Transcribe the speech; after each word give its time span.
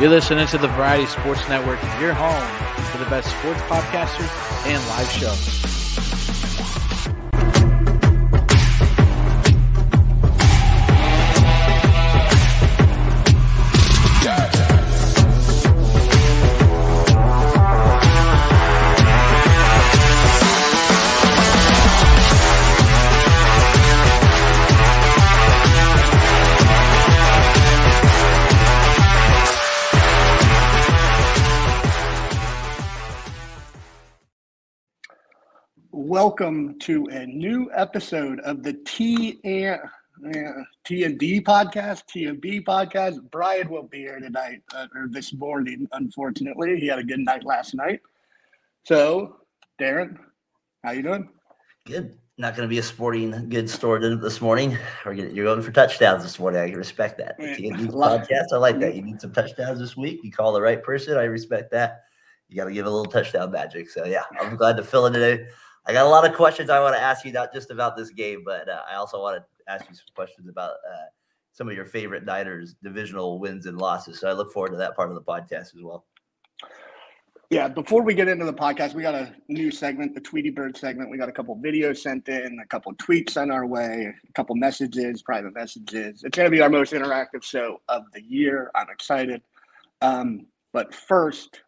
You're 0.00 0.08
listening 0.08 0.46
to 0.46 0.56
the 0.56 0.68
Variety 0.68 1.04
Sports 1.04 1.46
Network, 1.46 1.78
your 2.00 2.14
home 2.14 2.82
for 2.86 2.96
the 2.96 3.10
best 3.10 3.28
sports 3.28 3.60
podcasters 3.68 4.66
and 4.66 4.82
live 4.88 5.10
shows. 5.10 5.79
Welcome 36.22 36.78
to 36.78 37.06
a 37.06 37.24
new 37.24 37.70
episode 37.74 38.40
of 38.40 38.62
the 38.62 38.74
T 38.84 39.40
and 39.42 39.80
uh, 40.26 40.64
T 40.84 41.04
and 41.04 41.18
D 41.18 41.40
podcast, 41.40 42.04
T 42.08 42.26
and 42.26 42.38
B 42.38 42.60
podcast. 42.60 43.22
Brian 43.30 43.70
will 43.70 43.84
be 43.84 44.00
here 44.00 44.20
tonight 44.20 44.60
uh, 44.74 44.86
or 44.94 45.08
this 45.08 45.32
morning. 45.32 45.88
Unfortunately, 45.92 46.78
he 46.78 46.88
had 46.88 46.98
a 46.98 47.02
good 47.02 47.20
night 47.20 47.42
last 47.46 47.74
night. 47.74 48.00
So, 48.84 49.36
Darren, 49.80 50.18
how 50.84 50.90
you 50.90 51.02
doing? 51.02 51.26
Good. 51.86 52.18
Not 52.36 52.54
going 52.54 52.68
to 52.68 52.70
be 52.70 52.80
a 52.80 52.82
sporting 52.82 53.48
good 53.48 53.70
story 53.70 54.14
this 54.16 54.42
morning. 54.42 54.76
We're 55.06 55.14
getting, 55.14 55.34
you're 55.34 55.46
going 55.46 55.62
for 55.62 55.72
touchdowns 55.72 56.22
this 56.22 56.38
morning. 56.38 56.60
I 56.60 56.70
respect 56.74 57.16
that. 57.16 57.38
The 57.38 57.56
T 57.56 57.68
and 57.70 57.78
D 57.78 57.86
podcast. 57.88 58.52
I 58.52 58.58
like 58.58 58.78
that. 58.80 58.94
You 58.94 59.00
need 59.00 59.22
some 59.22 59.32
touchdowns 59.32 59.78
this 59.78 59.96
week. 59.96 60.20
You 60.22 60.30
call 60.30 60.52
the 60.52 60.60
right 60.60 60.82
person. 60.82 61.16
I 61.16 61.24
respect 61.24 61.70
that. 61.70 62.02
You 62.50 62.56
got 62.56 62.66
to 62.66 62.74
give 62.74 62.84
a 62.84 62.90
little 62.90 63.10
touchdown 63.10 63.52
magic. 63.52 63.88
So 63.88 64.04
yeah, 64.04 64.24
I'm 64.38 64.56
glad 64.56 64.76
to 64.76 64.82
fill 64.84 65.06
in 65.06 65.14
today. 65.14 65.46
I 65.86 65.92
got 65.92 66.06
a 66.06 66.08
lot 66.08 66.28
of 66.28 66.34
questions 66.36 66.70
I 66.70 66.80
want 66.80 66.94
to 66.94 67.00
ask 67.00 67.24
you, 67.24 67.32
not 67.32 67.52
just 67.52 67.70
about 67.70 67.96
this 67.96 68.10
game, 68.10 68.42
but 68.44 68.68
uh, 68.68 68.82
I 68.88 68.96
also 68.96 69.20
want 69.20 69.42
to 69.42 69.72
ask 69.72 69.88
you 69.88 69.94
some 69.94 70.04
questions 70.14 70.48
about 70.48 70.70
uh, 70.70 71.08
some 71.52 71.68
of 71.68 71.74
your 71.74 71.86
favorite 71.86 72.24
Niners 72.24 72.74
divisional 72.82 73.38
wins 73.38 73.66
and 73.66 73.78
losses. 73.78 74.20
So 74.20 74.28
I 74.28 74.32
look 74.32 74.52
forward 74.52 74.70
to 74.70 74.76
that 74.76 74.94
part 74.94 75.08
of 75.08 75.14
the 75.14 75.22
podcast 75.22 75.74
as 75.74 75.82
well. 75.82 76.04
Yeah, 77.50 77.66
before 77.66 78.02
we 78.02 78.14
get 78.14 78.28
into 78.28 78.44
the 78.44 78.54
podcast, 78.54 78.94
we 78.94 79.02
got 79.02 79.16
a 79.16 79.34
new 79.48 79.72
segment, 79.72 80.14
the 80.14 80.20
Tweety 80.20 80.50
Bird 80.50 80.76
segment. 80.76 81.10
We 81.10 81.18
got 81.18 81.28
a 81.28 81.32
couple 81.32 81.56
videos 81.56 81.98
sent 81.98 82.28
in, 82.28 82.60
a 82.62 82.66
couple 82.66 82.94
tweets 82.94 83.30
sent 83.30 83.50
our 83.50 83.66
way, 83.66 84.14
a 84.28 84.32
couple 84.34 84.54
messages, 84.54 85.20
private 85.22 85.52
messages. 85.54 86.22
It's 86.22 86.36
going 86.36 86.46
to 86.46 86.50
be 86.50 86.60
our 86.60 86.70
most 86.70 86.92
interactive 86.92 87.42
show 87.42 87.80
of 87.88 88.04
the 88.12 88.22
year. 88.22 88.70
I'm 88.76 88.88
excited. 88.88 89.42
Um, 90.00 90.46
but 90.72 90.94
first, 90.94 91.62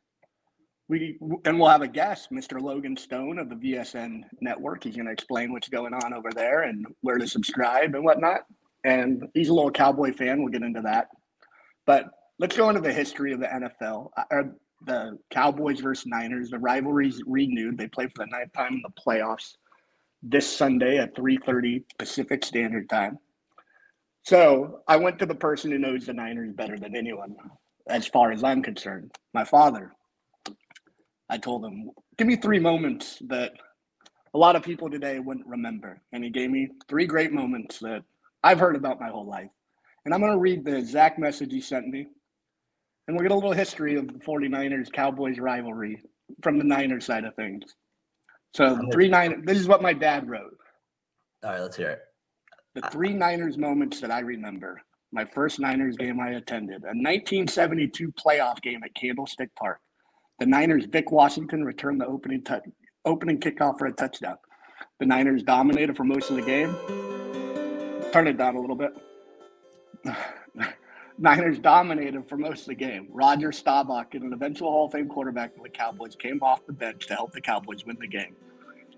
we 0.93 1.17
and 1.47 1.59
we'll 1.59 1.71
have 1.71 1.81
a 1.81 1.89
guest, 1.89 2.31
Mr. 2.31 2.61
Logan 2.61 2.99
Stone 2.99 3.39
of 3.39 3.49
the 3.49 3.55
VSN 3.55 4.25
network. 4.43 4.85
He's 4.85 4.95
going 4.95 5.07
to 5.07 5.13
explain 5.13 5.51
what's 5.51 5.71
going 5.71 5.95
on 5.95 6.13
over 6.13 6.31
there 6.31 6.65
and 6.65 6.87
where 7.01 7.17
to 7.17 7.27
subscribe 7.27 7.95
and 7.95 8.05
whatnot. 8.05 8.43
And 8.85 9.27
he's 9.33 9.49
a 9.49 9.55
little 9.55 9.71
Cowboy 9.71 10.13
fan. 10.13 10.43
We'll 10.43 10.53
get 10.53 10.63
into 10.63 10.83
that. 10.83 11.09
But 11.87 12.11
let's 12.39 12.55
go 12.59 12.69
into 12.69 12.83
the 12.83 12.93
history 12.93 13.33
of 13.33 13.41
the 13.41 13.47
NFL. 13.47 14.11
Uh, 14.31 14.43
the 14.85 15.19
Cowboys 15.31 15.81
versus 15.81 16.05
Niners. 16.07 16.51
The 16.51 16.59
rivalry's 16.59 17.23
renewed. 17.27 17.79
They 17.79 17.89
play 17.89 18.05
for 18.09 18.27
the 18.27 18.31
ninth 18.31 18.53
time 18.53 18.75
in 18.75 18.83
the 18.83 19.03
playoffs 19.03 19.57
this 20.23 20.47
Sunday 20.47 20.99
at 20.99 21.15
3:30 21.15 21.85
Pacific 21.99 22.45
Standard 22.45 22.91
Time. 22.91 23.19
So 24.25 24.83
I 24.87 24.99
went 24.99 25.19
to 25.21 25.27
the 25.27 25.35
person 25.35 25.71
who 25.71 25.79
knows 25.79 26.05
the 26.05 26.13
Niners 26.13 26.53
better 26.53 26.79
than 26.79 26.95
anyone, 26.95 27.35
as 27.87 28.07
far 28.07 28.31
as 28.31 28.45
I'm 28.45 28.63
concerned. 28.63 29.11
My 29.33 29.45
father, 29.45 29.95
I 31.33 31.39
told 31.39 31.65
him, 31.65 31.91
give 32.19 32.27
me 32.27 32.37
three 32.37 32.59
moments 32.59 33.17
that 33.29 33.53
a 34.35 34.39
lot 34.39 34.55
of 34.55 34.63
people 34.63 34.91
today 34.91 35.19
wouldn't 35.19 35.47
remember. 35.47 36.03
And 36.13 36.23
he 36.23 36.29
gave 36.29 36.51
me 36.51 36.69
three 36.91 37.07
great 37.07 37.33
moments 37.33 37.79
that 37.79 38.03
I've 38.43 38.61
heard 38.61 38.77
about 38.77 39.01
my 39.01 39.09
whole 39.09 39.27
life. 39.27 39.49
And 40.05 40.13
I'm 40.13 40.21
going 40.21 40.33
to 40.33 40.39
read 40.39 40.63
the 40.63 40.77
exact 40.77 41.19
message 41.19 41.51
he 41.51 41.63
sent 41.63 41.89
me. 41.89 42.07
And 43.09 43.17
we'll 43.17 43.23
get 43.23 43.33
a 43.33 43.35
little 43.35 43.53
history 43.53 43.97
of 43.97 44.09
the 44.09 44.19
49ers 44.19 44.93
Cowboys 44.93 45.39
rivalry 45.39 46.03
from 46.43 46.59
the 46.59 46.65
Niners 46.65 47.07
side 47.07 47.25
of 47.25 47.35
things. 47.35 47.65
So 48.55 48.75
the 48.75 48.89
three 48.93 49.09
Niners, 49.09 49.43
this 49.47 49.59
is 49.59 49.67
what 49.67 49.81
my 49.81 49.95
dad 49.95 50.29
wrote. 50.29 50.59
All 51.43 51.53
right, 51.53 51.61
let's 51.61 51.79
hear 51.79 51.91
it. 51.93 52.01
The 52.75 52.83
three 52.91 53.15
Niners 53.15 53.57
moments 53.57 54.03
that 54.03 54.11
I 54.11 54.21
remember. 54.21 54.83
My 55.13 55.25
first 55.25 55.61
Niners 55.61 55.97
game 55.97 56.21
I 56.21 56.33
attended, 56.33 56.83
a 56.83 56.93
1972 56.93 58.13
playoff 58.13 58.61
game 58.61 58.83
at 58.85 58.95
Candlestick 58.95 59.55
Park. 59.55 59.81
The 60.39 60.47
Niners, 60.47 60.87
Vic 60.87 61.13
Washington 61.13 61.65
returned 61.65 62.01
the 62.01 62.07
opening 62.07 62.45
opening 63.05 63.39
kickoff 63.39 63.79
for 63.79 63.87
a 63.87 63.93
touchdown. 63.93 64.37
The 64.99 65.07
Niners 65.07 65.43
dominated 65.43 65.97
for 65.97 66.05
most 66.05 66.31
of 66.31 66.37
the 66.37 66.43
game. 66.43 66.75
Turn 68.13 68.27
it 68.27 68.37
down 68.37 68.57
a 68.57 68.61
little 68.61 68.77
bit. 68.77 68.93
Niners 71.19 71.59
dominated 71.59 72.29
for 72.29 72.37
most 72.37 72.63
of 72.63 72.67
the 72.67 72.75
game. 72.75 73.09
Roger 73.11 73.53
Staubach, 73.53 74.15
an 74.15 74.33
eventual 74.33 74.71
Hall 74.71 74.87
of 74.87 74.93
Fame 74.93 75.09
quarterback 75.09 75.55
for 75.55 75.63
the 75.63 75.69
Cowboys, 75.69 76.17
came 76.17 76.43
off 76.43 76.67
the 76.67 76.73
bench 76.73 77.07
to 77.07 77.15
help 77.15 77.33
the 77.33 77.41
Cowboys 77.41 77.85
win 77.85 77.97
the 78.01 78.09
game. 78.09 78.35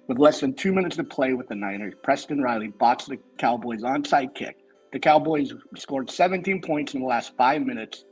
With 0.07 0.19
less 0.19 0.41
than 0.41 0.55
two 0.55 0.73
minutes 0.73 0.97
to 0.97 1.05
play 1.05 1.33
with 1.35 1.49
the 1.49 1.55
Niners, 1.55 1.95
Preston 2.03 2.41
Riley 2.41 2.69
botched 2.69 3.09
the 3.09 3.19
Cowboys' 3.39 3.83
onside 3.83 4.35
kick. 4.35 4.59
The 4.93 4.99
Cowboys 4.99 5.53
scored 5.77 6.11
17 6.11 6.61
points 6.63 6.95
in 6.95 7.01
the 7.01 7.07
last 7.07 7.37
five 7.37 7.63
minutes. 7.63 8.05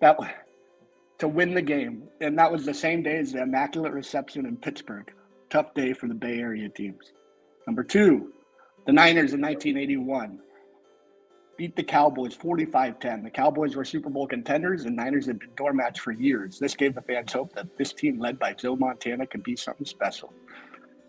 That 0.00 0.18
to 1.18 1.28
win 1.28 1.54
the 1.54 1.62
game. 1.62 2.08
And 2.20 2.38
that 2.38 2.50
was 2.50 2.64
the 2.64 2.74
same 2.74 3.02
day 3.02 3.18
as 3.18 3.32
the 3.32 3.42
Immaculate 3.42 3.92
Reception 3.92 4.46
in 4.46 4.56
Pittsburgh. 4.56 5.12
Tough 5.50 5.74
day 5.74 5.92
for 5.92 6.08
the 6.08 6.14
Bay 6.14 6.38
Area 6.38 6.68
teams. 6.68 7.12
Number 7.66 7.82
two, 7.82 8.32
the 8.86 8.92
Niners 8.92 9.32
in 9.32 9.40
1981 9.40 10.40
beat 11.56 11.74
the 11.74 11.82
Cowboys 11.82 12.34
45 12.34 12.98
10. 12.98 13.22
The 13.22 13.30
Cowboys 13.30 13.76
were 13.76 13.84
Super 13.84 14.10
Bowl 14.10 14.26
contenders, 14.26 14.84
and 14.84 14.94
Niners 14.94 15.26
had 15.26 15.38
been 15.38 15.54
doormats 15.56 15.98
for 15.98 16.12
years. 16.12 16.58
This 16.58 16.74
gave 16.74 16.94
the 16.94 17.02
fans 17.02 17.32
hope 17.32 17.54
that 17.54 17.76
this 17.78 17.92
team, 17.92 18.18
led 18.18 18.38
by 18.38 18.52
Joe 18.52 18.76
Montana, 18.76 19.26
could 19.26 19.42
be 19.42 19.56
something 19.56 19.86
special. 19.86 20.32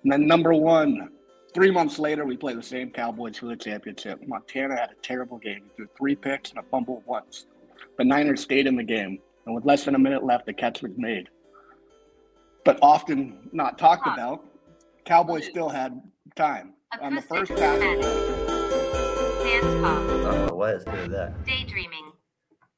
And 0.03 0.11
then 0.11 0.25
number 0.25 0.53
one, 0.53 1.09
three 1.53 1.71
months 1.71 1.99
later, 1.99 2.25
we 2.25 2.37
play 2.37 2.53
the 2.53 2.63
same 2.63 2.91
Cowboys 2.91 3.37
for 3.37 3.47
the 3.47 3.57
championship. 3.57 4.19
Montana 4.25 4.75
had 4.75 4.91
a 4.91 5.01
terrible 5.01 5.37
game. 5.37 5.63
He 5.65 5.75
threw 5.75 5.87
three 5.97 6.15
picks 6.15 6.51
and 6.51 6.59
a 6.59 6.63
fumble 6.63 7.03
once. 7.05 7.47
But 7.97 8.07
Niners 8.07 8.41
stayed 8.41 8.67
in 8.67 8.75
the 8.75 8.83
game 8.83 9.19
and 9.47 9.55
with 9.55 9.65
less 9.65 9.85
than 9.85 9.95
a 9.95 9.99
minute 9.99 10.23
left, 10.25 10.45
the 10.45 10.53
catch 10.53 10.81
was 10.81 10.91
made. 10.97 11.29
But 12.65 12.77
often 12.81 13.49
not 13.53 13.77
talked 13.77 14.05
about, 14.05 14.43
Cowboys 15.05 15.45
still 15.45 15.69
had 15.69 16.01
time 16.35 16.73
on 17.01 17.15
the 17.15 17.21
first 17.21 17.55
pass. 17.55 17.79
Oh, 20.19 20.49
what 20.53 20.75
is 20.75 20.83
doing 20.83 21.09
that? 21.11 21.45
Daydreaming. 21.45 22.11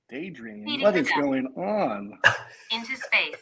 Daydreaming. 0.09 0.65
Feeding 0.65 0.81
what 0.81 0.95
is 0.95 1.09
going 1.09 1.47
on? 1.57 2.19
Into 2.71 2.95
space. 2.95 3.37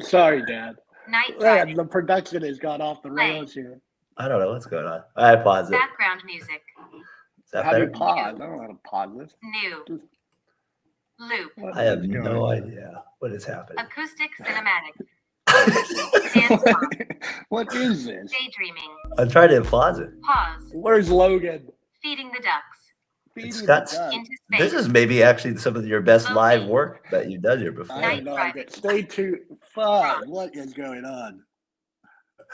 Sorry, 0.08 0.44
Dad. 0.46 0.76
Night 1.08 1.40
Man, 1.40 1.74
the 1.74 1.84
production 1.84 2.42
has 2.42 2.60
gone 2.60 2.80
off 2.80 3.02
the 3.02 3.10
rails 3.10 3.52
here. 3.52 3.80
I 4.16 4.28
don't 4.28 4.38
know 4.38 4.52
what's 4.52 4.66
going 4.66 4.86
on. 4.86 5.02
I 5.16 5.34
pause 5.34 5.68
it. 5.68 5.72
Background 5.72 6.22
music. 6.24 6.62
How 7.52 7.72
do 7.72 7.80
you 7.80 7.88
pause? 7.88 8.18
I 8.18 8.30
don't 8.30 8.38
know 8.38 8.60
how 8.60 8.66
to 8.68 8.78
pause 8.84 9.10
this. 9.18 9.34
New. 9.42 9.84
Just 9.88 10.04
Loop. 11.20 11.52
I 11.74 11.82
have 11.82 12.02
no 12.02 12.46
on? 12.46 12.56
idea 12.56 13.04
what 13.18 13.32
is 13.32 13.44
happening. 13.44 13.84
Acoustic 13.84 14.30
cinematic. 14.40 14.94
what 17.50 17.74
is 17.74 18.06
this? 18.06 18.32
Daydreaming. 18.32 18.96
I'm 19.18 19.28
trying 19.28 19.50
to 19.50 19.60
pause 19.62 19.98
it. 19.98 20.10
Pause. 20.22 20.70
Where's 20.72 21.10
Logan? 21.10 21.68
Feeding 22.02 22.32
the 22.32 22.40
ducks. 22.40 22.78
Feeding 23.34 23.50
it's 23.50 23.60
this 24.58 24.72
is 24.72 24.88
maybe 24.88 25.22
actually 25.22 25.58
some 25.58 25.76
of 25.76 25.86
your 25.86 26.00
best 26.00 26.24
okay. 26.26 26.34
live 26.34 26.66
work 26.66 27.06
that 27.10 27.30
you've 27.30 27.42
done 27.42 27.58
here 27.58 27.72
before. 27.72 27.96
I 27.96 28.14
have 28.14 28.24
no 28.24 28.36
idea. 28.36 28.64
Stay 28.70 29.02
tuned. 29.02 29.40
Fuck. 29.74 30.24
What 30.26 30.56
is 30.56 30.72
going 30.72 31.04
on? 31.04 31.42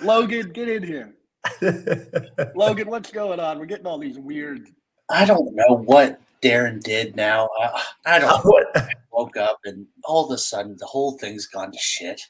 Logan, 0.00 0.50
get 0.52 0.68
in 0.68 0.82
here. 0.82 1.14
Logan, 2.56 2.88
what's 2.88 3.12
going 3.12 3.38
on? 3.38 3.60
We're 3.60 3.66
getting 3.66 3.86
all 3.86 3.98
these 3.98 4.18
weird. 4.18 4.66
I 5.08 5.24
don't 5.24 5.54
know 5.54 5.84
what 5.84 6.20
Darren 6.48 6.82
did 6.82 7.16
now. 7.16 7.48
I, 7.60 7.82
I 8.06 8.18
don't 8.18 8.44
know. 8.44 8.64
I 8.74 8.88
woke 9.12 9.36
up 9.36 9.58
and 9.64 9.86
all 10.04 10.24
of 10.24 10.30
a 10.30 10.38
sudden 10.38 10.76
the 10.78 10.86
whole 10.86 11.18
thing's 11.18 11.46
gone 11.46 11.72
to 11.72 11.78
shit. 11.78 12.20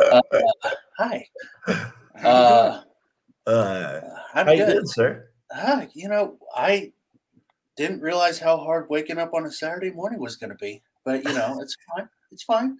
Uh, 0.00 0.20
uh, 0.32 0.70
hi. 0.98 1.26
Uh, 2.22 2.80
uh, 3.46 4.00
I'm 4.34 4.46
good. 4.46 4.66
good, 4.66 4.88
sir. 4.88 5.28
Uh, 5.54 5.86
you 5.94 6.08
know, 6.08 6.38
I 6.54 6.92
didn't 7.76 8.00
realize 8.00 8.38
how 8.38 8.56
hard 8.56 8.88
waking 8.88 9.18
up 9.18 9.34
on 9.34 9.46
a 9.46 9.50
Saturday 9.50 9.90
morning 9.90 10.20
was 10.20 10.36
going 10.36 10.50
to 10.50 10.56
be, 10.56 10.82
but 11.04 11.24
you 11.24 11.32
know, 11.32 11.58
it's 11.60 11.76
fine. 11.94 12.08
It's 12.30 12.42
fine. 12.42 12.78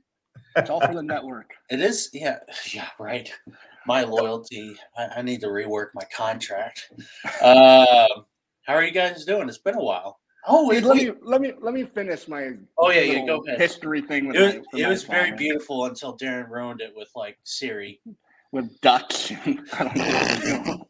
It's 0.57 0.71
all 0.71 0.81
for 0.81 0.95
the 0.95 1.03
network. 1.03 1.51
It 1.71 1.81
is. 1.81 2.11
Yeah. 2.13 2.39
Yeah. 2.73 2.89
Right. 2.99 3.33
My 3.87 4.03
loyalty. 4.03 4.77
I, 4.97 5.07
I 5.17 5.23
need 5.23 5.41
to 5.41 5.49
rework 5.49 5.89
my 5.95 6.05
contract. 6.17 6.93
Uh, 7.41 8.07
how 8.63 8.75
are 8.75 8.85
you 8.85 8.93
guys 8.93 9.25
doing? 9.25 9.49
It's 9.49 9.59
been 9.59 9.75
a 9.75 9.83
while. 9.83 10.19
Oh, 10.47 10.69
Wait, 10.69 10.85
let 10.85 10.97
me 10.97 11.11
let 11.23 11.41
me 11.41 11.53
let 11.61 11.73
me 11.73 11.85
finish 11.85 12.29
my 12.29 12.51
oh 12.77 12.91
yeah, 12.91 13.01
yeah. 13.01 13.27
Go 13.27 13.43
ahead. 13.47 13.59
history 13.59 14.03
thing 14.03 14.27
with 14.27 14.37
It 14.37 14.41
was, 14.43 14.55
my, 14.55 14.61
for 14.61 14.79
it 14.79 14.89
was 14.89 15.05
very 15.05 15.25
father. 15.31 15.37
beautiful 15.37 15.85
until 15.87 16.17
Darren 16.19 16.51
ruined 16.51 16.81
it 16.83 16.93
with 16.95 17.09
like 17.15 17.39
Siri. 17.45 18.01
with 18.53 18.81
Dutch. 18.83 19.33
I 19.47 19.85
don't 19.85 19.97
know. 19.97 20.87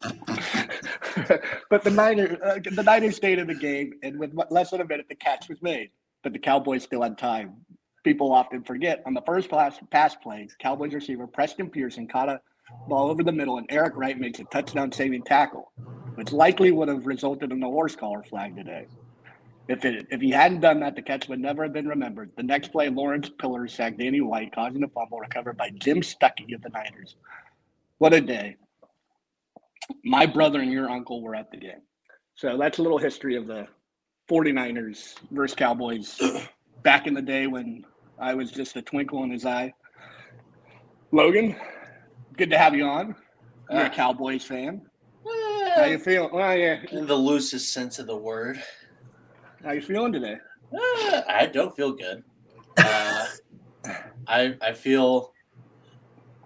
but 1.69 1.83
the 1.83 1.89
Niners, 1.91 2.37
uh, 2.43 2.59
the 2.69 2.83
Niners 2.83 3.15
stayed 3.15 3.39
in 3.39 3.47
the 3.47 3.55
game, 3.55 3.93
and 4.03 4.19
with 4.19 4.33
less 4.49 4.71
than 4.71 4.81
a 4.81 4.85
minute, 4.85 5.05
the 5.07 5.15
catch 5.15 5.47
was 5.47 5.61
made. 5.61 5.89
But 6.21 6.33
the 6.33 6.39
Cowboys 6.39 6.83
still 6.83 7.01
had 7.01 7.17
time. 7.17 7.55
People 8.03 8.33
often 8.33 8.61
forget 8.63 9.01
on 9.05 9.13
the 9.13 9.21
first 9.21 9.49
pass, 9.49 9.79
pass 9.89 10.15
play, 10.15 10.47
Cowboys 10.59 10.93
receiver 10.93 11.27
Preston 11.27 11.69
Pearson 11.69 12.07
caught 12.07 12.29
a 12.29 12.41
ball 12.87 13.09
over 13.09 13.23
the 13.23 13.31
middle, 13.31 13.57
and 13.57 13.67
Eric 13.69 13.93
Wright 13.95 14.19
makes 14.19 14.39
a 14.39 14.43
touchdown-saving 14.45 15.23
tackle, 15.23 15.71
which 16.15 16.31
likely 16.31 16.71
would 16.71 16.87
have 16.87 17.05
resulted 17.07 17.51
in 17.51 17.63
a 17.63 17.67
horse 17.67 17.95
collar 17.95 18.21
flag 18.23 18.55
today. 18.55 18.85
If 19.67 19.83
it 19.83 20.07
if 20.11 20.21
he 20.21 20.29
hadn't 20.29 20.61
done 20.61 20.79
that, 20.81 20.95
the 20.95 21.01
catch 21.01 21.27
would 21.27 21.39
never 21.39 21.63
have 21.63 21.73
been 21.73 21.87
remembered. 21.87 22.31
The 22.37 22.43
next 22.43 22.71
play, 22.71 22.89
Lawrence 22.89 23.29
Pillers 23.29 23.71
sacked 23.71 23.97
Danny 23.97 24.21
White, 24.21 24.53
causing 24.53 24.83
a 24.83 24.87
fumble 24.87 25.19
recovered 25.19 25.57
by 25.57 25.71
Jim 25.71 26.01
Stuckey 26.01 26.53
of 26.53 26.61
the 26.61 26.69
Niners. 26.69 27.15
What 27.97 28.13
a 28.13 28.21
day. 28.21 28.57
My 30.03 30.25
brother 30.25 30.59
and 30.61 30.71
your 30.71 30.89
uncle 30.89 31.21
were 31.21 31.35
at 31.35 31.51
the 31.51 31.57
game. 31.57 31.81
So 32.35 32.57
that's 32.57 32.79
a 32.79 32.81
little 32.81 32.97
history 32.97 33.35
of 33.35 33.47
the 33.47 33.67
49ers 34.29 35.15
versus 35.31 35.55
Cowboys 35.55 36.19
back 36.83 37.07
in 37.07 37.13
the 37.13 37.21
day 37.21 37.47
when 37.47 37.85
I 38.19 38.33
was 38.33 38.51
just 38.51 38.75
a 38.75 38.81
twinkle 38.81 39.23
in 39.23 39.31
his 39.31 39.45
eye. 39.45 39.73
Logan, 41.11 41.55
good 42.37 42.49
to 42.49 42.57
have 42.57 42.75
you 42.75 42.85
on. 42.85 43.15
You're 43.71 43.85
a. 43.85 43.89
Cowboys 43.89 44.43
fan. 44.43 44.81
How 45.75 45.85
you 45.85 45.97
feeling? 45.97 46.29
Well, 46.33 46.55
yeah. 46.55 46.81
In 46.91 47.07
the 47.07 47.15
loosest 47.15 47.73
sense 47.73 47.99
of 47.99 48.07
the 48.07 48.15
word. 48.15 48.61
How 49.63 49.71
you 49.71 49.81
feeling 49.81 50.11
today? 50.11 50.37
Uh, 50.73 51.21
I 51.27 51.49
don't 51.51 51.75
feel 51.75 51.91
good. 51.91 52.23
Uh, 52.77 53.25
I 54.27 54.55
I 54.61 54.73
feel 54.73 55.33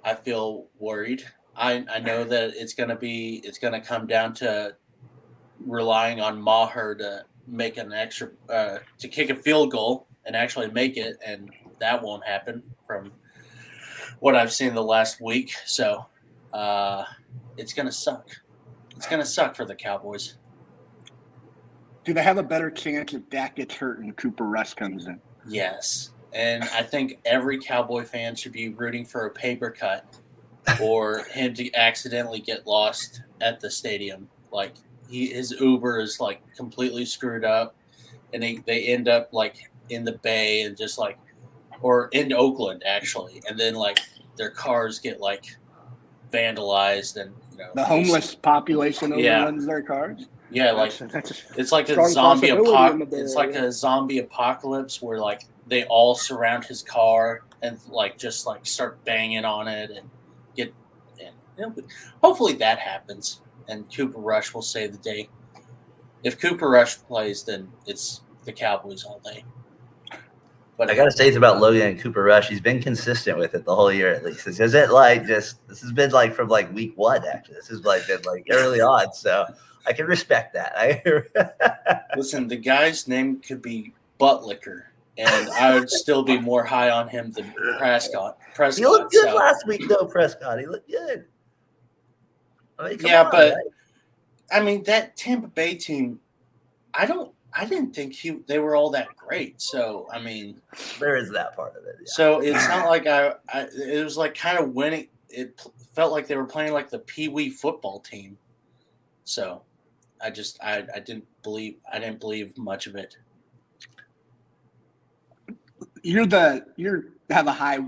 I 0.04 0.14
feel 0.16 0.68
worried. 0.80 1.24
I 1.56 1.86
I 1.92 2.00
know 2.00 2.24
that 2.24 2.52
it's 2.56 2.74
gonna 2.74 2.96
be 2.96 3.42
it's 3.44 3.60
gonna 3.60 3.82
come 3.82 4.08
down 4.08 4.34
to 4.36 4.76
relying 5.66 6.22
on 6.22 6.42
Maher 6.42 6.96
to 6.96 7.26
make 7.48 7.78
an 7.78 7.92
extra 7.92 8.30
uh, 8.50 8.80
to 9.00 9.08
kick 9.08 9.30
a 9.30 9.36
field 9.36 9.72
goal 9.72 10.08
and 10.26 10.36
actually 10.36 10.70
make 10.72 10.98
it, 10.98 11.18
and 11.26 11.50
that 11.80 12.02
won't 12.02 12.26
happen 12.26 12.64
from 12.86 13.12
what 14.20 14.36
I've 14.36 14.54
seen 14.54 14.74
the 14.76 14.84
last 14.84 15.22
week. 15.22 15.54
So 15.66 16.06
uh, 16.54 17.04
it's 17.58 17.74
gonna 17.74 17.92
suck. 17.92 18.30
It's 18.96 19.08
gonna 19.08 19.26
suck 19.26 19.56
for 19.56 19.66
the 19.66 19.76
Cowboys. 19.76 20.36
Do 22.06 22.14
they 22.14 22.24
have 22.24 22.38
a 22.38 22.44
better 22.44 22.72
chance 22.72 23.14
if 23.14 23.30
Dak 23.30 23.56
gets 23.58 23.76
hurt 23.76 24.00
and 24.00 24.16
Cooper 24.16 24.46
Rush 24.46 24.74
comes 24.74 25.08
in? 25.08 25.20
Yes. 25.48 26.12
And 26.34 26.64
I 26.64 26.84
think 26.84 27.20
every 27.26 27.60
Cowboy 27.60 28.04
fan 28.04 28.36
should 28.36 28.52
be 28.52 28.70
rooting 28.70 29.06
for 29.06 29.26
a 29.26 29.32
paper 29.32 29.70
cut 29.72 30.06
or 30.82 31.24
him 31.26 31.54
to 31.56 31.74
accidentally 31.74 32.40
get 32.40 32.68
lost 32.68 33.22
at 33.42 33.60
the 33.60 33.70
stadium. 33.70 34.30
Like 34.52 34.74
he 35.10 35.28
his 35.28 35.52
Uber 35.52 36.00
is 36.00 36.20
like 36.20 36.42
completely 36.56 37.06
screwed 37.06 37.44
up 37.44 37.76
and 38.34 38.42
they, 38.44 38.58
they 38.68 38.86
end 38.88 39.08
up 39.08 39.30
like 39.34 39.72
in 39.90 40.04
the 40.06 40.14
bay 40.20 40.62
and 40.62 40.78
just 40.78 40.98
like 41.00 41.18
or 41.82 42.10
in 42.14 42.32
Oakland 42.34 42.84
actually. 42.86 43.42
And 43.50 43.60
then 43.60 43.74
like 43.76 44.00
their 44.38 44.52
cars 44.52 45.00
get 45.00 45.20
like 45.20 45.56
vandalized 46.32 47.18
and 47.18 47.34
you 47.52 47.58
know 47.58 47.72
The 47.74 47.84
homeless 47.84 48.36
population 48.36 49.18
Yeah. 49.18 49.42
overruns 49.42 49.66
their 49.66 49.82
cars. 49.82 50.28
Yeah 50.52 50.72
like 50.72 50.98
That's- 50.98 51.14
that's- 51.14 51.44
it's 51.58 51.72
like 51.72 51.90
a 51.90 51.96
zombie 52.10 52.50
possibility 52.50 52.70
apocalypse. 52.72 53.14
It's 53.16 53.36
like 53.36 53.52
a 53.56 53.72
zombie 53.72 54.20
apocalypse 54.20 55.02
where 55.02 55.20
like 55.20 55.46
they 55.68 55.84
all 55.86 56.16
surround 56.16 56.66
his 56.66 56.82
car 56.82 57.42
and 57.62 57.78
like 57.90 58.18
just 58.18 58.46
like 58.46 58.66
start 58.66 59.04
banging 59.06 59.46
on 59.46 59.68
it 59.68 59.92
and 59.92 60.10
get. 60.56 60.74
And, 61.20 61.36
you 61.58 61.66
know, 61.66 61.76
hopefully 62.24 62.54
that 62.54 62.80
happens 62.80 63.42
and 63.68 63.86
Cooper 63.94 64.20
Rush 64.20 64.54
will 64.54 64.62
save 64.62 64.92
the 64.94 64.98
day. 64.98 65.30
If 66.24 66.40
Cooper 66.40 66.70
Rush 66.70 66.98
plays, 66.98 67.44
then 67.44 67.72
it's 67.86 68.22
the 68.46 68.52
Cowboys 68.52 69.04
all 69.04 69.22
day. 69.24 69.46
But 70.78 70.90
I 70.90 70.96
gotta 70.96 71.12
say 71.12 71.28
it's 71.28 71.36
about 71.36 71.60
Logan 71.60 71.82
and 71.88 72.00
Cooper 72.00 72.24
Rush. 72.24 72.48
He's 72.48 72.62
been 72.62 72.82
consistent 72.82 73.38
with 73.38 73.54
it 73.54 73.66
the 73.66 73.76
whole 73.76 73.92
year 73.92 74.14
at 74.14 74.24
least. 74.24 74.46
This 74.46 74.62
isn't 74.62 74.92
like 74.92 75.26
just 75.26 75.66
this 75.68 75.82
has 75.82 75.92
been 75.92 76.12
like 76.12 76.34
from 76.34 76.48
like 76.48 76.74
week 76.74 76.94
one 76.96 77.22
actually. 77.28 77.56
This 77.56 77.68
has 77.68 77.84
like 77.84 78.08
been 78.08 78.22
like 78.26 78.48
early 78.50 78.80
on, 78.80 79.14
so 79.14 79.46
I 79.88 79.94
can 79.94 80.06
respect 80.06 80.54
that. 80.54 80.74
I 80.76 82.04
listen, 82.16 82.48
the 82.48 82.58
guy's 82.58 83.08
name 83.08 83.40
could 83.40 83.62
be 83.62 83.94
Buttlicker, 84.20 84.84
and 85.18 85.50
I 85.52 85.74
would 85.78 85.90
still 85.90 86.24
be 86.24 86.40
more 86.40 86.64
high 86.64 86.90
on 86.90 87.08
him 87.08 87.32
than 87.32 87.54
Prescott. 87.78 88.38
Prescott. 88.54 88.78
he 88.80 88.86
looked 88.86 89.12
good 89.12 89.30
so- 89.30 89.36
last 89.36 89.66
week 89.68 89.88
though, 89.88 90.06
Prescott. 90.06 90.60
He 90.60 90.66
looked 90.66 90.90
good. 90.90 91.26
I 92.78 92.90
mean, 92.90 93.00
Yeah, 93.02 93.24
on, 93.24 93.32
but- 93.32 93.54
right? 93.54 93.66
I 94.52 94.62
mean 94.62 94.84
that 94.86 95.16
Tampa 95.16 95.48
Bay 95.48 95.76
team, 95.76 96.20
I 96.94 97.06
don't 97.06 97.32
I 97.54 97.66
didn't 97.66 97.94
think 97.96 98.14
he 98.14 98.40
they 98.48 98.60
were 98.60 98.76
all 98.76 98.90
that 98.92 99.08
great. 99.16 99.62
So 99.62 100.08
I 100.12 100.20
mean, 100.20 100.60
there 101.00 101.16
is 101.16 101.30
that 101.32 101.56
part 101.56 101.76
of 101.76 101.86
it. 101.86 101.96
yeah. 102.00 102.06
so 102.06 102.40
it's 102.42 102.68
not 102.68 102.88
like 102.88 103.06
I, 103.08 103.34
I 103.54 103.68
it 103.76 104.04
was 104.04 104.18
like 104.18 104.36
kind 104.36 104.58
of 104.58 104.74
winning. 104.74 105.08
It 105.30 105.62
felt 105.94 106.12
like 106.12 106.26
they 106.28 106.36
were 106.36 106.46
playing 106.46 106.74
like 106.74 106.90
the 106.90 107.00
Pee 107.00 107.28
Wee 107.28 107.50
football 107.52 108.00
team. 108.00 108.38
So 109.24 109.62
I 110.22 110.30
just 110.30 110.62
I, 110.62 110.86
I 110.94 111.00
didn't 111.00 111.26
believe 111.44 111.78
I 111.92 112.00
didn't 112.00 112.20
believe 112.20 112.58
much 112.58 112.88
of 112.88 112.96
it. 112.96 113.18
you're 116.04 116.26
the 116.26 116.66
you're 116.76 117.06
have 117.30 117.48
a 117.48 117.52
high 117.52 117.80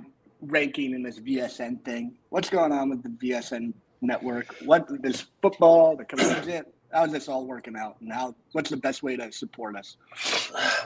ranking 0.41 0.93
in 0.93 1.03
this 1.03 1.19
VSN 1.19 1.83
thing. 1.83 2.13
What's 2.29 2.49
going 2.49 2.71
on 2.71 2.89
with 2.89 3.03
the 3.03 3.09
VSN 3.09 3.73
network? 4.01 4.55
What 4.65 4.87
is 5.03 5.25
football, 5.41 5.95
the 5.95 6.05
collegiate? 6.05 6.73
How's 6.93 7.11
this 7.11 7.29
all 7.29 7.45
working 7.45 7.75
out? 7.77 7.97
And 8.01 8.11
how 8.11 8.35
what's 8.51 8.69
the 8.69 8.77
best 8.77 9.01
way 9.01 9.15
to 9.15 9.31
support 9.31 9.75
us? 9.75 9.97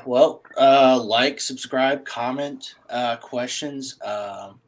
Well, 0.06 0.44
uh, 0.56 1.02
like, 1.02 1.42
subscribe, 1.42 2.06
comment, 2.06 2.76
uh, 2.92 3.16
questions. 3.18 3.98
Um, 4.04 4.60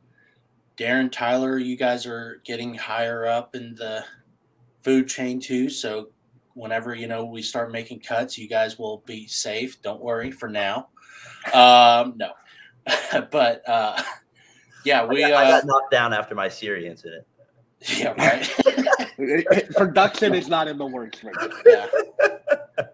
Darren, 0.78 1.12
Tyler, 1.12 1.60
you 1.60 1.76
guys 1.76 2.08
are 2.08 2.42
getting 2.44 2.74
higher 2.74 3.28
up 3.28 3.56
in 3.56 3.76
the 3.76 4.04
food 4.84 5.08
chain 5.08 5.40
too. 5.40 5.70
So 5.70 6.10
whenever 6.58 6.96
you 6.96 7.08
know 7.08 7.26
we 7.26 7.42
start 7.42 7.72
making 7.72 8.00
cuts, 8.00 8.38
you 8.38 8.48
guys 8.48 8.78
will 8.78 9.04
be 9.06 9.28
safe. 9.28 9.82
Don't 9.82 10.02
worry 10.02 10.32
for 10.32 10.50
now. 10.50 10.90
Um, 11.54 12.16
no, 12.18 12.32
but 13.32 13.68
uh, 13.70 14.02
yeah, 14.84 15.06
we 15.06 15.24
I, 15.24 15.30
got, 15.30 15.44
I 15.44 15.48
uh, 15.48 15.52
got 15.52 15.66
knocked 15.66 15.92
down 15.92 16.14
after 16.14 16.36
my 16.36 16.50
Siri 16.50 16.88
incident. 16.88 17.26
yeah 17.98 18.14
right. 18.18 19.70
Production 19.76 20.34
is 20.34 20.48
not 20.48 20.68
in 20.68 20.80
the 20.80 20.86
works 20.86 21.24
right 21.24 21.36
now. 21.36 21.88
yeah. 22.78 22.86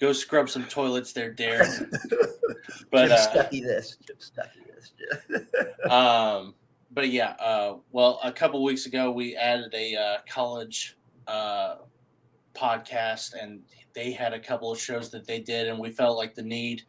Go 0.00 0.14
scrub 0.14 0.48
some 0.48 0.64
toilets 0.64 1.12
there, 1.12 1.34
Darren. 1.34 1.90
But 2.90 3.08
Jim 3.08 3.12
uh, 3.12 3.26
Stuckey 3.26 3.62
this, 3.62 3.98
Jim 4.06 4.16
Stuckey 4.16 4.64
this. 5.28 5.90
um, 5.90 6.54
but 6.90 7.10
yeah, 7.10 7.32
uh, 7.32 7.76
well, 7.92 8.18
a 8.24 8.32
couple 8.32 8.62
weeks 8.64 8.86
ago 8.86 9.10
we 9.10 9.36
added 9.36 9.74
a 9.74 9.94
uh, 9.94 10.16
college 10.26 10.96
uh, 11.26 11.76
podcast, 12.54 13.34
and 13.40 13.60
they 13.94 14.12
had 14.12 14.32
a 14.32 14.40
couple 14.40 14.70
of 14.70 14.80
shows 14.80 15.10
that 15.10 15.26
they 15.26 15.40
did, 15.40 15.68
and 15.68 15.78
we 15.78 15.90
felt 15.90 16.16
like 16.16 16.34
the 16.34 16.42
need 16.42 16.82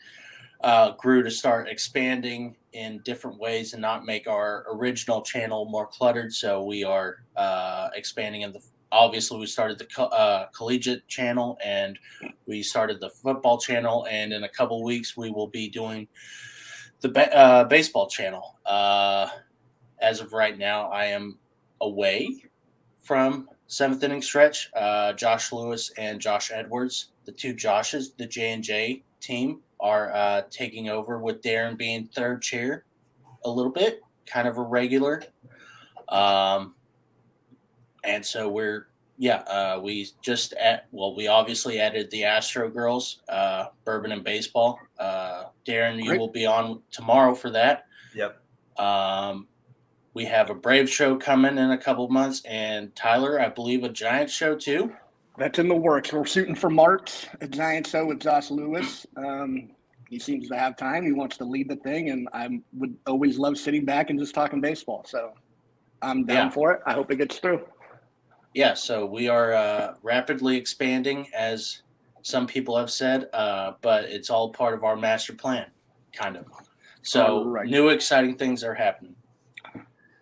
uh, 0.63 0.91
grew 0.91 1.23
to 1.23 1.31
start 1.31 1.67
expanding 1.67 2.55
in 2.73 3.01
different 3.03 3.39
ways 3.39 3.73
and 3.73 3.81
not 3.81 4.05
make 4.05 4.27
our 4.27 4.65
original 4.71 5.21
channel 5.21 5.65
more 5.65 5.87
cluttered. 5.87 6.31
So 6.33 6.63
we 6.63 6.83
are 6.83 7.17
uh, 7.35 7.89
expanding 7.95 8.41
in 8.41 8.53
the. 8.53 8.59
Obviously, 8.93 9.39
we 9.39 9.45
started 9.45 9.79
the 9.79 9.85
co- 9.85 10.05
uh, 10.05 10.47
collegiate 10.47 11.07
channel 11.07 11.57
and 11.63 11.97
we 12.45 12.61
started 12.61 12.99
the 12.99 13.09
football 13.09 13.57
channel, 13.57 14.05
and 14.09 14.33
in 14.33 14.43
a 14.43 14.49
couple 14.49 14.83
weeks 14.83 15.15
we 15.15 15.31
will 15.31 15.47
be 15.47 15.69
doing 15.69 16.07
the 16.99 17.09
ba- 17.09 17.35
uh, 17.35 17.63
baseball 17.63 18.07
channel. 18.07 18.59
Uh, 18.65 19.29
as 19.99 20.19
of 20.19 20.33
right 20.33 20.57
now, 20.57 20.89
I 20.89 21.05
am 21.05 21.39
away 21.79 22.43
from 22.99 23.47
seventh 23.71 24.03
inning 24.03 24.21
stretch. 24.21 24.69
Uh, 24.75 25.13
Josh 25.13 25.51
Lewis 25.53 25.91
and 25.97 26.19
Josh 26.19 26.51
Edwards, 26.53 27.11
the 27.25 27.31
two 27.31 27.53
Joshes, 27.55 28.15
the 28.17 28.27
J 28.27 28.51
and 28.51 28.63
J 28.63 29.03
team, 29.21 29.61
are 29.79 30.13
uh, 30.13 30.41
taking 30.51 30.89
over 30.89 31.17
with 31.17 31.41
Darren 31.41 31.77
being 31.77 32.09
third 32.13 32.41
chair 32.41 32.83
a 33.45 33.49
little 33.49 33.71
bit, 33.71 34.01
kind 34.25 34.47
of 34.47 34.57
a 34.57 34.61
regular. 34.61 35.23
Um, 36.09 36.75
and 38.03 38.25
so 38.25 38.49
we're 38.49 38.87
yeah, 39.17 39.37
uh, 39.41 39.79
we 39.81 40.09
just 40.21 40.51
at 40.53 40.87
well, 40.91 41.15
we 41.15 41.27
obviously 41.27 41.79
added 41.79 42.11
the 42.11 42.25
Astro 42.25 42.69
girls, 42.69 43.21
uh, 43.29 43.67
bourbon 43.85 44.11
and 44.11 44.23
baseball. 44.23 44.79
Uh, 44.99 45.45
Darren, 45.65 45.97
you 45.97 46.07
Great. 46.07 46.19
will 46.19 46.31
be 46.31 46.45
on 46.45 46.81
tomorrow 46.91 47.33
for 47.33 47.51
that. 47.51 47.85
Yep. 48.15 48.41
Um, 48.77 49.47
we 50.13 50.25
have 50.25 50.49
a 50.49 50.53
Brave 50.55 50.89
show 50.89 51.15
coming 51.15 51.57
in 51.57 51.71
a 51.71 51.77
couple 51.77 52.07
months, 52.09 52.41
and 52.45 52.95
Tyler, 52.95 53.39
I 53.39 53.49
believe, 53.49 53.83
a 53.83 53.89
Giant 53.89 54.29
show 54.29 54.55
too. 54.55 54.93
That's 55.37 55.59
in 55.59 55.67
the 55.69 55.75
works. 55.75 56.11
We're 56.11 56.25
shooting 56.25 56.55
for 56.55 56.69
March 56.69 57.27
a 57.39 57.47
Giant 57.47 57.87
Show 57.87 58.05
with 58.05 58.19
Josh 58.19 58.51
Lewis. 58.51 59.07
Um, 59.15 59.71
he 60.09 60.19
seems 60.19 60.49
to 60.49 60.57
have 60.57 60.75
time. 60.75 61.05
He 61.05 61.13
wants 61.13 61.37
to 61.37 61.45
lead 61.45 61.69
the 61.69 61.77
thing, 61.77 62.09
and 62.09 62.27
I 62.33 62.59
would 62.73 62.95
always 63.07 63.39
love 63.39 63.57
sitting 63.57 63.85
back 63.85 64.09
and 64.09 64.19
just 64.19 64.35
talking 64.35 64.59
baseball. 64.59 65.05
So 65.07 65.31
I'm 66.01 66.25
down 66.25 66.47
Yeah. 66.47 66.49
for 66.49 66.71
it. 66.73 66.81
I 66.85 66.93
hope 66.93 67.09
it 67.11 67.15
gets 67.15 67.37
through. 67.39 67.65
Yeah, 68.53 68.73
so 68.73 69.05
we 69.05 69.29
are 69.29 69.53
uh, 69.53 69.93
rapidly 70.03 70.57
expanding, 70.57 71.27
as 71.33 71.83
some 72.23 72.45
people 72.45 72.77
have 72.77 72.91
said, 72.91 73.29
uh, 73.31 73.73
but 73.81 74.03
it's 74.05 74.29
all 74.29 74.49
part 74.51 74.73
of 74.73 74.83
our 74.83 74.97
master 74.97 75.31
plan, 75.31 75.67
kind 76.11 76.35
of. 76.35 76.45
So 77.01 77.37
Alright. 77.39 77.69
new 77.69 77.87
exciting 77.87 78.35
things 78.35 78.65
are 78.65 78.73
happening. 78.73 79.15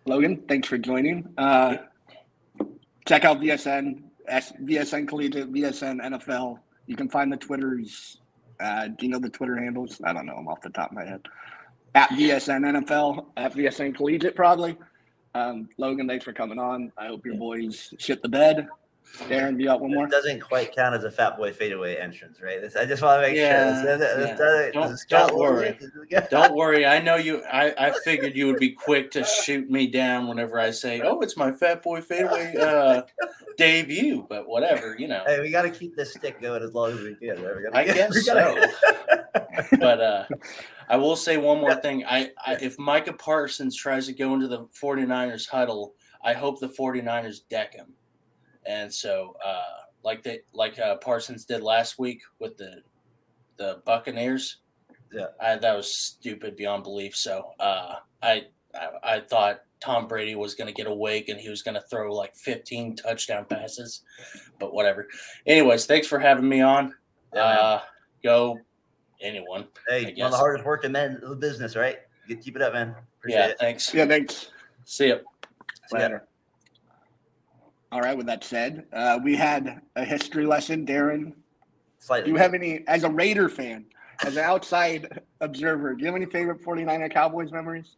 Logan, 0.09 0.43
thanks 0.47 0.67
for 0.67 0.79
joining. 0.79 1.31
Uh, 1.37 1.77
check 3.07 3.25
out 3.25 3.39
VSN, 3.39 4.01
S, 4.27 4.51
VSN 4.63 5.07
Collegiate, 5.07 5.53
VSN 5.53 6.01
NFL. 6.01 6.57
You 6.87 6.95
can 6.95 7.07
find 7.07 7.31
the 7.31 7.37
Twitters. 7.37 8.17
Uh, 8.59 8.87
do 8.87 9.05
you 9.05 9.09
know 9.11 9.19
the 9.19 9.29
Twitter 9.29 9.55
handles? 9.55 10.01
I 10.03 10.11
don't 10.11 10.25
know 10.25 10.35
them 10.35 10.47
off 10.47 10.61
the 10.61 10.71
top 10.71 10.89
of 10.89 10.95
my 10.95 11.05
head. 11.05 11.21
At 11.93 12.09
VSN 12.09 12.83
NFL, 12.83 13.27
at 13.37 13.53
VSN 13.53 13.95
Collegiate, 13.95 14.35
probably. 14.35 14.75
Um, 15.35 15.69
Logan, 15.77 16.07
thanks 16.07 16.25
for 16.25 16.33
coming 16.33 16.57
on. 16.57 16.91
I 16.97 17.05
hope 17.05 17.23
your 17.23 17.35
boys 17.35 17.93
shit 17.99 18.23
the 18.23 18.29
bed. 18.29 18.67
Darren, 19.17 19.59
you 19.59 19.65
got 19.65 19.81
one 19.81 19.93
more? 19.93 20.05
It 20.05 20.11
doesn't 20.11 20.39
quite 20.39 20.73
count 20.73 20.95
as 20.95 21.03
a 21.03 21.11
fat 21.11 21.35
boy 21.37 21.51
fadeaway 21.51 21.97
entrance, 21.97 22.41
right? 22.41 22.61
This, 22.61 22.75
I 22.77 22.85
just 22.85 23.01
want 23.01 23.21
to 23.21 23.27
make 23.27 23.35
Yeah, 23.37 23.81
sure. 23.83 23.97
This, 23.97 24.15
this, 24.15 24.29
yeah. 24.29 24.35
doesn't- 24.37 24.73
Don't- 24.73 24.89
does 24.89 25.05
don't 25.09 25.35
worry. 25.37 25.79
Don't 26.31 26.55
worry, 26.55 26.85
I 26.85 26.99
know 27.01 27.15
you. 27.17 27.43
I, 27.43 27.73
I 27.77 27.93
figured 28.05 28.35
you 28.35 28.47
would 28.47 28.59
be 28.59 28.69
quick 28.71 29.11
to 29.11 29.23
shoot 29.25 29.69
me 29.69 29.87
down 29.87 30.27
whenever 30.27 30.57
I 30.59 30.71
say, 30.71 31.01
"Oh, 31.01 31.19
it's 31.19 31.35
my 31.35 31.51
Fat 31.51 31.83
Boy 31.83 31.99
Fadeaway 32.01 32.55
uh, 32.57 33.01
debut," 33.57 34.25
but 34.29 34.47
whatever, 34.47 34.95
you 34.97 35.07
know. 35.07 35.23
Hey, 35.25 35.41
we 35.41 35.51
got 35.51 35.63
to 35.63 35.69
keep 35.69 35.95
this 35.95 36.13
stick 36.13 36.41
going 36.41 36.63
as 36.63 36.73
long 36.73 36.91
as 36.91 37.01
we 37.01 37.15
can. 37.15 37.43
Right? 37.43 37.55
We 37.57 37.67
I 37.73 37.83
get- 37.83 37.95
guess 37.95 38.15
we 38.15 38.23
gotta- 38.23 39.67
but 39.79 40.01
uh, 40.01 40.25
I 40.87 40.97
will 40.97 41.15
say 41.15 41.37
one 41.37 41.59
more 41.59 41.75
thing. 41.75 42.05
I, 42.05 42.31
I 42.45 42.53
if 42.61 42.79
Micah 42.79 43.13
Parsons 43.13 43.75
tries 43.75 44.05
to 44.07 44.13
go 44.13 44.33
into 44.33 44.47
the 44.47 44.65
49ers 44.81 45.49
huddle, 45.49 45.93
I 46.23 46.33
hope 46.33 46.59
the 46.59 46.69
49ers 46.69 47.41
deck 47.49 47.73
him. 47.75 47.93
And 48.69 48.93
so 48.93 49.35
uh, 49.43 49.81
like 50.03 50.21
they 50.21 50.41
like 50.53 50.77
uh, 50.77 50.97
Parsons 50.97 51.43
did 51.43 51.63
last 51.63 51.97
week 51.97 52.21
with 52.37 52.55
the 52.55 52.83
the 53.57 53.81
Buccaneers. 53.83 54.57
Yeah. 55.11 55.25
I, 55.41 55.55
that 55.55 55.75
was 55.75 55.91
stupid 55.91 56.55
beyond 56.55 56.83
belief. 56.83 57.15
So 57.15 57.51
uh, 57.59 57.95
I, 58.21 58.45
I 58.75 58.89
I 59.03 59.19
thought 59.21 59.61
Tom 59.81 60.07
Brady 60.07 60.35
was 60.35 60.53
going 60.53 60.67
to 60.67 60.73
get 60.73 60.85
awake 60.85 61.29
and 61.29 61.39
he 61.39 61.49
was 61.49 61.63
going 61.63 61.73
to 61.73 61.81
throw 61.89 62.13
like 62.13 62.35
15 62.35 62.95
touchdown 62.95 63.45
passes, 63.45 64.03
but 64.59 64.71
whatever. 64.71 65.07
Anyways, 65.47 65.87
thanks 65.87 66.05
for 66.05 66.19
having 66.19 66.47
me 66.47 66.61
on. 66.61 66.93
Yeah, 67.33 67.41
uh, 67.41 67.81
go 68.23 68.59
anyone. 69.19 69.67
Hey, 69.87 70.13
one 70.15 70.27
of 70.27 70.31
the 70.31 70.37
hardest 70.37 70.63
working 70.63 70.91
men 70.91 71.19
in 71.23 71.29
the 71.29 71.35
business, 71.35 71.75
right? 71.75 71.97
You 72.27 72.35
keep 72.37 72.55
it 72.55 72.61
up, 72.61 72.73
man. 72.73 72.95
Appreciate 73.17 73.39
yeah, 73.39 73.47
it. 73.47 73.57
thanks. 73.59 73.93
Yeah, 73.93 74.05
thanks. 74.05 74.51
See 74.85 75.07
ya. 75.07 75.17
See. 75.87 75.97
Later. 75.97 76.28
All 77.91 78.01
right, 78.01 78.15
with 78.15 78.27
that 78.27 78.43
said, 78.43 78.85
uh, 78.93 79.19
we 79.23 79.35
had 79.35 79.81
a 79.95 80.05
history 80.05 80.45
lesson. 80.45 80.85
Darren, 80.85 81.33
Slightly. 81.97 82.25
do 82.25 82.31
you 82.31 82.37
have 82.37 82.53
any, 82.53 82.83
as 82.87 83.03
a 83.03 83.09
Raider 83.09 83.49
fan, 83.49 83.85
as 84.23 84.37
an 84.37 84.43
outside 84.43 85.21
observer, 85.41 85.95
do 85.95 86.01
you 86.01 86.05
have 86.05 86.15
any 86.15 86.25
favorite 86.25 86.61
49er 86.61 87.11
Cowboys 87.11 87.51
memories? 87.51 87.95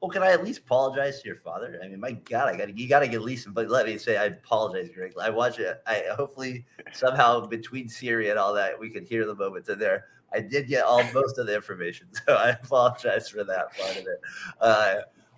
Well, 0.00 0.10
can 0.10 0.22
I 0.22 0.32
at 0.32 0.44
least 0.44 0.60
apologize 0.60 1.22
to 1.22 1.28
your 1.28 1.36
father? 1.36 1.80
I 1.82 1.88
mean, 1.88 2.00
my 2.00 2.12
God, 2.12 2.54
I 2.54 2.56
got 2.56 2.76
you 2.76 2.88
got 2.88 3.00
to 3.00 3.06
get 3.06 3.16
at 3.16 3.22
least. 3.22 3.48
But 3.54 3.70
let 3.70 3.86
me 3.86 3.96
say, 3.96 4.18
I 4.18 4.26
apologize, 4.26 4.90
Greg. 4.94 5.14
I 5.18 5.30
watch 5.30 5.58
it. 5.58 5.82
I 5.86 6.04
hopefully 6.14 6.66
somehow 6.92 7.46
between 7.46 7.88
Siri 7.88 8.28
and 8.28 8.38
all 8.38 8.52
that, 8.52 8.78
we 8.78 8.90
could 8.90 9.04
hear 9.04 9.24
the 9.24 9.34
moments 9.34 9.70
in 9.70 9.78
there. 9.78 10.06
I 10.30 10.40
did 10.40 10.68
get 10.68 10.84
all 10.84 11.02
most 11.14 11.38
of 11.38 11.46
the 11.46 11.54
information, 11.54 12.08
so 12.26 12.34
I 12.34 12.50
apologize 12.50 13.30
for 13.30 13.44
that 13.44 13.74
part 13.78 13.96
of 13.96 14.06
it. 14.06 14.20
Uh, 14.60 14.94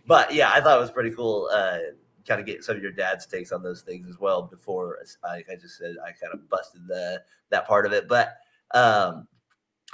but 0.06 0.34
yeah, 0.34 0.50
I 0.52 0.60
thought 0.60 0.78
it 0.78 0.80
was 0.80 0.90
pretty 0.90 1.10
cool. 1.10 1.48
Uh, 1.52 1.78
kind 2.26 2.40
of 2.40 2.47
get 2.47 2.64
some 2.64 2.76
of 2.76 2.83
your 2.83 2.92
dad's 2.92 3.26
takes 3.26 3.52
on 3.52 3.62
those 3.62 3.83
things 3.83 4.09
as 4.09 4.18
well. 4.18 4.42
Before 4.42 4.99
I, 5.25 5.42
I 5.50 5.56
just 5.61 5.78
said 5.78 5.97
I 6.04 6.12
kind 6.12 6.33
of 6.35 6.49
busted 6.49 6.87
the 6.87 7.23
that 7.50 7.66
part 7.66 7.87
of 7.87 7.92
it, 7.92 8.09
but 8.09 8.37
um, 8.75 9.26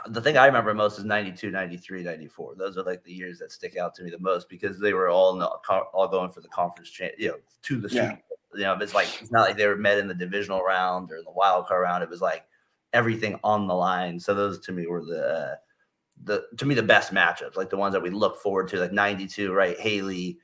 the 0.09 0.21
thing 0.21 0.37
I 0.37 0.47
remember 0.47 0.75
most 0.75 0.99
is 0.99 1.05
92, 1.05 1.51
93, 1.51 2.03
94. 2.03 2.55
Those 2.57 2.77
are 2.77 2.83
like 2.83 3.05
the 3.05 3.13
years 3.13 3.39
that 3.39 3.53
stick 3.53 3.77
out 3.77 3.95
to 3.97 4.03
me 4.03 4.11
the 4.11 4.19
most 4.19 4.49
because 4.49 4.79
they 4.79 4.93
were 4.93 5.09
all 5.09 5.37
the, 5.37 5.47
all 5.47 6.09
going 6.09 6.31
for 6.31 6.41
the 6.41 6.49
conference, 6.49 6.91
cha- 6.91 7.09
you 7.19 7.29
know, 7.29 7.37
to 7.63 7.81
the 7.81 7.89
Yeah. 7.89 8.11
Super 8.11 8.23
You 8.55 8.65
know, 8.65 8.79
it's 8.81 8.95
like 8.95 9.09
it's 9.21 9.31
not 9.31 9.47
like 9.47 9.57
they 9.57 9.67
were 9.67 9.77
met 9.77 9.99
in 9.99 10.09
the 10.09 10.15
divisional 10.15 10.63
round 10.63 11.11
or 11.11 11.17
in 11.17 11.25
the 11.25 11.31
wild 11.31 11.67
card 11.67 11.83
round. 11.83 12.03
It 12.03 12.11
was 12.11 12.21
like 12.21 12.45
everything 12.93 13.39
on 13.45 13.67
the 13.67 13.75
line. 13.75 14.19
So 14.19 14.35
those 14.35 14.59
to 14.61 14.73
me 14.73 14.87
were 14.87 15.05
the 15.05 15.27
uh, 15.27 15.55
the 16.25 16.45
to 16.59 16.67
me 16.67 16.75
the 16.75 16.83
best 16.83 17.13
matchups, 17.13 17.57
like 17.57 17.71
the 17.71 17.77
ones 17.77 17.93
that 17.93 18.03
we 18.03 18.11
look 18.11 18.39
forward 18.39 18.69
to, 18.69 18.81
like 18.81 18.93
92, 18.93 19.53
right? 19.53 19.79
Haley, 19.79 20.39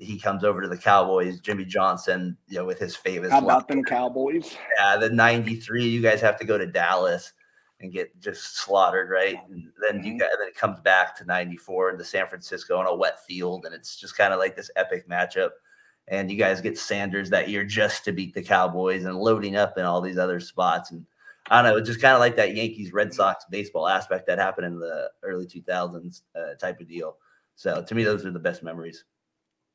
he 0.00 0.18
comes 0.18 0.44
over 0.44 0.62
to 0.62 0.68
the 0.68 0.76
Cowboys, 0.78 1.40
Jimmy 1.40 1.64
Johnson, 1.64 2.36
you 2.48 2.58
know, 2.58 2.64
with 2.64 2.78
his 2.78 2.96
famous 2.96 3.30
How 3.30 3.38
about 3.38 3.68
them 3.68 3.84
Cowboys? 3.84 4.56
yeah, 4.78 4.96
the 4.96 5.10
93, 5.10 5.86
you 5.86 6.00
guys 6.00 6.20
have 6.20 6.38
to 6.38 6.44
go 6.44 6.56
to 6.56 6.66
Dallas 6.66 7.32
and 7.80 7.92
get 7.92 8.18
just 8.20 8.56
slaughtered, 8.56 9.10
right? 9.10 9.38
And 9.48 9.70
then 9.82 10.02
you 10.02 10.14
Mhm. 10.14 10.18
got 10.20 10.30
then 10.38 10.48
it 10.48 10.54
comes 10.54 10.80
back 10.80 11.16
to 11.16 11.24
94 11.24 11.90
into 11.90 12.04
San 12.04 12.26
Francisco 12.26 12.78
on 12.78 12.86
a 12.86 12.94
wet 12.94 13.24
field, 13.24 13.66
and 13.66 13.74
it's 13.74 13.96
just 13.96 14.16
kind 14.16 14.32
of 14.32 14.38
like 14.38 14.56
this 14.56 14.70
epic 14.76 15.08
matchup. 15.08 15.50
And 16.08 16.30
you 16.30 16.36
guys 16.36 16.60
get 16.60 16.78
Sanders 16.78 17.30
that 17.30 17.48
year 17.48 17.64
just 17.64 18.04
to 18.04 18.12
beat 18.12 18.34
the 18.34 18.42
Cowboys 18.42 19.04
and 19.04 19.16
loading 19.16 19.54
up 19.54 19.78
in 19.78 19.84
all 19.84 20.00
these 20.00 20.18
other 20.18 20.40
spots. 20.40 20.90
And 20.90 21.06
I 21.50 21.62
don't 21.62 21.72
know, 21.72 21.78
it's 21.78 21.88
just 21.88 22.00
kind 22.00 22.14
of 22.14 22.20
like 22.20 22.36
that 22.36 22.56
Yankees 22.56 22.92
Red 22.92 23.14
Sox 23.14 23.44
baseball 23.50 23.86
aspect 23.86 24.26
that 24.26 24.38
happened 24.38 24.66
in 24.66 24.78
the 24.78 25.10
early 25.22 25.46
2000s 25.46 26.22
uh, 26.34 26.54
type 26.54 26.80
of 26.80 26.88
deal. 26.88 27.18
So 27.54 27.82
to 27.82 27.94
me, 27.94 28.04
those 28.04 28.24
are 28.24 28.30
the 28.30 28.38
best 28.38 28.62
memories. 28.62 29.04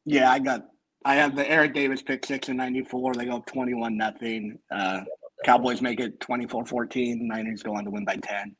Yeah, 0.05 0.31
I 0.31 0.39
got. 0.39 0.65
I 1.03 1.15
have 1.15 1.35
the 1.35 1.47
Eric 1.49 1.73
Davis 1.73 2.01
pick 2.01 2.25
six 2.25 2.49
in 2.49 2.57
'94. 2.57 3.13
They 3.13 3.25
go 3.25 3.37
up 3.37 3.45
21 3.45 3.95
nothing. 3.95 4.57
Uh, 4.71 5.01
Cowboys 5.43 5.81
make 5.81 5.99
it 5.99 6.19
24-14. 6.21 7.17
Niners 7.21 7.61
go 7.61 7.75
on 7.75 7.83
to 7.85 7.91
win 7.91 8.05
by 8.05 8.15
10. 8.15 8.55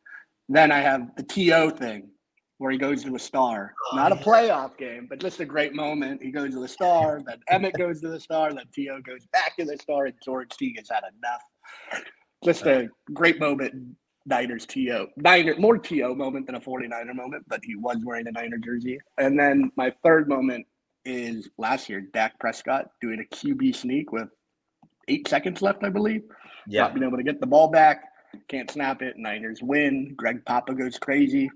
Then 0.49 0.71
I 0.71 0.79
have 0.79 1.09
the 1.15 1.23
TO 1.23 1.71
thing 1.71 2.09
where 2.57 2.71
he 2.71 2.77
goes 2.77 3.03
to 3.03 3.15
a 3.15 3.19
star. 3.19 3.73
Not 3.93 4.11
a 4.11 4.15
playoff 4.15 4.77
game, 4.77 5.07
but 5.09 5.19
just 5.19 5.39
a 5.39 5.45
great 5.45 5.73
moment. 5.73 6.21
He 6.21 6.31
goes 6.31 6.51
to 6.51 6.59
the 6.59 6.67
star, 6.67 7.21
then 7.25 7.39
Emmitt 7.51 7.77
goes 7.77 8.01
to 8.01 8.09
the 8.09 8.19
star, 8.19 8.53
then 8.53 8.65
TO 8.73 9.01
goes 9.01 9.25
back 9.33 9.57
to 9.57 9.65
the 9.65 9.77
star, 9.77 10.05
and 10.05 10.15
George 10.23 10.49
Teague 10.51 10.77
has 10.77 10.89
had 10.89 11.03
enough. 11.17 12.03
Just 12.43 12.65
a 12.65 12.87
great 13.13 13.39
moment. 13.39 13.73
Niners 14.27 14.65
TO. 14.65 15.07
Niner 15.17 15.55
more 15.57 15.77
TO 15.77 16.15
moment 16.15 16.45
than 16.45 16.55
a 16.55 16.59
49er 16.59 17.13
moment, 17.13 17.43
but 17.47 17.59
he 17.63 17.75
was 17.75 17.97
wearing 18.03 18.27
a 18.27 18.31
Niner 18.31 18.57
jersey. 18.57 18.99
And 19.17 19.37
then 19.37 19.71
my 19.75 19.93
third 20.03 20.27
moment 20.27 20.65
is 21.05 21.49
last 21.57 21.89
year, 21.89 22.01
Dak 22.13 22.39
Prescott 22.39 22.87
doing 23.01 23.19
a 23.19 23.35
QB 23.35 23.75
sneak 23.75 24.11
with 24.11 24.29
eight 25.07 25.27
seconds 25.27 25.61
left, 25.61 25.83
I 25.83 25.89
believe. 25.89 26.21
Yeah. 26.67 26.81
Not 26.81 26.95
being 26.95 27.07
able 27.07 27.17
to 27.17 27.23
get 27.23 27.39
the 27.39 27.47
ball 27.47 27.69
back, 27.69 28.03
can't 28.49 28.69
snap 28.69 29.01
it. 29.01 29.15
Niners 29.17 29.59
win. 29.61 30.13
Greg 30.15 30.43
Papa 30.45 30.73
goes 30.73 30.97
crazy. 30.97 31.49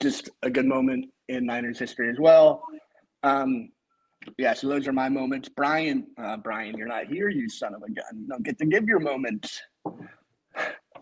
Just 0.00 0.30
a 0.42 0.50
good 0.50 0.66
moment 0.66 1.06
in 1.28 1.46
Niners 1.46 1.78
history 1.78 2.10
as 2.10 2.18
well. 2.18 2.62
Um, 3.22 3.70
yeah, 4.36 4.52
so 4.52 4.68
those 4.68 4.86
are 4.86 4.92
my 4.92 5.08
moments. 5.08 5.48
Brian, 5.48 6.06
uh, 6.18 6.36
Brian, 6.36 6.76
you're 6.76 6.88
not 6.88 7.06
here, 7.06 7.28
you 7.28 7.48
son 7.48 7.74
of 7.74 7.82
a 7.82 7.90
gun. 7.90 8.20
You 8.20 8.26
don't 8.28 8.42
get 8.42 8.58
to 8.58 8.66
give 8.66 8.84
your 8.84 9.00
moments. 9.00 9.60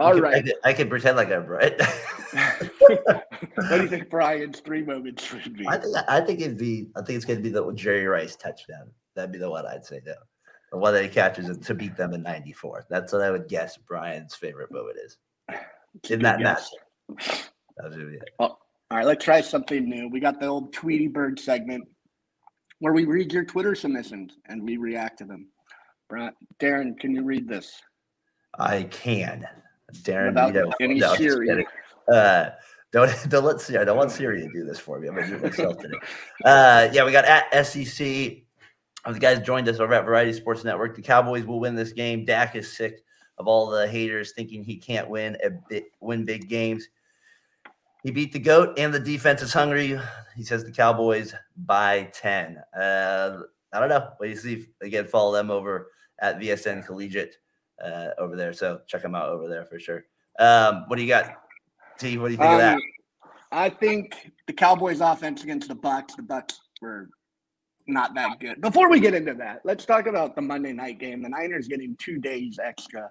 All 0.00 0.09
I 0.09 0.12
could- 0.12 0.25
I 0.25 0.31
right. 0.31 0.45
could, 0.45 0.55
I 0.64 0.73
could 0.73 0.90
pretend 0.90 1.17
like 1.17 1.31
I'm 1.31 1.47
right. 1.47 1.81
what 2.33 3.69
do 3.71 3.83
you 3.83 3.88
think 3.88 4.11
Brian's 4.11 4.61
three 4.61 4.83
moments 4.83 5.25
should 5.25 5.57
be? 5.57 5.67
I 5.67 5.78
think 5.78 5.97
I 6.09 6.21
think 6.21 6.40
it'd 6.40 6.59
be 6.59 6.88
I 6.97 7.02
think 7.02 7.17
it's 7.17 7.25
gonna 7.25 7.40
be 7.40 7.49
the 7.50 7.73
Jerry 7.73 8.07
Rice 8.07 8.37
touchdown. 8.37 8.90
That'd 9.14 9.33
be 9.33 9.38
the 9.38 9.50
one 9.50 9.67
I'd 9.67 9.85
say 9.85 10.00
no. 10.07 10.14
The 10.71 10.78
one 10.78 10.93
that 10.95 11.02
he 11.02 11.09
catches 11.09 11.57
to 11.57 11.75
beat 11.75 11.97
them 11.97 12.12
in 12.12 12.23
'94. 12.23 12.87
That's 12.90 13.12
what 13.12 13.23
I 13.23 13.31
would 13.31 13.49
guess 13.49 13.76
Brian's 13.78 14.35
favorite 14.35 14.71
moment 14.71 14.99
is 15.05 15.19
in 16.11 16.21
that 16.23 16.40
match. 16.40 16.61
guess. 17.19 17.50
That 17.78 17.90
would 17.90 18.11
be 18.11 18.17
it. 18.17 18.31
Oh, 18.38 18.59
All 18.90 18.99
right, 18.99 19.07
let's 19.07 19.25
try 19.25 19.40
something 19.40 19.88
new. 19.88 20.09
We 20.09 20.21
got 20.21 20.38
the 20.40 20.47
old 20.47 20.73
Tweety 20.73 21.09
Bird 21.09 21.40
segment 21.40 21.88
where 22.81 22.93
we 22.93 23.05
read 23.07 23.33
your 23.33 23.45
Twitter 23.45 23.75
submissions 23.75 24.37
and 24.47 24.62
we 24.62 24.76
react 24.76 25.19
to 25.19 25.25
them. 25.25 25.49
Brian, 26.09 26.33
Darren, 26.61 26.99
can 26.99 27.12
you 27.14 27.23
read 27.25 27.49
this? 27.49 27.81
I 28.59 28.85
can. 28.85 29.47
Darren, 30.02 30.28
Without 30.28 30.54
you 30.54 30.73
any 30.80 30.99
no, 30.99 31.14
Siri. 31.14 31.66
Uh, 32.12 32.50
don't 32.92 33.11
don't 33.28 33.45
let 33.45 33.61
Siri. 33.61 33.78
I 33.80 33.85
don't 33.85 33.97
want 33.97 34.11
Siri 34.11 34.42
to 34.42 34.52
do 34.52 34.64
this 34.64 34.78
for 34.78 34.99
me. 34.99 35.09
I'm 35.09 35.14
gonna 35.14 35.28
do 35.28 35.35
it 35.37 35.42
myself 35.42 35.78
today. 35.78 35.99
Uh, 36.45 36.88
yeah, 36.92 37.04
we 37.04 37.12
got 37.12 37.25
at 37.25 37.66
SEC. 37.66 38.07
The 39.07 39.18
guys 39.18 39.40
joined 39.40 39.68
us 39.68 39.80
over 39.80 39.95
at 39.95 40.04
Variety 40.04 40.33
Sports 40.35 40.64
Network. 40.64 40.95
The 40.95 41.02
Cowboys 41.02 41.45
will 41.45 41.61
win 41.61 41.75
this 41.75 41.92
game. 41.92 42.25
Dak 42.25 42.57
is 42.57 42.76
sick 42.76 43.02
of 43.38 43.47
all 43.47 43.68
the 43.68 43.88
haters 43.88 44.33
thinking 44.33 44.62
he 44.62 44.76
can't 44.76 45.09
win 45.09 45.37
a 45.42 45.50
bit, 45.68 45.85
win 46.00 46.25
big 46.25 46.49
games. 46.49 46.88
He 48.02 48.11
beat 48.11 48.33
the 48.33 48.38
goat, 48.38 48.78
and 48.78 48.92
the 48.92 49.00
defense 49.00 49.42
is 49.42 49.52
hungry. 49.52 49.99
He 50.37 50.45
says 50.45 50.64
the 50.64 50.73
Cowboys 50.73 51.35
by 51.57 52.11
ten. 52.12 52.59
Uh, 52.78 53.40
I 53.73 53.80
don't 53.80 53.88
know. 53.88 54.11
What 54.16 54.26
do 54.26 54.30
you 54.30 54.37
see? 54.37 54.66
Again, 54.83 55.07
follow 55.07 55.33
them 55.33 55.50
over 55.50 55.90
at 56.21 56.38
VSN 56.38 56.87
Collegiate. 56.87 57.38
Uh, 57.85 58.08
over 58.18 58.37
there. 58.37 58.52
So 58.52 58.80
check 58.87 59.02
them 59.02 59.14
out 59.14 59.28
over 59.28 59.49
there 59.49 59.64
for 59.64 59.78
sure. 59.78 60.04
Um, 60.38 60.85
what 60.87 60.97
do 60.97 61.02
you 61.02 61.08
got, 61.08 61.32
T? 61.99 62.18
What 62.18 62.28
do 62.28 62.32
you 62.32 62.38
think 62.38 62.50
of 62.50 62.58
that? 62.58 62.75
Um, 62.75 62.82
I 63.50 63.70
think 63.70 64.30
the 64.47 64.52
Cowboys' 64.52 65.00
offense 65.00 65.42
against 65.42 65.68
the 65.68 65.75
Bucks. 65.75 66.14
The 66.14 66.23
Bucks 66.23 66.61
were 66.80 67.08
not 67.87 68.14
that 68.14 68.38
good. 68.38 68.61
Before 68.61 68.88
we 68.88 69.00
get 69.00 69.14
into 69.14 69.35
that, 69.35 69.61
let's 69.64 69.85
talk 69.85 70.06
about 70.06 70.37
the 70.37 70.42
Monday 70.42 70.73
night 70.73 70.99
game. 70.99 71.23
The 71.23 71.30
Niners 71.30 71.68
getting 71.68 71.97
two 71.99 72.18
days 72.18 72.58
extra. 72.62 73.11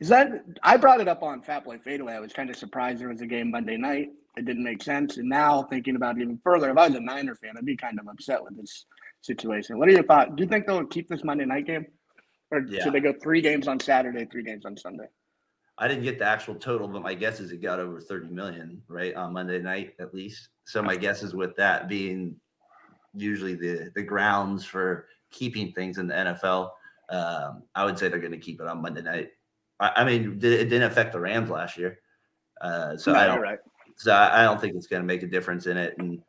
Is 0.00 0.08
that 0.08 0.44
I 0.62 0.76
brought 0.76 1.00
it 1.00 1.08
up 1.08 1.22
on 1.22 1.42
Fat 1.42 1.64
Boy 1.64 1.78
Fadeaway. 1.78 2.14
I 2.14 2.20
was 2.20 2.32
kind 2.32 2.50
of 2.50 2.56
surprised 2.56 3.00
there 3.00 3.08
was 3.08 3.20
a 3.20 3.26
game 3.26 3.50
Monday 3.50 3.76
night. 3.76 4.08
It 4.36 4.44
didn't 4.44 4.64
make 4.64 4.82
sense. 4.82 5.16
And 5.16 5.28
now 5.28 5.62
thinking 5.64 5.96
about 5.96 6.16
it 6.16 6.22
even 6.22 6.38
further, 6.42 6.70
if 6.70 6.76
I 6.76 6.88
was 6.88 6.96
a 6.96 7.00
Niner 7.00 7.36
fan, 7.36 7.54
I'd 7.56 7.64
be 7.64 7.76
kind 7.76 7.98
of 8.00 8.08
upset 8.08 8.42
with 8.42 8.56
this 8.56 8.86
situation. 9.20 9.78
What 9.78 9.88
are 9.88 9.92
your 9.92 10.02
thoughts? 10.02 10.32
Do 10.34 10.42
you 10.42 10.48
think 10.48 10.66
they'll 10.66 10.84
keep 10.86 11.08
this 11.08 11.24
Monday 11.24 11.44
night 11.44 11.66
game? 11.66 11.86
Or 12.50 12.60
Yeah. 12.60 12.82
should 12.82 12.92
they 12.92 13.00
go 13.00 13.12
three 13.12 13.40
games 13.40 13.68
on 13.68 13.80
Saturday, 13.80 14.24
three 14.26 14.42
games 14.42 14.64
on 14.64 14.76
Sunday? 14.76 15.08
I 15.76 15.88
didn't 15.88 16.04
get 16.04 16.18
the 16.18 16.24
actual 16.24 16.54
total, 16.54 16.86
but 16.86 17.02
my 17.02 17.14
guess 17.14 17.40
is 17.40 17.50
it 17.50 17.60
got 17.60 17.80
over 17.80 18.00
30 18.00 18.28
million, 18.28 18.80
right? 18.86 19.14
On 19.16 19.32
Monday 19.32 19.60
night, 19.60 19.94
at 19.98 20.14
least. 20.14 20.50
So 20.66 20.82
my 20.82 20.96
guess 20.96 21.22
is 21.22 21.34
with 21.34 21.56
that 21.56 21.88
being 21.88 22.36
usually 23.12 23.54
the 23.54 23.90
the 23.94 24.02
grounds 24.02 24.64
for 24.64 25.08
keeping 25.30 25.72
things 25.72 25.98
in 25.98 26.06
the 26.06 26.14
NFL, 26.14 26.70
um, 27.10 27.64
I 27.74 27.84
would 27.84 27.98
say 27.98 28.08
they're 28.08 28.18
going 28.20 28.32
to 28.32 28.38
keep 28.38 28.60
it 28.60 28.66
on 28.68 28.82
Monday 28.82 29.02
night. 29.02 29.30
I, 29.80 29.92
I 29.96 30.04
mean, 30.04 30.38
it 30.38 30.44
it 30.44 30.64
didn't 30.68 30.90
affect 30.90 31.12
the 31.12 31.20
Rams 31.20 31.50
last 31.50 31.76
year, 31.76 31.98
uh, 32.60 32.96
so 32.96 33.12
No, 33.12 33.18
I 33.18 33.26
don't. 33.26 33.40
right. 33.40 33.58
So 33.96 34.12
I, 34.12 34.40
I 34.40 34.44
don't 34.44 34.60
think 34.60 34.74
it's 34.76 34.86
going 34.86 35.02
to 35.02 35.06
make 35.06 35.22
a 35.22 35.26
difference 35.26 35.66
in 35.66 35.76
it. 35.76 35.96
And 35.98 36.20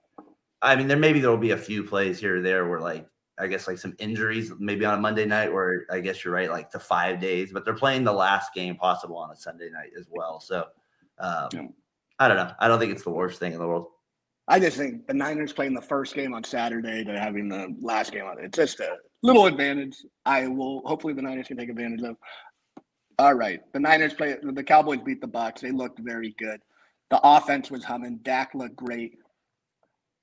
I 0.61 0.75
mean, 0.75 0.87
there 0.87 0.97
maybe 0.97 1.19
there 1.19 1.29
will 1.29 1.37
be 1.37 1.51
a 1.51 1.57
few 1.57 1.83
plays 1.83 2.19
here 2.19 2.37
or 2.37 2.41
there 2.41 2.67
where 2.67 2.79
like 2.79 3.07
I 3.37 3.47
guess 3.47 3.67
like 3.67 3.77
some 3.77 3.95
injuries 3.99 4.51
maybe 4.59 4.85
on 4.85 4.97
a 4.97 5.01
Monday 5.01 5.25
night 5.25 5.51
where 5.51 5.85
I 5.89 5.99
guess 5.99 6.23
you're 6.23 6.33
right, 6.33 6.49
like 6.49 6.71
the 6.71 6.79
five 6.79 7.19
days, 7.19 7.51
but 7.51 7.65
they're 7.65 7.73
playing 7.73 8.03
the 8.03 8.13
last 8.13 8.53
game 8.53 8.75
possible 8.75 9.17
on 9.17 9.29
a 9.31 9.35
Sunday 9.35 9.69
night 9.69 9.91
as 9.99 10.07
well. 10.09 10.39
So 10.39 10.65
um, 11.19 11.49
Yeah. 11.51 11.67
I 12.19 12.27
don't 12.27 12.37
know. 12.37 12.51
I 12.59 12.67
don't 12.67 12.79
think 12.79 12.93
it's 12.93 13.03
the 13.03 13.09
worst 13.09 13.39
thing 13.39 13.53
in 13.53 13.59
the 13.59 13.67
world. 13.67 13.87
I 14.47 14.59
just 14.59 14.77
think 14.77 15.07
the 15.07 15.13
Niners 15.13 15.51
playing 15.53 15.73
the 15.73 15.81
first 15.81 16.13
game 16.13 16.33
on 16.33 16.43
Saturday 16.43 17.03
to 17.03 17.19
having 17.19 17.49
the 17.49 17.75
last 17.81 18.11
game 18.11 18.25
on 18.25 18.37
it. 18.39 18.45
It's 18.45 18.57
just 18.57 18.79
a 18.79 18.97
little 19.23 19.47
advantage. 19.47 19.97
I 20.25 20.47
will 20.47 20.81
hopefully 20.85 21.13
the 21.13 21.21
Niners 21.21 21.47
can 21.47 21.57
take 21.57 21.69
advantage 21.69 22.03
of. 22.03 22.15
All 23.17 23.33
right. 23.33 23.61
The 23.73 23.79
Niners 23.79 24.13
play 24.13 24.37
the 24.41 24.63
Cowboys 24.63 24.99
beat 24.99 25.19
the 25.19 25.27
Bucks. 25.27 25.61
They 25.61 25.71
looked 25.71 25.99
very 25.99 26.35
good. 26.37 26.61
The 27.09 27.19
offense 27.23 27.71
was 27.71 27.83
humming. 27.83 28.19
Dak 28.23 28.53
looked 28.53 28.75
great. 28.75 29.17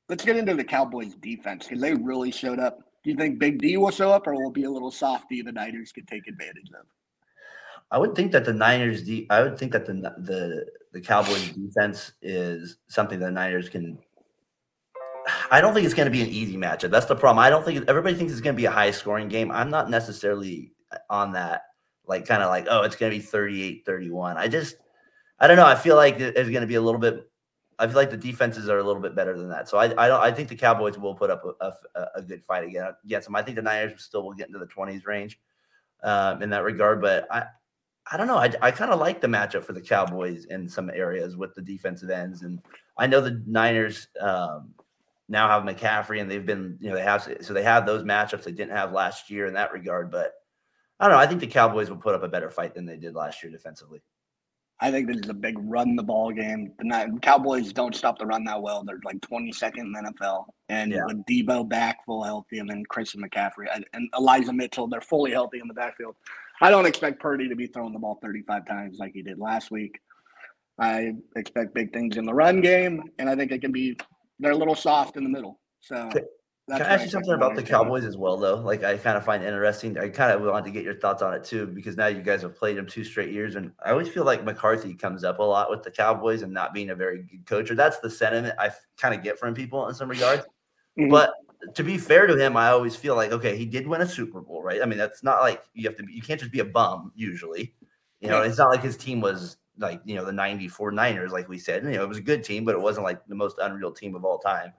Let's 0.09 0.25
get 0.25 0.37
into 0.37 0.55
the 0.55 0.65
Cowboys 0.65 1.15
defense 1.15 1.67
because 1.67 1.81
they 1.81 1.95
really 1.95 2.31
showed 2.31 2.59
up. 2.59 2.81
Do 3.03 3.11
you 3.11 3.17
think 3.17 3.39
Big 3.39 3.59
D 3.59 3.77
will 3.77 3.91
show 3.91 4.11
up 4.13 4.27
or 4.27 4.35
will 4.35 4.51
be 4.51 4.65
a 4.65 4.71
little 4.71 4.91
softy 4.91 5.43
the 5.43 5.53
Niners 5.53 5.93
can 5.93 6.07
take 6.07 6.29
advantage 6.29 6.71
of? 6.79 6.87
I 7.91 7.99
would 7.99 8.15
think 8.15 8.33
that 8.33 8.45
the 8.45 8.53
Niners, 8.53 9.03
de- 9.03 9.27
I 9.29 9.43
would 9.43 9.59
think 9.59 9.73
that 9.73 9.87
the 9.87 9.95
the 10.19 10.67
the 10.93 11.01
Cowboys 11.01 11.51
defense 11.51 12.13
is 12.23 12.79
something 12.89 13.19
that 13.19 13.27
the 13.27 13.33
Niners 13.33 13.69
can. 13.69 13.99
I 15.51 15.61
don't 15.61 15.73
think 15.73 15.85
it's 15.85 15.95
going 15.95 16.07
to 16.07 16.11
be 16.11 16.23
an 16.23 16.29
easy 16.29 16.57
matchup. 16.57 16.91
That's 16.91 17.07
the 17.07 17.15
problem. 17.15 17.39
I 17.39 17.49
don't 17.51 17.65
think 17.65 17.85
everybody 17.89 18.17
thinks 18.17 18.33
it's 18.33 18.41
going 18.41 18.57
to 18.57 18.61
be 18.61 18.65
a 18.67 18.71
high 18.71 18.91
scoring 18.91 19.29
game. 19.29 19.53
I'm 19.53 19.71
not 19.71 19.89
necessarily 19.89 20.73
on 21.11 21.33
that, 21.33 21.63
like 22.07 22.27
kind 22.27 22.43
of 22.43 22.51
like, 22.51 22.67
oh, 22.69 22.83
it's 22.83 22.97
going 22.97 23.13
to 23.13 23.19
be 23.19 23.23
38 23.23 23.85
31. 23.87 24.37
I 24.37 24.49
just, 24.49 24.77
I 25.39 25.47
don't 25.47 25.57
know. 25.57 25.67
I 25.67 25.77
feel 25.77 25.95
like 25.97 26.19
it- 26.19 26.37
it's 26.37 26.51
going 26.51 26.63
to 26.63 26.67
be 26.67 26.75
a 26.75 26.81
little 26.81 27.01
bit. 27.01 27.29
I 27.79 27.87
feel 27.87 27.97
like 27.97 28.11
the 28.11 28.17
defenses 28.17 28.69
are 28.69 28.79
a 28.79 28.83
little 28.83 29.03
bit 29.03 29.15
better 29.15 29.37
than 29.37 29.49
that. 29.49 29.69
So 29.69 29.79
I, 29.79 29.85
I 29.85 30.09
don't. 30.09 30.21
I 30.21 30.31
think 30.31 30.49
the 30.49 30.57
Cowboys 30.57 30.99
will 30.99 31.15
put 31.15 31.31
up 31.31 31.43
a, 31.61 31.73
a, 31.95 32.07
a 32.17 32.23
good 32.23 32.45
fight 32.45 32.65
again 32.65 32.95
against 33.05 33.27
them. 33.27 33.37
I 33.37 33.43
think 33.43 33.57
the 33.57 33.63
Niners 33.63 34.03
still 34.03 34.23
will 34.23 34.35
get 34.35 34.49
into 34.49 34.59
the 34.59 34.67
20s 34.67 35.07
range 35.07 35.41
um, 36.03 36.43
in 36.43 36.51
that 36.51 36.65
regard. 36.65 37.01
But 37.01 37.27
I, 37.31 37.45
I 38.11 38.17
don't 38.17 38.27
know. 38.27 38.37
I, 38.37 38.53
I 38.61 38.71
kind 38.71 38.91
of 38.91 39.01
like 39.01 39.21
the 39.21 39.29
matchup 39.29 39.65
for 39.65 39.73
the 39.73 39.81
Cowboys 39.81 40.47
in 40.47 40.69
some 40.69 40.91
areas 40.91 41.37
with 41.37 41.55
the 41.55 41.63
defensive 41.63 42.11
ends, 42.11 42.43
and 42.43 42.61
I 42.99 43.07
know 43.07 43.21
the 43.21 43.43
Niners 43.47 44.09
um, 44.21 44.75
now 45.29 45.49
have 45.49 45.63
McCaffrey, 45.63 46.21
and 46.21 46.31
they've 46.31 46.45
been, 46.45 46.77
you 46.81 46.91
know, 46.91 46.97
they 46.97 47.03
have 47.03 47.23
so 47.41 47.55
they 47.55 47.63
have 47.63 47.87
those 47.87 48.05
matchups 48.05 48.45
they 48.45 48.53
didn't 48.53 48.77
have 48.77 48.93
last 48.93 49.31
year 49.31 49.47
in 49.47 49.55
that 49.55 49.73
regard. 49.73 50.11
But 50.11 50.35
I 51.01 51.07
don't 51.07 51.17
know. 51.17 51.23
I 51.23 51.27
think 51.27 51.41
the 51.41 51.47
Cowboys 51.47 51.91
will 51.91 51.97
put 51.97 52.15
up 52.15 52.23
a 52.23 52.29
better 52.29 52.51
fight 52.51 52.75
than 52.75 52.87
they 52.87 52.97
did 52.97 53.15
last 53.15 53.43
year 53.43 53.51
defensively. 53.51 54.03
I 54.83 54.91
think 54.91 55.07
this 55.07 55.19
is 55.23 55.29
a 55.31 55.35
big 55.35 55.55
run 55.61 55.95
the 55.95 56.03
ball 56.03 56.33
game. 56.33 56.73
The 56.81 57.19
Cowboys 57.23 57.73
don't 57.73 57.95
stop 57.95 58.19
the 58.19 58.27
run 58.27 58.43
that 58.45 58.61
well. 58.61 58.83
They're 58.83 58.99
like 59.05 59.21
22nd 59.21 59.79
in 59.79 59.93
the 59.93 60.13
NFL. 60.13 60.47
And 60.69 60.91
Yeah. 60.91 61.05
with 61.07 61.25
Debo 61.25 61.69
back 61.69 62.05
full 62.05 62.25
healthy 62.25 62.59
and 62.59 62.69
then 62.69 62.83
Christian 62.89 63.23
McCaffrey 63.23 63.67
and, 63.73 63.87
Elijah 64.19 64.53
Mitchell, 64.53 64.89
they're 64.89 65.01
fully 65.01 65.31
healthy 65.31 65.61
in 65.61 65.69
the 65.69 65.75
backfield. 65.75 66.17
I 66.61 66.71
don't 66.71 66.87
expect 66.87 67.21
Purdy 67.21 67.49
to 67.49 67.55
be 67.55 67.69
throwing 67.69 67.93
the 67.93 68.01
ball 68.01 68.19
35 68.23 68.67
times 68.67 68.99
like 68.99 69.13
he 69.15 69.23
did 69.23 69.39
last 69.39 69.71
week. 69.71 70.01
I 70.81 71.13
expect 71.37 71.75
big 71.75 71.93
things 71.93 72.17
in 72.17 72.25
the 72.25 72.35
run 72.35 72.61
game, 72.61 73.05
and 73.21 73.31
I 73.31 73.37
think 73.37 73.53
it 73.53 73.61
can 73.61 73.71
be 73.73 73.97
they're 74.41 74.53
a 74.53 74.57
little 74.57 74.75
soft 74.75 75.17
in 75.17 75.23
the 75.23 75.31
middle. 75.31 75.61
So 75.81 76.11
that's 76.69 76.81
Can 76.81 76.91
I 76.91 76.95
ask 76.95 77.05
you 77.05 77.11
something 77.11 77.33
about 77.33 77.57
the 77.57 77.63
Niners 77.63 77.65
to 77.65 77.67
do. 77.67 77.71
Cowboys 77.73 78.05
as 78.05 78.17
well, 78.17 78.37
though? 78.37 78.57
Like 78.57 78.85
I 78.85 78.97
kind 78.97 79.17
of 79.17 79.25
find 79.25 79.43
interesting. 79.43 79.99
I 79.99 80.09
kind 80.09 80.33
of 80.33 80.43
wanted 80.43 80.67
to 80.67 80.71
get 80.71 80.85
your 80.85 80.95
thoughts 80.95 81.21
on 81.21 81.35
it 81.35 81.43
too, 81.45 81.67
because 81.67 81.97
now 81.97 82.07
you 82.07 82.23
guys 82.23 82.43
have 82.43 82.57
played 82.57 82.77
them 82.77 82.87
two 82.87 83.03
straight 83.05 83.31
years, 83.33 83.57
and 83.57 83.73
I 83.85 83.91
always 83.91 84.09
feel 84.09 84.25
like 84.25 84.45
McCarthy 84.45 84.95
comes 84.95 85.25
up 85.25 85.41
a 85.41 85.43
lot 85.43 85.71
with 85.71 85.83
the 85.83 85.91
Cowboys 85.91 86.43
and 86.43 86.53
not 86.53 86.73
being 86.73 86.91
a 86.91 86.95
very 86.95 87.23
good 87.23 87.45
coach. 87.47 87.71
Or 87.71 87.75
that's 87.75 87.99
the 87.99 88.09
sentiment 88.11 88.55
I 88.59 88.71
kind 88.97 89.15
of 89.15 89.23
get 89.23 89.39
from 89.39 89.55
people 89.55 89.89
in 89.89 89.95
some 89.95 90.09
regards. 90.09 90.45
Mhm. 90.99 91.11
But 91.11 91.35
to 91.75 91.83
be 91.85 91.99
fair 91.99 92.27
to 92.27 92.37
him, 92.37 92.57
I 92.57 92.69
always 92.69 92.95
feel 92.97 93.17
like 93.17 93.33
okay, 93.33 93.57
he 93.57 93.67
did 93.67 93.87
win 93.87 94.01
a 94.01 94.07
Super 94.07 94.41
Bowl, 94.41 94.63
right? 94.63 94.83
I 94.83 94.87
mean, 94.87 94.99
that's 94.99 95.23
not 95.25 95.41
like 95.41 95.63
you 95.75 95.89
have 95.89 95.97
to. 95.97 96.05
Be, 96.05 96.13
you 96.13 96.23
can't 96.23 96.39
just 96.41 96.53
be 96.53 96.61
a 96.61 96.65
bum 96.65 97.13
usually. 97.17 97.75
You 98.21 98.29
know, 98.29 98.43
Yeah. 98.43 98.49
it's 98.49 98.59
not 98.59 98.69
like 98.71 98.83
his 98.83 98.97
team 98.97 99.21
was 99.21 99.57
like 99.79 100.01
you 100.05 100.15
know 100.15 100.25
the 100.25 100.33
'94 100.33 100.93
Niners, 100.93 101.33
like 101.33 101.49
we 101.49 101.59
said. 101.59 101.83
You 101.85 101.91
know, 101.93 102.03
it 102.05 102.09
was 102.09 102.19
a 102.19 102.23
good 102.23 102.45
team, 102.45 102.65
but 102.65 102.75
it 102.77 102.81
wasn't 102.81 103.05
like 103.05 103.27
the 103.27 103.35
most 103.35 103.59
unreal 103.61 103.91
team 103.93 104.15
of 104.15 104.25
all 104.25 104.39
time. 104.39 104.73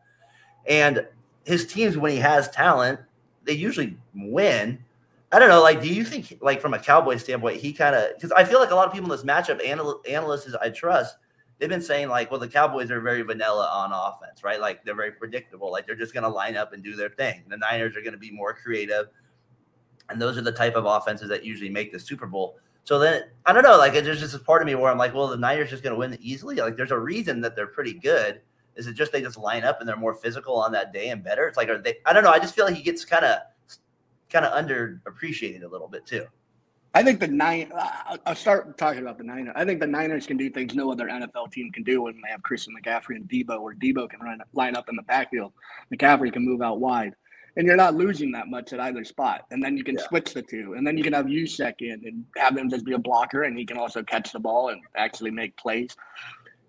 And 0.67 1.05
his 1.45 1.65
teams, 1.65 1.97
when 1.97 2.11
he 2.11 2.19
has 2.19 2.49
talent, 2.49 2.99
they 3.43 3.53
usually 3.53 3.97
win. 4.15 4.79
I 5.31 5.39
don't 5.39 5.49
know. 5.49 5.61
Like, 5.61 5.81
do 5.81 5.87
you 5.87 6.03
think, 6.03 6.37
like, 6.41 6.61
from 6.61 6.73
a 6.73 6.79
Cowboy 6.79 7.17
standpoint, 7.17 7.59
he 7.59 7.73
kind 7.73 7.95
of 7.95 8.13
because 8.15 8.31
I 8.31 8.43
feel 8.43 8.59
like 8.59 8.71
a 8.71 8.75
lot 8.75 8.87
of 8.87 8.93
people 8.93 9.11
in 9.11 9.17
this 9.17 9.25
matchup, 9.25 9.59
anal- 9.63 10.01
analysts 10.07 10.53
I 10.61 10.69
trust, 10.69 11.17
they've 11.59 11.69
been 11.69 11.81
saying 11.81 12.09
like, 12.09 12.29
well, 12.29 12.39
the 12.39 12.47
Cowboys 12.47 12.91
are 12.91 12.99
very 12.99 13.21
vanilla 13.21 13.69
on 13.73 13.91
offense, 13.91 14.43
right? 14.43 14.59
Like 14.59 14.83
they're 14.83 14.95
very 14.95 15.11
predictable. 15.11 15.71
Like 15.71 15.85
they're 15.85 15.95
just 15.95 16.13
going 16.13 16.23
to 16.23 16.29
line 16.29 16.55
up 16.55 16.73
and 16.73 16.83
do 16.83 16.95
their 16.95 17.09
thing. 17.09 17.43
The 17.47 17.57
Niners 17.57 17.95
are 17.95 18.01
going 18.01 18.13
to 18.13 18.19
be 18.19 18.31
more 18.31 18.53
creative, 18.53 19.07
and 20.09 20.21
those 20.21 20.37
are 20.37 20.41
the 20.41 20.51
type 20.51 20.75
of 20.75 20.85
offenses 20.85 21.29
that 21.29 21.43
usually 21.45 21.69
make 21.69 21.91
the 21.91 21.99
Super 21.99 22.27
Bowl. 22.27 22.57
So 22.83 22.99
then 22.99 23.23
I 23.45 23.53
don't 23.53 23.63
know. 23.63 23.77
Like 23.77 23.93
there's 23.93 24.19
just 24.19 24.35
a 24.35 24.39
part 24.39 24.61
of 24.61 24.65
me 24.65 24.75
where 24.75 24.91
I'm 24.91 24.97
like, 24.97 25.13
well, 25.13 25.27
the 25.27 25.37
Niners 25.37 25.69
just 25.69 25.83
going 25.83 25.93
to 25.93 25.99
win 25.99 26.17
easily. 26.21 26.55
Like 26.57 26.75
there's 26.75 26.91
a 26.91 26.99
reason 26.99 27.41
that 27.41 27.55
they're 27.55 27.67
pretty 27.67 27.93
good. 27.93 28.41
Is 28.75 28.87
it 28.87 28.93
just 28.93 29.11
they 29.11 29.21
just 29.21 29.37
line 29.37 29.63
up 29.63 29.79
and 29.79 29.87
they're 29.87 29.95
more 29.95 30.13
physical 30.13 30.55
on 30.55 30.71
that 30.71 30.93
day 30.93 31.09
and 31.09 31.23
better? 31.23 31.47
It's 31.47 31.57
like 31.57 31.69
are 31.69 31.77
they? 31.77 31.97
I 32.05 32.13
don't 32.13 32.23
know. 32.23 32.31
I 32.31 32.39
just 32.39 32.55
feel 32.55 32.65
like 32.65 32.75
he 32.75 32.83
gets 32.83 33.05
kind 33.05 33.25
of 33.25 33.39
kind 34.29 34.45
of 34.45 34.53
underappreciated 34.53 35.63
a 35.63 35.67
little 35.67 35.87
bit 35.87 36.05
too. 36.05 36.25
I 36.95 37.01
think 37.01 37.19
the 37.19 37.27
nine. 37.27 37.71
I'll 38.25 38.35
start 38.35 38.77
talking 38.77 39.01
about 39.01 39.17
the 39.17 39.23
Niners. 39.23 39.53
I 39.55 39.65
think 39.65 39.79
the 39.79 39.87
Niners 39.87 40.27
can 40.27 40.37
do 40.37 40.49
things 40.49 40.75
no 40.75 40.91
other 40.91 41.07
NFL 41.07 41.51
team 41.51 41.71
can 41.71 41.83
do 41.83 42.03
when 42.03 42.13
they 42.23 42.29
have 42.29 42.43
Christian 42.43 42.73
McCaffrey 42.79 43.15
and 43.15 43.27
Debo, 43.27 43.61
where 43.61 43.73
Debo 43.73 44.07
can 44.09 44.19
run 44.19 44.39
line 44.53 44.75
up 44.75 44.89
in 44.89 44.95
the 44.95 45.01
backfield, 45.01 45.53
McCaffrey 45.91 46.31
can 46.31 46.45
move 46.45 46.61
out 46.61 46.79
wide, 46.79 47.15
and 47.57 47.65
you're 47.65 47.75
not 47.75 47.95
losing 47.95 48.31
that 48.33 48.47
much 48.47 48.73
at 48.73 48.79
either 48.79 49.03
spot. 49.03 49.45
And 49.49 49.63
then 49.63 49.75
you 49.75 49.83
can 49.83 49.95
Yeah. 49.95 50.07
switch 50.07 50.35
the 50.35 50.43
two, 50.43 50.75
and 50.75 50.85
then 50.85 50.95
you 50.95 51.03
can 51.03 51.13
have 51.13 51.25
Juszczyk 51.25 51.81
in 51.81 52.05
and 52.05 52.25
have 52.37 52.55
him 52.55 52.69
just 52.69 52.85
be 52.85 52.93
a 52.93 52.99
blocker, 52.99 53.41
and 53.41 53.57
he 53.57 53.65
can 53.65 53.77
also 53.77 54.03
catch 54.03 54.31
the 54.31 54.39
ball 54.39 54.69
and 54.69 54.79
actually 54.95 55.31
make 55.31 55.55
plays. 55.57 55.95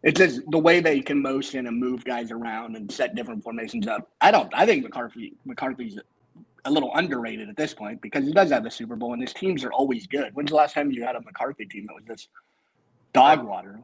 It's 0.05 0.19
just 0.19 0.43
the 0.51 0.59
way 0.59 0.81
they 0.81 1.01
can 1.01 1.21
motion 1.21 1.67
and 1.67 1.79
move 1.81 2.05
guys 2.05 2.31
around 2.31 2.77
and 2.77 2.93
set 2.93 3.15
different 3.15 3.43
formations 3.43 3.89
up. 3.89 4.11
I 4.21 4.31
don't. 4.31 4.53
I 4.55 4.67
think 4.67 4.85
McCarthy 4.85 5.33
McCarthy's 5.47 5.99
a 6.67 6.71
little 6.71 6.93
underrated 6.95 7.49
at 7.49 7.57
this 7.57 7.75
point 7.75 8.01
because 8.03 8.27
he 8.27 8.33
does 8.33 8.51
have 8.51 8.65
the 8.65 8.71
Super 8.71 8.97
Bowl 8.97 9.15
and 9.15 9.23
his 9.23 9.33
teams 9.33 9.65
are 9.65 9.73
always 9.73 10.07
good. 10.07 10.35
When's 10.35 10.51
the 10.51 10.57
last 10.57 10.75
time 10.75 10.91
you 10.91 11.03
had 11.03 11.17
a 11.17 11.21
McCarthy 11.23 11.65
team 11.67 11.87
that 11.87 11.95
was 11.95 12.05
just 12.07 12.29
dog 13.13 13.45
water? 13.45 13.81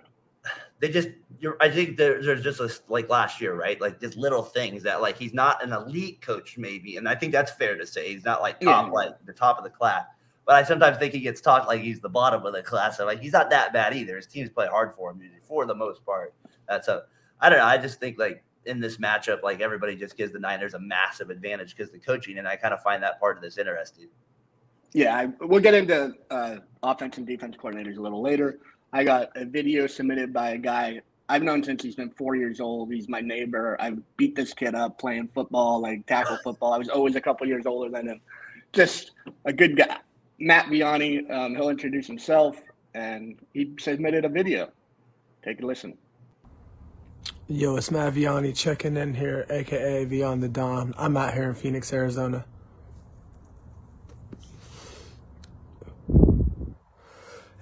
They 0.78 0.88
just, 0.88 1.10
you're, 1.38 1.58
I 1.60 1.68
think 1.70 1.98
there, 1.98 2.22
there's 2.22 2.42
just 2.42 2.60
a, 2.60 2.70
like 2.88 3.10
last 3.10 3.40
year, 3.40 3.54
right? 3.54 3.78
Like 3.78 4.00
just 4.00 4.16
little 4.16 4.42
things 4.42 4.82
that 4.84 5.02
like 5.02 5.18
he's 5.18 5.34
not 5.34 5.62
an 5.62 5.72
elite 5.72 6.22
coach, 6.22 6.56
maybe, 6.56 6.96
and 6.96 7.06
I 7.06 7.14
think 7.14 7.32
that's 7.32 7.52
fair 7.52 7.76
to 7.76 7.86
say. 7.86 8.12
He's 8.12 8.24
not 8.24 8.40
like 8.40 8.60
top, 8.60 8.86
Yeah. 8.86 8.92
like 8.92 9.26
the 9.26 9.34
top 9.34 9.58
of 9.58 9.64
the 9.64 9.70
class. 9.70 10.04
But 10.50 10.56
I 10.56 10.64
sometimes 10.64 10.96
think 10.98 11.14
he 11.14 11.20
gets 11.20 11.40
talked 11.40 11.68
like 11.68 11.80
he's 11.80 12.00
the 12.00 12.08
bottom 12.08 12.44
of 12.44 12.52
the 12.52 12.60
class. 12.60 12.96
So 12.96 13.06
like 13.06 13.20
he's 13.20 13.34
not 13.34 13.50
that 13.50 13.72
bad 13.72 13.94
either. 13.94 14.16
His 14.16 14.26
teams 14.26 14.50
play 14.50 14.66
hard 14.66 14.92
for 14.96 15.12
him 15.12 15.20
usually, 15.20 15.38
for 15.46 15.64
the 15.64 15.76
most 15.76 16.04
part. 16.04 16.34
That's 16.68 16.88
a, 16.88 17.04
I 17.40 17.48
don't 17.48 17.60
know. 17.60 17.66
I 17.66 17.78
just 17.78 18.00
think 18.00 18.18
like 18.18 18.42
in 18.64 18.80
this 18.80 18.96
matchup, 18.96 19.44
like 19.44 19.60
everybody 19.60 19.94
just 19.94 20.16
gives 20.16 20.32
the 20.32 20.40
Niners 20.40 20.74
a 20.74 20.80
massive 20.80 21.30
advantage 21.30 21.76
because 21.76 21.92
the 21.92 22.00
coaching, 22.00 22.38
and 22.38 22.48
I 22.48 22.56
kind 22.56 22.74
of 22.74 22.82
find 22.82 23.00
that 23.04 23.20
part 23.20 23.36
of 23.36 23.44
this 23.44 23.58
interesting. 23.58 24.08
Yeah, 24.92 25.16
I, 25.16 25.26
we'll 25.40 25.60
get 25.60 25.74
into 25.74 26.14
uh, 26.32 26.56
offense 26.82 27.16
and 27.18 27.28
defense 27.28 27.54
coordinators 27.56 27.96
a 27.98 28.00
little 28.00 28.20
later. 28.20 28.58
I 28.92 29.04
got 29.04 29.30
a 29.36 29.44
video 29.44 29.86
submitted 29.86 30.32
by 30.32 30.50
a 30.50 30.58
guy 30.58 31.00
I've 31.28 31.44
known 31.44 31.62
since 31.62 31.80
he's 31.80 31.94
been 31.94 32.10
four 32.10 32.34
years 32.34 32.58
old. 32.58 32.92
He's 32.92 33.08
my 33.08 33.20
neighbor. 33.20 33.76
I 33.78 33.92
beat 34.16 34.34
this 34.34 34.52
kid 34.52 34.74
up 34.74 34.98
playing 34.98 35.28
football, 35.32 35.80
like 35.80 36.06
tackle 36.06 36.38
football. 36.42 36.72
I 36.72 36.78
was 36.78 36.88
always 36.88 37.14
a 37.14 37.20
couple 37.20 37.46
years 37.46 37.66
older 37.66 37.88
than 37.88 38.08
him. 38.08 38.20
Just 38.72 39.12
a 39.44 39.52
good 39.52 39.76
guy. 39.76 39.98
Matt 40.40 40.66
Viani. 40.66 41.30
Um, 41.30 41.54
he'll 41.54 41.68
introduce 41.68 42.06
himself, 42.06 42.60
and 42.94 43.38
he 43.52 43.74
submitted 43.78 44.24
a 44.24 44.28
video. 44.28 44.70
Take 45.44 45.62
a 45.62 45.66
listen. 45.66 45.96
Yo, 47.46 47.76
it's 47.76 47.90
Matt 47.90 48.14
Viani 48.14 48.56
checking 48.56 48.96
in 48.96 49.14
here, 49.14 49.46
aka 49.50 50.04
Beyond 50.04 50.42
the 50.42 50.48
Dawn. 50.48 50.94
I'm 50.96 51.16
out 51.16 51.34
here 51.34 51.44
in 51.44 51.54
Phoenix, 51.54 51.92
Arizona. 51.92 52.44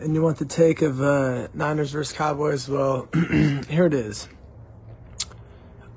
And 0.00 0.14
you 0.14 0.22
want 0.22 0.38
the 0.38 0.44
take 0.44 0.80
of 0.80 1.02
uh, 1.02 1.48
Niners 1.54 1.90
versus 1.90 2.16
Cowboys? 2.16 2.68
Well, 2.68 3.08
here 3.68 3.86
it 3.86 3.94
is. 3.94 4.28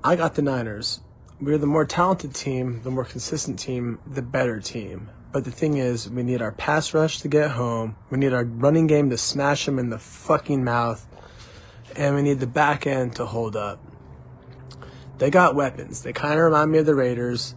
I 0.03 0.15
got 0.15 0.33
the 0.33 0.41
Niners. 0.41 1.01
We're 1.39 1.59
the 1.59 1.67
more 1.67 1.85
talented 1.85 2.33
team, 2.33 2.81
the 2.83 2.89
more 2.89 3.05
consistent 3.05 3.59
team, 3.59 3.99
the 4.07 4.23
better 4.23 4.59
team. 4.59 5.11
But 5.31 5.45
the 5.45 5.51
thing 5.51 5.77
is, 5.77 6.09
we 6.09 6.23
need 6.23 6.41
our 6.41 6.51
pass 6.51 6.93
rush 6.93 7.19
to 7.19 7.29
get 7.29 7.51
home. 7.51 7.95
We 8.09 8.17
need 8.17 8.33
our 8.33 8.43
running 8.43 8.87
game 8.87 9.09
to 9.11 9.17
smash 9.17 9.65
them 9.65 9.79
in 9.79 9.89
the 9.89 9.99
fucking 9.99 10.63
mouth. 10.63 11.07
And 11.95 12.15
we 12.15 12.21
need 12.21 12.39
the 12.39 12.47
back 12.47 12.85
end 12.85 13.15
to 13.15 13.25
hold 13.25 13.55
up. 13.55 13.79
They 15.19 15.29
got 15.29 15.55
weapons. 15.55 16.01
They 16.01 16.13
kind 16.13 16.33
of 16.33 16.45
remind 16.45 16.71
me 16.71 16.79
of 16.79 16.85
the 16.85 16.95
Raiders. 16.95 17.55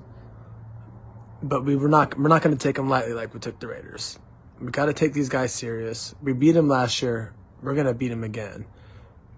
But 1.42 1.64
we 1.64 1.76
were 1.76 1.88
not 1.88 2.18
we're 2.18 2.28
not 2.28 2.42
going 2.42 2.56
to 2.56 2.62
take 2.62 2.76
them 2.76 2.88
lightly 2.88 3.12
like 3.12 3.34
we 3.34 3.40
took 3.40 3.58
the 3.58 3.66
Raiders. 3.66 4.18
We 4.60 4.70
got 4.70 4.86
to 4.86 4.92
take 4.92 5.12
these 5.12 5.28
guys 5.28 5.52
serious. 5.52 6.14
We 6.22 6.32
beat 6.32 6.52
them 6.52 6.68
last 6.68 7.02
year. 7.02 7.34
We're 7.62 7.74
going 7.74 7.86
to 7.86 7.94
beat 7.94 8.08
them 8.08 8.22
again. 8.22 8.66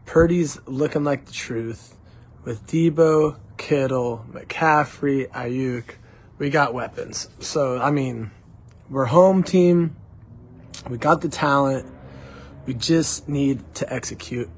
Purdy's 0.04 0.58
looking 0.66 1.04
like 1.04 1.26
the 1.26 1.32
truth. 1.32 1.96
With 2.44 2.66
Debo, 2.66 3.38
Kittle, 3.56 4.24
McCaffrey, 4.30 5.28
Aiyuk, 5.30 5.94
we 6.38 6.50
got 6.50 6.74
weapons. 6.74 7.28
So, 7.40 7.78
I 7.80 7.90
mean, 7.90 8.30
we're 8.90 9.06
home 9.06 9.42
team. 9.42 9.96
We 10.88 10.98
got 10.98 11.20
the 11.20 11.28
talent. 11.28 11.86
We 12.66 12.74
just 12.74 13.28
need 13.28 13.62
to 13.76 13.92
execute. 13.92 14.50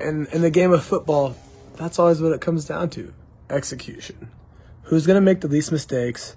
And 0.00 0.26
in 0.28 0.42
the 0.42 0.50
game 0.50 0.72
of 0.72 0.84
football, 0.84 1.36
that's 1.74 1.98
always 1.98 2.20
what 2.20 2.32
it 2.32 2.40
comes 2.40 2.64
down 2.64 2.90
to 2.90 3.12
execution. 3.50 4.30
Who's 4.84 5.06
going 5.06 5.16
to 5.16 5.20
make 5.20 5.40
the 5.40 5.48
least 5.48 5.72
mistakes? 5.72 6.36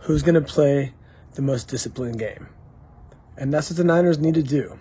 Who's 0.00 0.22
going 0.22 0.34
to 0.34 0.40
play 0.40 0.94
the 1.34 1.42
most 1.42 1.68
disciplined 1.68 2.18
game? 2.18 2.48
And 3.36 3.52
that's 3.52 3.70
what 3.70 3.76
the 3.76 3.84
Niners 3.84 4.18
need 4.18 4.34
to 4.34 4.42
do. 4.42 4.78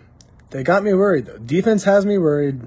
They 0.52 0.64
got 0.64 0.84
me 0.84 0.94
worried, 0.94 1.26
though. 1.26 1.38
Defense 1.38 1.84
has 1.86 2.06
me 2.06 2.18
worried 2.18 2.62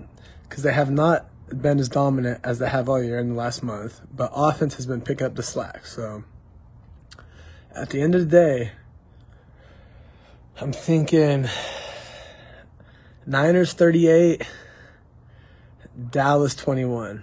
because 0.48 0.62
they 0.62 0.72
have 0.72 0.90
not 0.90 1.28
been 1.48 1.78
as 1.78 1.88
dominant 1.88 2.40
as 2.42 2.58
they 2.58 2.68
have 2.68 2.88
all 2.88 3.02
year 3.02 3.18
in 3.18 3.30
the 3.30 3.34
last 3.34 3.62
month, 3.62 4.00
but 4.14 4.32
offense 4.34 4.74
has 4.74 4.86
been 4.86 5.00
picking 5.00 5.26
up 5.26 5.36
the 5.36 5.42
slack. 5.42 5.86
So 5.86 6.24
at 7.76 7.90
the 7.90 8.00
end 8.00 8.14
of 8.14 8.22
the 8.22 8.26
day, 8.26 8.72
I'm 10.58 10.72
thinking 10.72 11.48
Niners 13.26 13.74
38, 13.74 14.42
Dallas 16.10 16.54
21. 16.54 17.22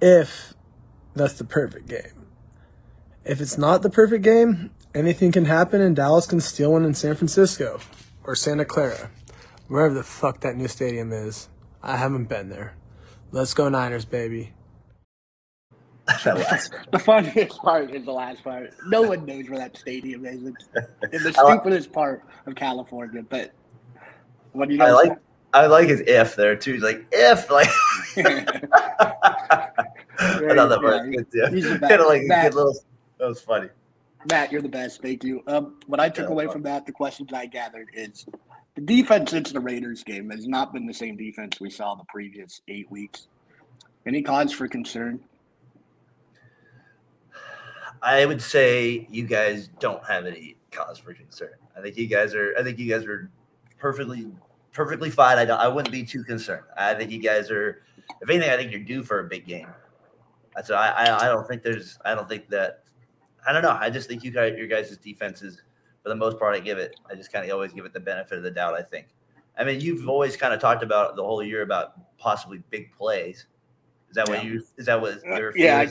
If 0.00 0.54
that's 1.14 1.34
the 1.34 1.44
perfect 1.44 1.88
game. 1.88 2.26
If 3.24 3.42
it's 3.42 3.58
not 3.58 3.82
the 3.82 3.90
perfect 3.90 4.24
game, 4.24 4.70
anything 4.94 5.32
can 5.32 5.44
happen 5.44 5.82
and 5.82 5.94
Dallas 5.94 6.26
can 6.26 6.40
steal 6.40 6.72
one 6.72 6.86
in 6.86 6.94
San 6.94 7.14
Francisco 7.16 7.80
or 8.24 8.34
Santa 8.34 8.64
Clara, 8.64 9.10
wherever 9.68 9.92
the 9.92 10.02
fuck 10.02 10.40
that 10.40 10.56
new 10.56 10.68
stadium 10.68 11.12
is. 11.12 11.48
I 11.82 11.98
haven't 11.98 12.24
been 12.24 12.48
there. 12.48 12.74
Let's 13.30 13.52
go 13.52 13.68
Niners, 13.68 14.06
baby. 14.06 14.52
That 16.24 16.38
last- 16.38 16.72
The 16.92 16.98
funniest 16.98 17.58
part 17.58 17.90
is 17.94 18.04
the 18.04 18.12
last 18.12 18.42
part. 18.44 18.70
No 18.86 19.02
one 19.02 19.24
knows 19.26 19.48
where 19.48 19.58
that 19.58 19.76
stadium 19.76 20.24
is. 20.26 20.42
It's, 20.44 20.68
it's 21.12 21.24
the 21.24 21.34
I 21.38 21.42
like- 21.42 21.60
stupidest 21.60 21.92
part 21.92 22.24
of 22.46 22.54
California. 22.54 23.22
But 23.28 23.52
what 24.52 24.68
do 24.68 24.74
you 24.74 24.82
I 24.82 24.90
like 24.90 25.12
I 25.52 25.66
like 25.66 25.88
his 25.88 26.00
if 26.06 26.36
there 26.36 26.56
too. 26.56 26.74
He's 26.74 26.82
like 26.82 27.06
if 27.12 27.50
like? 27.50 27.68
I 28.16 29.70
thought 30.54 30.68
that 30.68 30.82
was 30.82 31.06
Yeah, 31.06 31.10
good 31.10 31.32
too. 31.32 31.54
he's 31.54 31.64
the 31.68 31.78
Kind 31.78 32.00
of 32.00 32.06
like 32.06 32.22
good 32.22 32.54
little. 32.54 32.74
That 33.18 33.28
was 33.28 33.40
funny. 33.40 33.68
Matt, 34.30 34.52
you're 34.52 34.62
the 34.62 34.68
best. 34.68 35.02
Thank 35.02 35.24
you. 35.24 35.42
Um, 35.46 35.76
what 35.86 36.00
I 36.00 36.08
took 36.08 36.26
Yeah, 36.26 36.32
away 36.32 36.46
well. 36.46 36.52
from 36.52 36.62
that, 36.64 36.86
the 36.86 36.92
questions 36.92 37.30
I 37.32 37.46
gathered 37.46 37.88
is 37.94 38.26
the 38.74 38.82
defense 38.82 39.30
since 39.30 39.52
the 39.52 39.60
Raiders 39.60 40.04
game 40.04 40.30
has 40.30 40.46
not 40.46 40.72
been 40.72 40.86
the 40.86 40.94
same 40.94 41.16
defense 41.16 41.60
we 41.60 41.70
saw 41.70 41.94
the 41.94 42.04
previous 42.08 42.60
eight 42.68 42.90
weeks. 42.90 43.28
Any 44.06 44.22
cause 44.22 44.52
for 44.52 44.68
concern? 44.68 45.20
I 48.02 48.24
would 48.24 48.40
say 48.40 49.06
you 49.10 49.26
guys 49.26 49.68
don't 49.78 50.04
have 50.06 50.26
any 50.26 50.56
cause 50.70 50.98
for 50.98 51.12
concern. 51.12 51.54
I 51.76 51.80
think 51.80 51.96
you 51.96 52.06
guys 52.06 52.34
are. 52.34 52.54
I 52.58 52.62
think 52.62 52.78
you 52.78 52.88
guys 52.88 53.04
are 53.04 53.30
perfectly, 53.78 54.26
perfectly 54.72 55.10
fine. 55.10 55.38
I 55.38 55.44
don't. 55.44 55.60
I 55.60 55.68
wouldn't 55.68 55.92
be 55.92 56.04
too 56.04 56.24
concerned. 56.24 56.64
I 56.76 56.94
think 56.94 57.10
you 57.10 57.20
guys 57.20 57.50
are. 57.50 57.82
If 58.20 58.28
anything, 58.28 58.50
I 58.50 58.56
think 58.56 58.70
you're 58.72 58.80
due 58.80 59.02
for 59.02 59.20
a 59.20 59.24
big 59.24 59.46
game. 59.46 59.68
That's. 60.54 60.70
I. 60.70 60.90
I, 60.90 61.24
I 61.24 61.26
don't 61.26 61.46
think 61.46 61.62
there's. 61.62 61.98
I 62.04 62.14
don't 62.14 62.28
think 62.28 62.48
that. 62.48 62.84
I 63.46 63.52
don't 63.52 63.62
know. 63.62 63.76
I 63.78 63.90
just 63.90 64.08
think 64.08 64.24
you 64.24 64.30
guys, 64.30 64.54
your 64.56 64.66
guys' 64.66 64.96
defenses, 64.96 65.62
for 66.02 66.08
the 66.08 66.14
most 66.14 66.38
part, 66.38 66.54
I 66.54 66.60
give 66.60 66.78
it. 66.78 66.96
I 67.10 67.14
just 67.14 67.32
kind 67.32 67.44
of 67.44 67.52
always 67.52 67.72
give 67.72 67.84
it 67.84 67.92
the 67.92 68.00
benefit 68.00 68.38
of 68.38 68.44
the 68.44 68.50
doubt. 68.50 68.74
I 68.74 68.82
think. 68.82 69.08
I 69.58 69.64
mean, 69.64 69.80
you've 69.80 70.08
always 70.08 70.36
kind 70.36 70.54
of 70.54 70.60
talked 70.60 70.82
about 70.82 71.16
the 71.16 71.24
whole 71.24 71.42
year 71.42 71.62
about 71.62 72.16
possibly 72.18 72.62
big 72.70 72.92
plays. 72.92 73.46
Is 74.08 74.16
that 74.16 74.28
what 74.28 74.44
you? 74.44 74.62
Is 74.78 74.86
that 74.86 75.00
what 75.00 75.22
your? 75.24 75.50
Uh, 75.50 75.54
yeah? 75.56 75.90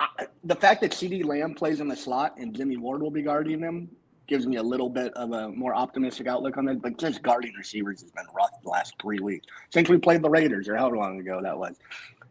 I, 0.00 0.26
the 0.44 0.56
fact 0.56 0.80
that 0.80 0.92
CeeDee 0.92 1.24
Lamb 1.24 1.54
plays 1.54 1.80
in 1.80 1.88
the 1.88 1.96
slot 1.96 2.38
and 2.38 2.54
Jimmy 2.54 2.76
Ward 2.76 3.02
will 3.02 3.10
be 3.10 3.22
guarding 3.22 3.60
him 3.60 3.90
gives 4.26 4.46
me 4.46 4.56
a 4.56 4.62
little 4.62 4.88
bit 4.88 5.12
of 5.14 5.32
a 5.32 5.48
more 5.50 5.74
optimistic 5.74 6.26
outlook 6.28 6.56
on 6.56 6.68
it. 6.68 6.80
But 6.80 6.98
just 6.98 7.22
guarding 7.22 7.52
receivers 7.58 8.00
has 8.00 8.10
been 8.12 8.26
rough 8.34 8.62
the 8.62 8.70
last 8.70 8.94
three 9.02 9.18
weeks 9.18 9.46
since 9.70 9.88
we 9.88 9.98
played 9.98 10.22
the 10.22 10.30
Raiders, 10.30 10.68
or 10.68 10.76
however 10.76 10.96
long 10.96 11.20
ago 11.20 11.40
that 11.42 11.58
was. 11.58 11.76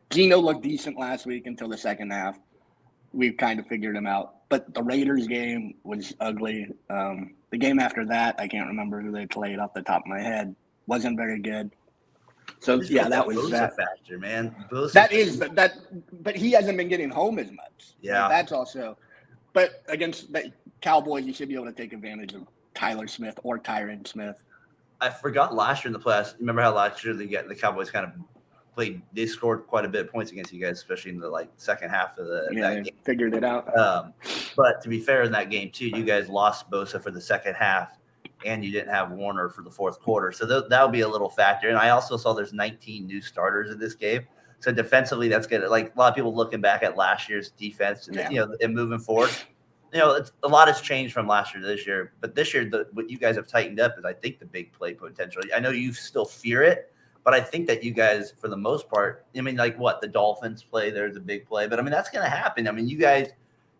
Geno 0.09 0.39
looked 0.39 0.63
decent 0.63 0.97
last 0.97 1.25
week 1.27 1.45
until 1.45 1.67
the 1.67 1.77
second 1.77 2.11
half. 2.11 2.39
We've 3.13 3.37
kind 3.37 3.59
of 3.59 3.67
figured 3.67 3.95
him 3.95 4.07
out. 4.07 4.35
But 4.49 4.73
the 4.73 4.81
Raiders 4.81 5.27
game 5.27 5.75
was 5.83 6.15
ugly. 6.19 6.67
Um, 6.89 7.35
the 7.51 7.57
game 7.57 7.79
after 7.79 8.05
that, 8.05 8.39
I 8.39 8.47
can't 8.47 8.67
remember 8.67 9.01
who 9.01 9.11
they 9.11 9.27
played 9.27 9.59
off 9.59 9.73
the 9.73 9.81
top 9.81 10.01
of 10.01 10.07
my 10.07 10.21
head, 10.21 10.55
wasn't 10.87 11.17
very 11.17 11.39
good. 11.39 11.71
So 12.59 12.81
yeah, 12.81 13.07
that 13.09 13.25
was 13.25 13.49
that. 13.51 13.75
factor, 13.75 14.17
man. 14.17 14.55
Bosa- 14.71 14.93
That 14.93 15.11
is 15.11 15.39
that, 15.39 15.55
that, 15.55 15.73
but 16.23 16.35
he 16.35 16.51
hasn't 16.51 16.77
been 16.77 16.87
getting 16.89 17.09
home 17.09 17.39
as 17.39 17.51
much. 17.51 17.93
Yeah. 18.01 18.21
Like, 18.23 18.29
that's 18.31 18.51
also. 18.51 18.97
But 19.53 19.83
against 19.87 20.31
the 20.31 20.51
Cowboys, 20.81 21.25
you 21.25 21.33
should 21.33 21.49
be 21.49 21.55
able 21.55 21.65
to 21.65 21.71
take 21.73 21.93
advantage 21.93 22.33
of 22.33 22.47
Tyler 22.75 23.07
Smith 23.07 23.39
or 23.43 23.57
Tyron 23.59 24.07
Smith. 24.07 24.43
I 25.01 25.09
forgot 25.09 25.55
last 25.55 25.83
year 25.83 25.89
in 25.89 25.93
the 25.93 25.99
playoffs. 25.99 26.37
Remember 26.39 26.61
how 26.61 26.73
last 26.75 27.03
year 27.03 27.13
they 27.13 27.25
the 27.25 27.43
the 27.47 27.55
Cowboys 27.55 27.89
kind 27.89 28.05
of 28.05 28.11
played? 28.75 29.01
They 29.13 29.25
scored 29.25 29.65
quite 29.67 29.85
a 29.85 29.87
bit 29.87 30.01
of 30.05 30.11
points 30.11 30.31
against 30.31 30.51
you 30.53 30.59
guys, 30.61 30.77
especially 30.77 31.11
in 31.11 31.19
the 31.19 31.29
like 31.29 31.49
second 31.57 31.89
half 31.89 32.17
of 32.17 32.27
the 32.27 32.47
Yeah, 32.51 32.73
that 32.75 32.83
game. 32.83 32.95
figured 33.03 33.33
it 33.33 33.43
out. 33.43 33.75
Um, 33.77 34.13
but 34.55 34.81
to 34.81 34.89
be 34.89 34.99
fair, 34.99 35.23
in 35.23 35.31
that 35.31 35.49
game 35.49 35.71
too, 35.71 35.87
you 35.87 36.03
guys 36.03 36.29
lost 36.29 36.69
Bosa 36.69 37.01
for 37.01 37.11
the 37.11 37.21
second 37.21 37.55
half, 37.55 37.97
and 38.45 38.63
you 38.63 38.71
didn't 38.71 38.89
have 38.93 39.11
Warner 39.11 39.49
for 39.49 39.61
the 39.61 39.69
fourth 39.71 39.99
quarter. 39.99 40.31
So 40.31 40.47
th- 40.47 40.69
that'll 40.69 40.87
be 40.89 41.01
a 41.01 41.07
little 41.07 41.29
factor. 41.29 41.69
And 41.69 41.77
I 41.77 41.89
also 41.89 42.15
saw 42.17 42.33
there's 42.33 42.53
19 42.53 43.05
new 43.05 43.21
starters 43.21 43.71
in 43.71 43.79
this 43.79 43.93
game. 43.95 44.21
So 44.59 44.71
defensively, 44.71 45.27
that's 45.29 45.47
good. 45.47 45.67
Like 45.69 45.93
a 45.95 45.99
lot 45.99 46.09
of 46.09 46.15
people 46.15 46.35
looking 46.35 46.61
back 46.61 46.83
at 46.83 46.97
last 46.97 47.29
year's 47.29 47.51
defense, 47.51 48.07
and 48.07 48.15
Yeah. 48.17 48.29
you 48.29 48.39
know, 48.45 48.55
and 48.61 48.73
moving 48.75 48.99
forward, 48.99 49.29
you 49.93 49.99
know, 49.99 50.13
it's, 50.13 50.31
a 50.43 50.47
lot 50.47 50.67
has 50.67 50.81
changed 50.81 51.13
from 51.13 51.27
last 51.27 51.53
year 51.53 51.61
to 51.61 51.67
this 51.67 51.87
year. 51.87 52.13
But 52.21 52.35
this 52.35 52.53
year, 52.53 52.65
the, 52.65 52.87
what 52.93 53.09
you 53.09 53.17
guys 53.17 53.35
have 53.37 53.47
tightened 53.47 53.79
up 53.79 53.95
is, 53.97 54.05
I 54.05 54.13
think, 54.13 54.39
the 54.39 54.45
big 54.45 54.71
play 54.73 54.93
potential. 54.93 55.41
I 55.55 55.59
know 55.59 55.71
you 55.71 55.93
still 55.93 56.25
fear 56.25 56.61
it, 56.63 56.91
but 57.23 57.33
I 57.33 57.39
think 57.41 57.67
that 57.67 57.83
you 57.83 57.91
guys, 57.91 58.33
for 58.37 58.47
the 58.49 58.57
most 58.57 58.89
part, 58.89 59.25
I 59.35 59.41
mean, 59.41 59.55
like 59.55 59.77
what 59.79 60.01
the 60.01 60.07
Dolphins 60.07 60.61
play, 60.63 60.91
there's 60.91 61.15
a 61.15 61.19
big 61.21 61.45
play, 61.47 61.67
but 61.67 61.79
I 61.79 61.81
mean 61.81 61.91
that's 61.91 62.09
going 62.09 62.23
to 62.23 62.29
happen. 62.29 62.67
I 62.67 62.71
mean, 62.71 62.87
you 62.87 62.97
guys, 62.97 63.29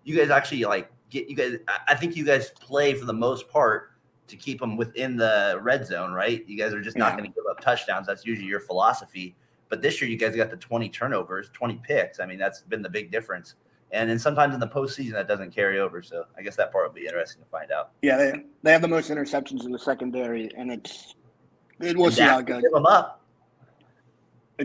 you 0.03 0.15
guys 0.17 0.29
actually 0.29 0.63
like 0.65 0.89
get 1.09 1.29
you 1.29 1.35
guys. 1.35 1.55
I- 1.67 1.79
I 1.89 1.95
think 1.95 2.15
you 2.15 2.23
guys 2.25 2.51
play 2.51 2.93
for 2.93 3.05
the 3.05 3.13
most 3.13 3.49
part 3.49 3.91
to 4.29 4.37
keep 4.37 4.59
them 4.59 4.77
within 4.77 5.17
the 5.17 5.59
red 5.61 5.85
zone, 5.85 6.11
right? 6.13 6.47
You 6.47 6.57
guys 6.57 6.73
are 6.73 6.81
just 6.81 6.97
not 6.97 7.11
Yeah. 7.13 7.17
going 7.17 7.31
to 7.31 7.35
give 7.35 7.45
up 7.49 7.59
touchdowns. 7.59 8.07
That's 8.07 8.25
usually 8.25 8.47
your 8.47 8.59
philosophy. 8.61 9.35
But 9.67 9.81
this 9.81 10.01
year, 10.01 10.09
you 10.09 10.17
guys 10.17 10.35
got 10.35 10.49
the 10.49 10.57
20 10.57 10.89
turnovers, 10.89 11.49
20 11.53 11.75
picks. 11.83 12.19
I 12.19 12.25
mean, 12.25 12.39
that's 12.39 12.61
been 12.61 12.81
the 12.81 12.89
big 12.89 13.11
difference. 13.11 13.55
And 13.91 14.09
then 14.09 14.19
sometimes 14.19 14.53
in 14.53 14.59
the 14.59 14.67
postseason, 14.67 15.13
that 15.13 15.27
doesn't 15.27 15.53
carry 15.53 15.79
over. 15.79 16.01
So 16.01 16.25
I 16.37 16.41
guess 16.43 16.55
that 16.55 16.71
part 16.71 16.87
will 16.87 16.93
be 16.93 17.05
interesting 17.05 17.43
to 17.43 17.49
find 17.49 17.71
out. 17.71 17.91
Yeah, 18.01 18.17
they, 18.17 18.33
they 18.63 18.71
have 18.71 18.81
the 18.81 18.87
most 18.87 19.09
interceptions 19.09 19.65
in 19.65 19.71
the 19.71 19.79
secondary, 19.79 20.51
and 20.55 20.71
it's 20.71 21.15
it, 21.79 21.97
we'll 21.97 22.11
see 22.11 22.21
how 22.21 22.41
good. 22.41 22.61
Give 22.61 22.71
them 22.71 22.85
up. 22.85 23.21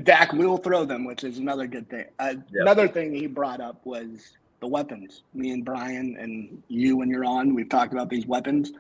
Dak 0.02 0.32
will 0.32 0.56
throw 0.58 0.84
them, 0.84 1.04
which 1.04 1.22
is 1.24 1.38
another 1.38 1.66
good 1.66 1.88
thing. 1.88 2.06
Uh, 2.18 2.34
Yeah. 2.50 2.62
Another 2.62 2.88
thing 2.88 3.14
he 3.14 3.26
brought 3.26 3.60
up 3.60 3.80
was 3.86 4.36
the 4.60 4.66
weapons. 4.66 5.22
Me 5.34 5.52
and 5.52 5.64
Brian 5.64 6.16
and 6.18 6.62
you, 6.68 6.96
when 6.96 7.08
you're 7.08 7.24
on, 7.24 7.54
we've 7.54 7.68
talked 7.68 7.92
about 7.92 8.10
these 8.10 8.26
weapons. 8.26 8.72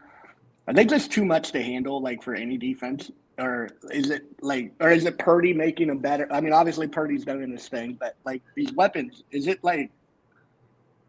Are 0.66 0.74
they 0.74 0.84
just 0.84 1.10
too 1.10 1.24
much 1.24 1.52
to 1.52 1.62
handle, 1.62 2.00
like 2.00 2.22
for 2.22 2.34
any 2.34 2.56
defense, 2.56 3.10
or 3.38 3.68
is 3.90 4.10
it 4.10 4.24
like, 4.40 4.72
or 4.80 4.90
is 4.90 5.04
it 5.04 5.18
Purdy 5.18 5.52
making 5.52 5.88
them 5.88 5.98
better? 5.98 6.26
I 6.32 6.40
mean, 6.40 6.52
obviously 6.52 6.88
Purdy's 6.88 7.24
doing 7.24 7.52
this 7.52 7.68
thing, 7.68 7.96
but 8.00 8.16
like 8.24 8.42
these 8.54 8.72
weapons, 8.72 9.24
is 9.30 9.46
it 9.46 9.62
like 9.62 9.90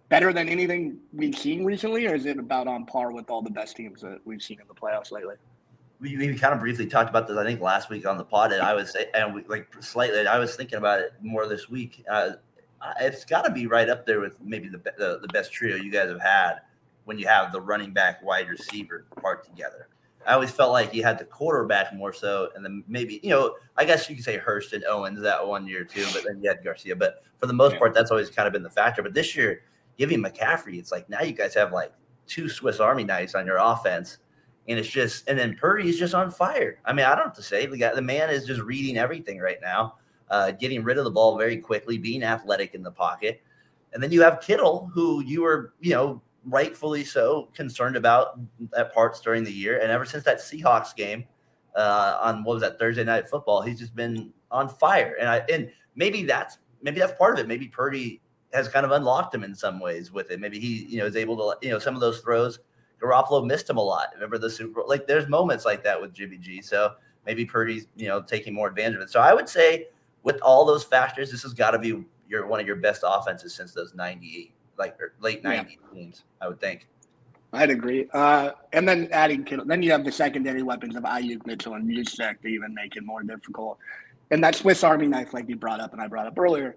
better 0.10 0.34
than 0.34 0.50
anything 0.50 0.98
we've 1.13 1.38
seen 1.38 1.63
recently, 1.63 2.06
or 2.08 2.15
is 2.15 2.26
it 2.26 2.38
about 2.38 2.68
on 2.68 2.86
par 2.86 3.12
with 3.12 3.30
all 3.30 3.41
the 3.41 3.50
best 3.50 3.78
teams 3.78 4.02
that 4.02 4.20
we've 4.26 4.41
seen 4.41 4.60
in 4.60 4.68
the 4.68 4.74
playoffs 4.74 5.12
lately? 5.12 5.36
we, 6.00 6.18
we 6.18 6.36
kind 6.36 6.54
of 6.54 6.60
briefly 6.60 6.86
talked 6.86 7.10
about 7.10 7.28
this, 7.28 7.38
I 7.38 7.44
think, 7.44 7.62
last 7.62 7.89
week 7.89 8.06
on 8.06 8.18
the 8.18 8.24
pod, 8.24 8.52
and 8.52 8.62
I 8.62 8.74
was, 8.74 8.96
and 9.13 9.34
we 9.34 9.44
like 9.48 9.68
slightly, 9.80 10.28
I 10.28 10.39
was 10.39 10.56
thinking 10.56 10.78
about 10.78 11.00
it 11.00 11.13
more 11.22 11.48
this 11.48 11.70
week. 11.70 12.04
Uh, 12.10 12.32
it's 13.00 13.26
got 13.26 13.46
to 13.46 13.52
be 13.52 13.68
right 13.68 13.89
up 13.89 14.06
there 14.06 14.20
with 14.20 14.39
maybe 14.41 14.68
the, 14.68 14.78
the 14.98 15.20
the 15.22 15.28
best 15.30 15.52
trio 15.52 15.76
you 15.76 15.91
guys 15.91 16.10
have 16.10 16.22
had 16.22 16.62
when 17.06 17.18
you 17.18 17.28
have 17.28 17.52
the 17.52 17.62
running 17.62 17.94
back, 17.94 18.24
wide 18.24 18.50
receiver 18.50 19.06
part 19.22 19.46
together. 19.46 19.88
I 20.28 20.34
always 20.34 20.50
felt 20.50 20.72
like 20.72 20.94
you 20.94 21.04
had 21.04 21.20
the 21.20 21.26
quarterback 21.26 21.94
more 21.94 22.12
so, 22.12 22.50
and 22.56 22.65
then 22.65 22.84
maybe 22.88 23.20
you 23.24 23.30
know, 23.30 23.56
I 23.78 23.86
guess 23.86 24.10
you 24.10 24.15
could 24.15 24.26
say 24.26 24.38
Hearst 24.38 24.74
and 24.74 24.84
Owens 24.86 25.22
that 25.22 25.48
one 25.48 25.68
year 25.68 25.84
too, 25.84 26.06
but 26.13 26.24
then 26.26 26.41
you 26.41 26.50
had 26.50 26.63
Garcia. 26.63 26.96
But 26.96 27.24
for 27.38 27.46
the 27.46 27.54
most 27.54 27.78
part, 27.78 27.94
that's 27.94 28.10
always 28.10 28.30
kind 28.30 28.48
of 28.48 28.54
been 28.54 28.63
the 28.63 28.70
factor. 28.70 29.04
But 29.04 29.13
this 29.13 29.36
year, 29.36 29.62
giving 29.98 30.22
McCaffrey, 30.24 30.80
it's 30.80 30.91
like 30.91 31.08
now 31.10 31.22
you 31.22 31.34
guys 31.34 31.54
have 31.54 31.72
like 31.72 31.94
two 32.26 32.50
Swiss 32.50 32.80
Army 32.80 33.04
knives 33.04 33.36
on 33.36 33.46
your 33.46 33.58
offense, 33.58 34.18
and 34.68 34.80
it's 34.80 34.89
just 34.89 35.30
and 35.30 35.38
then 35.38 35.56
Purdy 35.56 35.89
is 35.89 36.00
just 36.00 36.15
on 36.15 36.32
fire. 36.32 36.80
I 36.86 36.94
mean, 36.94 37.06
I 37.06 37.13
don't 37.13 37.26
have 37.26 37.36
to 37.36 37.44
say 37.44 37.68
the 37.68 37.78
guy, 37.78 37.94
the 37.94 38.02
man 38.02 38.32
is 38.32 38.46
just 38.46 38.62
reading 38.62 38.98
everything 38.98 39.39
right 39.39 39.60
now, 39.62 39.96
uh, 40.32 40.52
getting 40.52 40.84
rid 40.84 40.98
of 40.98 41.04
the 41.04 41.12
ball 41.12 41.38
very 41.38 41.58
quickly, 41.58 42.00
being 42.00 42.24
athletic 42.24 42.74
in 42.74 42.82
the 42.82 42.91
pocket, 42.91 43.44
and 43.94 44.02
then 44.02 44.12
you 44.12 44.24
have 44.24 44.41
Kittle, 44.41 44.89
who 44.91 45.24
you 45.24 45.44
were, 45.44 45.74
you 45.80 45.91
know, 45.91 46.22
rightfully 46.45 47.03
so 47.03 47.49
concerned 47.53 47.95
about 47.95 48.39
at 48.77 48.93
parts 48.93 49.19
during 49.21 49.43
the 49.43 49.51
year, 49.51 49.79
and 49.79 49.91
ever 49.91 50.05
since 50.05 50.23
that 50.25 50.38
Seahawks 50.38 50.95
game 50.95 51.25
uh, 51.75 52.19
on 52.21 52.43
what 52.43 52.55
was 52.55 52.62
that 52.62 52.79
Thursday 52.79 53.03
night 53.03 53.27
football, 53.27 53.62
he's 53.62 53.79
just 53.79 53.95
been 53.95 54.31
on 54.51 54.69
fire, 54.69 55.15
and 55.19 55.29
I 55.29 55.43
and 55.51 55.71
maybe 55.95 56.23
that's 56.23 56.58
maybe 56.81 56.99
that's 56.99 57.17
part 57.17 57.34
of 57.34 57.45
it. 57.45 57.47
Maybe 57.47 57.67
Purdy 57.67 58.21
has 58.53 58.67
kind 58.69 58.86
of 58.86 58.91
unlocked 58.91 59.36
him 59.36 59.43
in 59.43 59.53
some 59.53 59.79
ways 59.79 60.12
with 60.12 60.31
it. 60.31 60.39
Maybe 60.39 60.60
he, 60.60 60.86
you 60.86 60.97
know, 60.99 61.05
is 61.05 61.15
able 61.15 61.36
to, 61.38 61.58
you 61.65 61.71
know, 61.71 61.79
some 61.79 61.93
of 61.93 62.01
those 62.01 62.21
throws. 62.21 62.60
Garoppolo 63.01 63.45
missed 63.45 63.69
him 63.69 63.77
a 63.77 63.81
lot. 63.81 64.08
Remember 64.13 64.38
the 64.38 64.49
Super 64.49 64.84
Like 64.88 65.05
there's 65.05 65.27
moments 65.27 65.65
like 65.65 65.84
that 65.84 65.99
with 65.99 66.13
Jimmy 66.13 66.38
G. 66.38 66.62
So 66.62 66.93
maybe 67.25 67.45
Purdy's, 67.45 67.88
you 67.97 68.08
know, 68.08 68.21
taking 68.21 68.53
more 68.53 68.69
advantage 68.69 68.95
of 68.95 69.01
it. 69.01 69.10
So 69.10 69.19
I 69.19 69.34
would 69.34 69.49
say 69.49 69.88
with 70.23 70.39
all 70.41 70.65
those 70.65 70.84
factors, 70.84 71.29
this 71.29 71.43
has 71.43 71.53
got 71.53 71.71
to 71.71 71.79
be 71.79 72.05
your 72.29 72.47
one 72.47 72.60
of 72.60 72.65
your 72.65 72.77
best 72.77 73.03
offenses 73.05 73.53
since 73.53 73.73
those 73.73 73.93
98, 73.93 74.53
like 74.78 75.00
or 75.00 75.14
late 75.20 75.42
Yeah. 75.44 75.64
90s 75.64 75.78
teams, 75.94 76.24
I 76.42 76.48
would 76.48 76.60
think. 76.60 76.88
I'd 77.54 77.70
agree. 77.70 78.08
Uh, 78.14 78.52
and 78.74 78.88
then 78.88 79.08
adding 79.12 79.46
Kittle, 79.46 79.66
then 79.66 79.82
you 79.82 79.92
have 79.92 80.04
the 80.04 80.12
secondary 80.12 80.62
weapons 80.62 80.96
of 80.96 81.04
Aiyuk, 81.04 81.46
Mitchell, 81.46 81.76
and 81.76 81.90
Juszczyk 81.90 82.42
to 82.42 82.48
even 82.48 82.74
make 82.74 82.98
it 82.98 83.04
more 83.04 83.24
difficult. 83.24 83.78
And 84.32 84.44
that 84.44 84.56
Swiss 84.56 84.84
Army 84.84 85.08
knife, 85.08 85.34
like 85.34 85.48
you 85.48 85.56
brought 85.56 85.80
up 85.80 85.94
and 85.94 86.02
I 86.02 86.08
brought 86.08 86.28
up 86.28 86.38
earlier, 86.38 86.76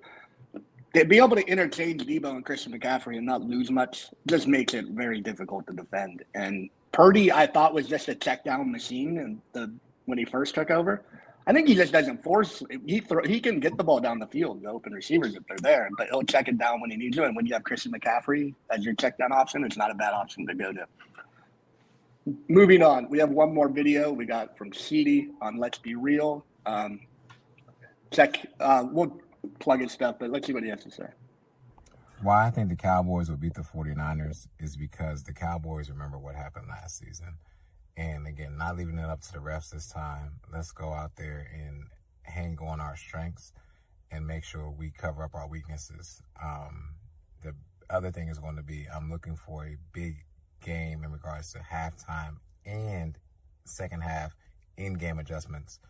to 0.95 1.05
be 1.05 1.19
able 1.19 1.37
to 1.37 1.47
interchange 1.47 2.05
Debo 2.05 2.31
and 2.31 2.45
Christian 2.45 2.79
McCaffrey 2.79 3.17
and 3.17 3.27
not 3.27 3.43
lose 3.43 3.71
much 3.71 4.09
just 4.27 4.47
makes 4.47 4.75
it 4.75 4.87
very 4.89 5.21
difficult 5.21 5.67
to 5.67 5.73
defend. 5.73 6.25
And 6.35 6.71
Purdy, 6.93 7.33
I 7.33 7.47
thought 7.47 7.75
was 7.75 7.89
just 7.89 8.09
a 8.09 8.15
check 8.15 8.45
down 8.45 8.71
machine, 8.71 9.19
and 9.19 9.41
the 9.53 9.73
when 10.07 10.17
he 10.17 10.25
first 10.25 10.55
took 10.55 10.71
over, 10.71 11.03
I 11.49 11.53
think 11.55 11.67
he 11.67 11.75
just 11.75 11.95
doesn't 11.95 12.23
force. 12.23 12.63
He 12.85 13.01
throw, 13.01 13.25
he 13.25 13.41
can 13.41 13.59
get 13.59 13.79
the 13.79 13.83
ball 13.83 14.01
down 14.01 14.19
the 14.19 14.27
field, 14.27 14.63
the 14.63 14.69
open 14.69 14.93
receivers 14.93 15.35
if 15.35 15.43
they're 15.49 15.57
there, 15.63 15.89
but 15.97 16.09
he'll 16.09 16.23
check 16.23 16.47
it 16.47 16.59
down 16.59 16.79
when 16.79 16.91
he 16.91 16.97
needs 16.99 17.17
to. 17.17 17.25
And 17.25 17.35
when 17.35 17.47
you 17.47 17.55
have 17.55 17.65
Christian 17.65 17.91
McCaffrey 17.91 18.55
as 18.71 18.85
your 18.85 18.93
check 18.93 19.17
down 19.17 19.33
option, 19.33 19.65
it's 19.65 19.79
not 19.79 19.91
a 19.91 19.95
bad 19.95 20.13
option 20.13 20.47
to 20.47 20.55
go 20.55 20.75
to. 20.75 20.87
Moving 22.49 22.83
on, 22.83 23.09
we 23.09 23.19
have 23.19 23.31
one 23.31 23.55
more 23.55 23.71
video 23.71 24.13
we 24.13 24.27
got 24.27 24.59
from 24.59 24.75
Seedy 24.75 25.31
on 25.41 25.57
Let's 25.57 25.79
Be 25.79 25.95
Real. 25.95 26.45
Um, 26.67 27.01
check, 28.11 28.47
uh, 28.61 28.85
we'll 28.93 29.19
plug 29.59 29.81
his 29.81 29.91
stuff, 29.91 30.17
but 30.21 30.29
let's 30.29 30.47
see 30.47 30.53
what 30.53 30.65
he 30.65 30.69
has 30.69 30.85
to 30.85 30.91
say. 30.91 31.07
Why 32.21 32.47
I 32.47 32.51
think 32.51 32.69
the 32.69 32.77
Cowboys 32.77 33.31
will 33.31 33.39
beat 33.39 33.55
the 33.55 33.63
49ers 33.63 34.49
is 34.59 34.77
because 34.77 35.23
the 35.23 35.33
Cowboys 35.33 35.89
remember 35.89 36.19
what 36.19 36.35
happened 36.35 36.67
last 36.69 36.99
season. 36.99 37.39
And 37.99 38.29
again, 38.29 38.57
not 38.57 38.77
leaving 38.77 38.97
it 38.97 39.05
up 39.05 39.23
to 39.23 39.33
the 39.33 39.41
refs 39.41 39.71
this 39.71 39.89
time. 39.89 40.39
Let's 40.53 40.71
go 40.71 40.93
out 40.93 41.17
there 41.17 41.51
and 41.53 41.83
hang 42.23 42.57
on 42.61 42.81
our 42.81 42.97
strengths 42.97 43.53
and 44.13 44.25
make 44.25 44.45
sure 44.45 44.71
we 44.71 44.93
cover 44.97 45.25
up 45.25 45.35
our 45.35 45.49
weaknesses. 45.49 46.23
Um, 46.41 46.95
the 47.43 47.55
other 47.91 48.13
thing 48.13 48.29
is 48.29 48.39
going 48.39 48.55
to 48.55 48.63
be 48.63 48.87
I'm 48.95 49.11
looking 49.11 49.35
for 49.35 49.65
a 49.65 49.77
big 49.93 50.25
game 50.65 51.03
in 51.03 51.11
regards 51.11 51.53
to 51.55 51.59
halftime 51.59 52.37
and 52.65 53.19
second 53.65 54.03
half 54.03 54.37
in 54.77 54.95
game 54.95 55.19
adjustments 55.19 55.81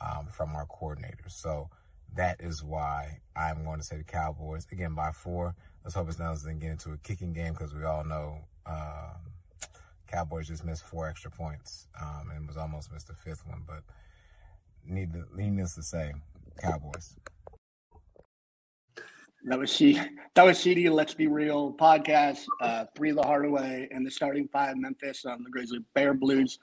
um, 0.00 0.28
from 0.28 0.54
our 0.54 0.66
coordinators. 0.66 1.32
So 1.32 1.70
that 2.14 2.40
is 2.40 2.62
why 2.62 3.18
I'm 3.34 3.64
going 3.64 3.80
to 3.80 3.84
say 3.84 3.96
the 3.96 4.04
Cowboys 4.04 4.64
again 4.70 4.94
by 4.94 5.10
four. 5.10 5.56
Let's 5.82 5.96
hope 5.96 6.08
it 6.08 6.18
doesn't 6.18 6.60
get 6.60 6.70
into 6.70 6.92
a 6.92 6.98
kicking 6.98 7.32
game 7.32 7.54
because 7.54 7.74
we 7.74 7.82
all 7.82 8.04
know 8.04 8.44
um, 8.64 9.32
Cowboys 10.10 10.48
just 10.48 10.64
missed 10.64 10.84
four 10.84 11.08
extra 11.08 11.30
points 11.30 11.86
um, 12.00 12.30
and 12.34 12.46
was 12.46 12.56
almost 12.56 12.92
missed 12.92 13.08
the 13.08 13.14
fifth 13.14 13.46
one. 13.46 13.62
But 13.66 13.82
need 14.84 15.10
needless 15.34 15.74
to 15.74 15.82
say, 15.82 16.12
Cowboys. 16.60 17.14
That 19.44 19.58
was 19.58 19.72
she. 19.72 20.00
That 20.34 20.44
was 20.44 20.58
CD. 20.58 20.88
Let's 20.88 21.14
be 21.14 21.26
real 21.26 21.72
podcast. 21.72 22.44
Uh, 22.60 22.86
three 22.96 23.12
the 23.12 23.22
Hardaway 23.22 23.88
and 23.90 24.04
the 24.04 24.10
starting 24.10 24.48
five 24.48 24.76
Memphis 24.76 25.24
on 25.24 25.42
the 25.42 25.50
Grizzly 25.50 25.80
Bear 25.94 26.14
Blues. 26.14 26.58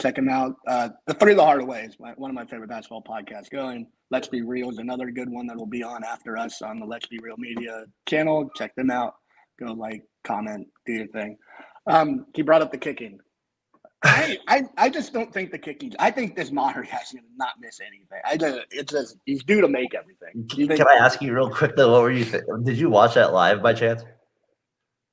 Check 0.00 0.16
them 0.16 0.28
out. 0.28 0.56
Uh, 0.66 0.90
the 1.06 1.14
three 1.14 1.34
the 1.34 1.44
Hardaway 1.44 1.86
is 1.86 1.96
my, 1.98 2.12
one 2.16 2.30
of 2.30 2.34
my 2.34 2.44
favorite 2.44 2.68
basketball 2.68 3.02
podcasts 3.02 3.50
going. 3.50 3.86
Let's 4.10 4.28
be 4.28 4.42
real 4.42 4.70
is 4.70 4.78
another 4.78 5.10
good 5.10 5.30
one 5.30 5.46
that 5.46 5.56
will 5.56 5.66
be 5.66 5.82
on 5.82 6.04
after 6.04 6.36
us 6.36 6.62
on 6.62 6.78
the 6.78 6.86
Let's 6.86 7.06
Be 7.06 7.18
Real 7.22 7.36
Media 7.38 7.84
channel. 8.06 8.48
Check 8.54 8.74
them 8.74 8.90
out. 8.90 9.14
Go 9.58 9.72
like, 9.72 10.02
comment, 10.22 10.68
do 10.84 10.92
your 10.92 11.06
thing. 11.08 11.38
Um, 11.86 12.26
he 12.34 12.42
brought 12.42 12.62
up 12.62 12.72
the 12.72 12.78
kicking. 12.78 13.20
I, 14.02 14.38
I, 14.46 14.62
I 14.76 14.90
just 14.90 15.12
don't 15.12 15.32
think 15.32 15.50
the 15.50 15.58
kicking. 15.58 15.94
I 15.98 16.10
think 16.10 16.36
this 16.36 16.50
Maher 16.50 16.82
guy's 16.82 17.12
gonna 17.12 17.26
not 17.36 17.54
miss 17.60 17.80
anything. 17.80 18.20
I 18.24 18.36
just 18.36 18.60
it's 18.70 18.92
just 18.92 19.16
he's 19.24 19.42
due 19.42 19.60
to 19.60 19.68
make 19.68 19.94
everything. 19.94 20.46
Think 20.48 20.76
Can 20.76 20.86
I 20.88 21.04
ask 21.04 21.22
you 21.22 21.34
real 21.34 21.50
quick 21.50 21.76
though? 21.76 21.92
What 21.92 22.02
were 22.02 22.10
you? 22.10 22.24
Th- 22.24 22.44
did 22.62 22.76
you 22.76 22.90
watch 22.90 23.14
that 23.14 23.32
live 23.32 23.62
by 23.62 23.72
chance? 23.72 24.04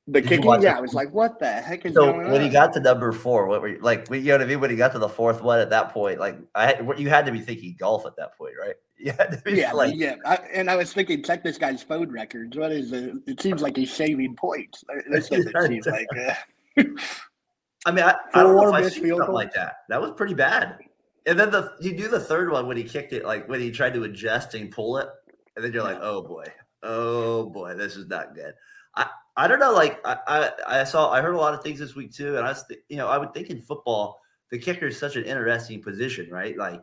The 0.07 0.19
Did 0.19 0.29
kicking, 0.29 0.61
yeah, 0.61 0.75
it? 0.75 0.79
I 0.79 0.81
was 0.81 0.93
like, 0.93 1.13
what 1.13 1.39
the 1.39 1.49
heck 1.49 1.85
is 1.85 1.93
So 1.93 2.11
going 2.11 2.29
when 2.29 2.41
he 2.41 2.49
got 2.49 2.73
to 2.73 2.81
number 2.81 3.13
four, 3.13 3.47
what 3.47 3.61
were 3.61 3.69
you 3.69 3.79
like? 3.79 4.09
You 4.11 4.21
know 4.21 4.33
what 4.33 4.41
I 4.41 4.45
mean? 4.45 4.59
When 4.59 4.69
he 4.69 4.75
got 4.75 4.91
to 4.91 4.99
the 4.99 5.07
fourth 5.07 5.41
one 5.41 5.59
at 5.59 5.69
that 5.69 5.93
point, 5.93 6.19
like 6.19 6.37
I 6.53 6.65
had, 6.65 6.99
you 6.99 7.07
had 7.07 7.25
to 7.25 7.31
be 7.31 7.39
thinking 7.39 7.77
golf 7.79 8.05
at 8.05 8.17
that 8.17 8.37
point, 8.37 8.53
right? 8.59 8.75
You 8.95 9.11
had 9.11 9.31
to 9.31 9.37
be 9.39 9.53
yeah, 9.53 9.73
like, 9.73 9.95
yeah, 9.95 10.15
I, 10.25 10.35
and 10.53 10.69
I 10.69 10.77
was 10.77 10.93
thinking, 10.93 11.23
check 11.23 11.43
this 11.43 11.57
guy's 11.57 11.83
phone 11.83 12.09
records. 12.09 12.55
What 12.55 12.71
is 12.71 12.93
it? 12.93 13.15
It 13.27 13.41
seems 13.41 13.61
like 13.61 13.75
he's 13.75 13.91
saving 13.91 14.37
points. 14.37 14.81
This 15.11 15.27
doesn't 15.53 15.67
seem 15.67 15.81
like. 15.91 16.07
Uh, 16.17 16.33
I 17.85 17.91
mean, 17.91 18.03
I, 18.05 18.15
I 18.33 18.43
don't 18.43 18.55
know 18.55 18.69
if 18.69 18.73
I've 18.73 18.91
seen 18.91 19.01
something 19.01 19.17
goals? 19.17 19.29
like 19.29 19.53
that. 19.53 19.77
That 19.89 20.01
was 20.01 20.11
pretty 20.11 20.33
bad. 20.33 20.77
And 21.25 21.39
then 21.39 21.51
the 21.51 21.73
you 21.79 21.95
do 21.97 22.07
the 22.07 22.19
third 22.19 22.51
one 22.51 22.67
when 22.67 22.77
he 22.77 22.83
kicked 22.83 23.13
it, 23.13 23.25
like 23.25 23.47
when 23.47 23.59
he 23.59 23.71
tried 23.71 23.93
to 23.93 24.03
adjust 24.03 24.53
and 24.55 24.71
pull 24.71 24.97
it, 24.97 25.07
and 25.55 25.63
then 25.63 25.71
you're 25.71 25.83
like, 25.83 25.99
oh 26.01 26.21
boy, 26.21 26.45
oh 26.81 27.49
boy, 27.49 27.75
this 27.75 27.95
is 27.95 28.07
not 28.07 28.35
good. 28.35 28.53
I 28.95 29.07
I 29.35 29.47
don't 29.47 29.59
know. 29.59 29.73
Like 29.73 29.99
I 30.05 30.17
I, 30.27 30.81
I 30.81 30.83
saw 30.83 31.11
I 31.11 31.21
heard 31.21 31.35
a 31.35 31.39
lot 31.39 31.53
of 31.53 31.63
things 31.63 31.79
this 31.79 31.95
week 31.95 32.13
too, 32.13 32.37
and 32.37 32.45
I 32.45 32.49
was 32.49 32.65
th- 32.65 32.81
you 32.89 32.97
know 32.97 33.07
I 33.07 33.17
would 33.17 33.33
think 33.33 33.49
in 33.49 33.61
football 33.61 34.21
the 34.51 34.59
kicker 34.59 34.87
is 34.87 34.99
such 34.99 35.15
an 35.15 35.23
interesting 35.23 35.81
position, 35.81 36.29
right? 36.29 36.57
Like 36.57 36.81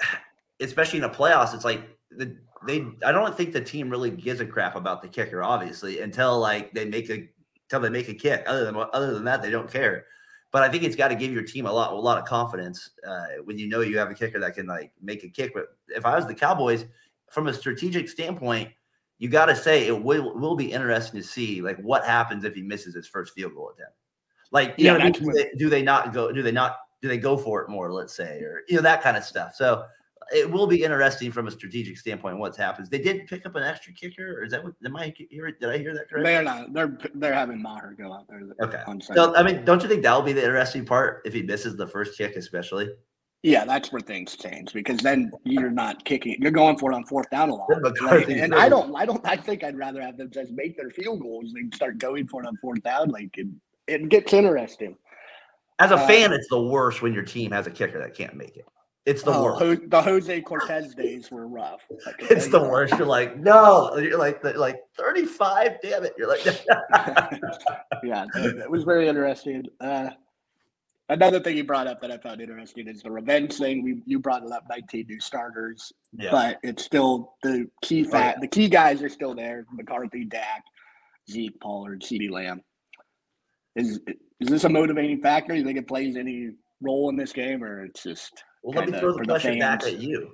especially 0.60 0.98
in 0.98 1.02
the 1.02 1.10
playoffs, 1.10 1.54
it's 1.54 1.64
like 1.64 1.82
the 2.10 2.36
they 2.66 2.86
I 3.04 3.12
don't 3.12 3.36
think 3.36 3.52
the 3.52 3.60
team 3.60 3.90
really 3.90 4.10
gives 4.10 4.40
a 4.40 4.46
crap 4.46 4.76
about 4.76 5.02
the 5.02 5.08
kicker, 5.08 5.42
obviously, 5.42 6.00
until 6.00 6.38
like 6.38 6.72
they 6.72 6.84
make 6.84 7.10
a 7.10 7.28
until 7.70 7.80
they 7.80 7.90
make 7.90 8.08
a 8.08 8.14
kick. 8.14 8.44
Other 8.46 8.64
than 8.64 8.76
other 8.76 9.14
than 9.14 9.24
that, 9.24 9.42
they 9.42 9.50
don't 9.50 9.70
care. 9.70 10.06
But 10.52 10.64
I 10.64 10.68
think 10.68 10.82
it's 10.82 10.96
got 10.96 11.08
to 11.08 11.14
give 11.14 11.32
your 11.32 11.44
team 11.44 11.66
a 11.66 11.72
lot 11.72 11.92
a 11.92 11.96
lot 11.96 12.18
of 12.18 12.24
confidence 12.24 12.90
uh, 13.06 13.42
when 13.44 13.58
you 13.58 13.68
know 13.68 13.80
you 13.80 13.98
have 13.98 14.10
a 14.10 14.14
kicker 14.14 14.40
that 14.40 14.54
can 14.54 14.66
like 14.66 14.92
make 15.00 15.22
a 15.22 15.28
kick. 15.28 15.52
But 15.54 15.66
if 15.88 16.04
I 16.04 16.16
was 16.16 16.26
the 16.26 16.34
Cowboys, 16.34 16.86
from 17.30 17.46
a 17.46 17.54
strategic 17.54 18.08
standpoint, 18.08 18.70
you 19.18 19.28
got 19.28 19.46
to 19.46 19.56
say 19.56 19.86
it 19.86 20.02
will 20.02 20.34
will 20.34 20.56
be 20.56 20.72
interesting 20.72 21.20
to 21.20 21.26
see 21.26 21.62
like 21.62 21.78
what 21.78 22.04
happens 22.04 22.44
if 22.44 22.54
he 22.54 22.62
misses 22.62 22.94
his 22.94 23.06
first 23.06 23.34
field 23.34 23.54
goal 23.54 23.70
attempt. 23.70 23.94
Like 24.50 24.74
you 24.76 24.86
Yeah, 24.86 24.94
know, 24.94 24.98
I 24.98 25.04
mean? 25.04 25.12
do, 25.12 25.32
they, 25.32 25.50
do 25.56 25.70
they 25.70 25.82
not 25.82 26.12
go? 26.12 26.32
Do 26.32 26.42
they 26.42 26.52
not? 26.52 26.78
Do 27.02 27.08
they 27.08 27.18
go 27.18 27.36
for 27.36 27.62
it 27.62 27.70
more? 27.70 27.92
Let's 27.92 28.14
say, 28.14 28.40
or 28.40 28.62
you 28.68 28.76
know 28.76 28.82
that 28.82 29.02
kind 29.02 29.16
of 29.16 29.22
stuff. 29.24 29.54
So 29.54 29.84
it 30.32 30.50
will 30.50 30.66
be 30.66 30.82
interesting 30.82 31.32
from 31.32 31.48
a 31.48 31.50
strategic 31.50 31.98
standpoint 31.98 32.38
what 32.38 32.56
happens. 32.56 32.88
They 32.88 32.98
did 32.98 33.26
pick 33.26 33.46
up 33.46 33.56
an 33.56 33.62
extra 33.62 33.92
kicker, 33.92 34.38
or 34.38 34.44
is 34.44 34.52
that 34.52 34.62
what? 34.62 34.74
Am 34.84 34.96
I 34.96 35.14
hear? 35.30 35.50
Did 35.50 35.68
I 35.68 35.78
hear 35.78 35.94
that 35.94 36.08
correctly? 36.08 36.32
they're 36.32 36.42
not. 36.42 36.72
They're 36.72 36.98
they're 37.14 37.34
having 37.34 37.60
Maher 37.60 37.94
go 37.98 38.12
out 38.12 38.26
there. 38.28 38.42
Okay. 38.62 38.82
So 39.00 39.34
I 39.34 39.42
mean, 39.42 39.64
don't 39.64 39.82
you 39.82 39.88
think 39.88 40.02
that 40.02 40.14
will 40.14 40.22
be 40.22 40.32
the 40.32 40.44
interesting 40.44 40.84
part 40.84 41.22
if 41.24 41.32
he 41.32 41.42
misses 41.42 41.76
the 41.76 41.86
first 41.86 42.16
kick, 42.16 42.36
especially? 42.36 42.90
yeah, 43.42 43.64
that's 43.64 43.90
where 43.90 44.02
things 44.02 44.36
change 44.36 44.72
because 44.74 44.98
then 44.98 45.32
you're 45.44 45.70
not 45.70 46.04
kicking. 46.04 46.36
You're 46.40 46.50
going 46.50 46.76
for 46.76 46.92
it 46.92 46.94
on 46.94 47.04
fourth 47.06 47.30
down 47.30 47.48
a 47.48 47.54
lot. 47.54 47.70
Like, 48.02 48.28
and 48.28 48.54
I 48.54 48.68
don't. 48.68 48.94
I 48.94 49.06
don't. 49.06 49.26
I 49.26 49.36
think 49.36 49.64
I'd 49.64 49.78
rather 49.78 50.02
have 50.02 50.18
them 50.18 50.30
just 50.30 50.52
make 50.52 50.76
their 50.76 50.90
field 50.90 51.20
goals 51.20 51.52
than 51.54 51.72
start 51.72 51.98
going 51.98 52.26
for 52.28 52.42
it 52.42 52.46
on 52.46 52.56
fourth 52.58 52.82
down. 52.82 53.08
Like 53.08 53.36
it, 53.38 53.46
it 53.86 54.08
gets 54.10 54.32
interesting. 54.34 54.96
As 55.78 55.90
a 55.90 55.94
Uh, 55.94 56.06
fan, 56.06 56.32
it's 56.34 56.48
the 56.50 56.60
worst 56.60 57.00
when 57.00 57.14
your 57.14 57.22
team 57.22 57.50
has 57.52 57.66
a 57.66 57.70
kicker 57.70 57.98
that 57.98 58.14
can't 58.14 58.36
make 58.36 58.58
it. 58.58 58.66
It's 59.06 59.22
the 59.22 59.32
Oh, 59.32 59.44
worst. 59.44 59.60
Ho- 59.62 59.86
the 59.88 60.02
Jose 60.02 60.40
Cortez 60.42 60.94
days 60.94 61.30
were 61.30 61.48
rough. 61.48 61.80
I 62.06 62.12
It's 62.18 62.46
the 62.46 62.58
tell 62.58 62.64
you 62.66 62.70
worst. 62.70 62.98
You're 62.98 63.06
like, 63.06 63.38
no. 63.38 63.96
You're 63.96 64.18
like, 64.18 64.44
like 64.56 64.76
35. 64.98 65.78
Damn 65.82 66.04
it. 66.04 66.12
You're 66.18 66.28
like, 66.28 66.44
yeah, 68.04 68.26
it, 68.36 68.56
it 68.58 68.70
was 68.70 68.84
very 68.84 69.08
interesting. 69.08 69.64
Uh, 69.80 70.10
another 71.08 71.40
thing 71.40 71.56
you 71.56 71.64
brought 71.64 71.86
up 71.86 72.00
that 72.02 72.10
I 72.10 72.18
found 72.18 72.40
interesting 72.40 72.88
is 72.88 73.02
the 73.02 73.10
revenge 73.10 73.54
thing. 73.54 73.82
We 73.82 74.02
you 74.06 74.18
brought 74.18 74.42
up, 74.52 74.64
19 74.68 75.06
new 75.08 75.20
starters, 75.20 75.92
yeah. 76.12 76.30
but 76.30 76.58
it's 76.62 76.84
still 76.84 77.34
the 77.42 77.68
key 77.82 78.04
Oh, 78.06 78.10
fact. 78.10 78.36
yeah. 78.36 78.40
The 78.42 78.48
key 78.48 78.68
guys 78.68 79.02
are 79.02 79.08
still 79.08 79.34
there: 79.34 79.64
McCarthy, 79.72 80.24
Dak, 80.26 80.62
Zeke, 81.30 81.58
Pollard, 81.60 82.02
CeeDee 82.02 82.30
Lamb. 82.30 82.60
Is 83.76 84.00
is 84.40 84.48
this 84.48 84.64
a 84.64 84.68
motivating 84.68 85.20
factor? 85.22 85.54
You 85.54 85.64
think 85.64 85.78
it 85.78 85.88
plays 85.88 86.16
any 86.16 86.50
role 86.82 87.08
in 87.08 87.16
this 87.16 87.32
game, 87.32 87.62
or 87.64 87.84
it's 87.84 88.02
just 88.02 88.44
Well, 88.62 88.76
let 88.76 88.90
me 88.90 88.98
throw 88.98 89.12
the 89.12 89.18
for 89.18 89.24
the 89.24 89.32
question 89.32 89.58
back 89.58 89.84
at 89.84 89.98
you. 89.98 90.32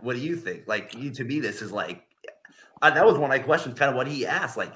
What 0.00 0.14
do 0.14 0.20
you 0.20 0.36
think? 0.36 0.64
Like, 0.66 0.94
you 0.94 1.10
to 1.10 1.24
me, 1.24 1.40
this 1.40 1.62
is 1.62 1.72
like, 1.72 2.02
I, 2.82 2.90
that 2.90 3.04
was 3.04 3.14
one 3.14 3.24
of 3.24 3.28
my 3.28 3.38
questions. 3.38 3.78
Kind 3.78 3.90
of 3.90 3.96
what 3.96 4.06
he 4.06 4.26
asked. 4.26 4.56
Like, 4.56 4.72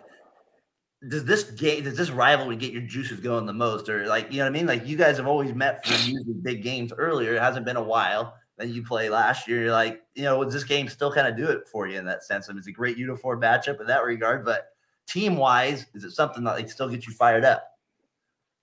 does 1.09 1.24
this 1.24 1.44
game, 1.44 1.85
does 1.85 1.96
this 1.96 2.11
rivalry 2.11 2.57
get 2.57 2.72
your 2.72 2.83
juices 2.83 3.20
going 3.20 3.46
the 3.46 3.53
most, 3.53 3.88
or 3.88 4.07
like, 4.07 4.31
you 4.31 4.38
know 4.38 4.44
what 4.44 4.50
I 4.50 4.53
mean? 4.53 4.66
Like, 4.66 4.87
you 4.87 4.96
guys 4.96 5.16
have 5.18 5.27
always 5.27 5.55
met 5.55 5.85
for 5.85 5.92
usually 6.09 6.35
big 6.42 6.62
games 6.62 6.92
earlier. 6.96 7.35
It 7.35 7.42
hasn't 7.42 7.66
been 7.66 7.77
a 7.77 7.83
while. 7.83 8.35
Then 8.57 8.72
you 8.72 8.85
play 8.85 9.09
last 9.09 9.48
year. 9.48 9.62
You're 9.62 9.72
like, 9.72 10.03
you 10.14 10.22
know, 10.22 10.44
does 10.44 10.53
this 10.53 10.64
game 10.64 10.88
still 10.88 11.12
kind 11.12 11.27
of 11.27 11.37
do 11.37 11.46
it 11.50 11.66
for 11.66 11.88
you 11.88 11.98
in 11.98 12.05
that 12.07 12.22
sense? 12.22 12.48
I 12.48 12.53
mean, 12.53 12.59
it's 12.59 12.68
a 12.68 12.72
great 12.72 12.96
uniform 12.96 13.40
matchup 13.40 13.81
in 13.81 13.87
that 13.88 14.05
regard, 14.05 14.44
but 14.44 14.68
team 15.07 15.37
wise, 15.37 15.87
is 15.94 16.05
it 16.05 16.12
something 16.12 16.44
that 16.44 16.53
like 16.53 16.70
still 16.70 16.88
gets 16.88 17.07
you 17.07 17.12
fired 17.12 17.44
up? 17.44 17.68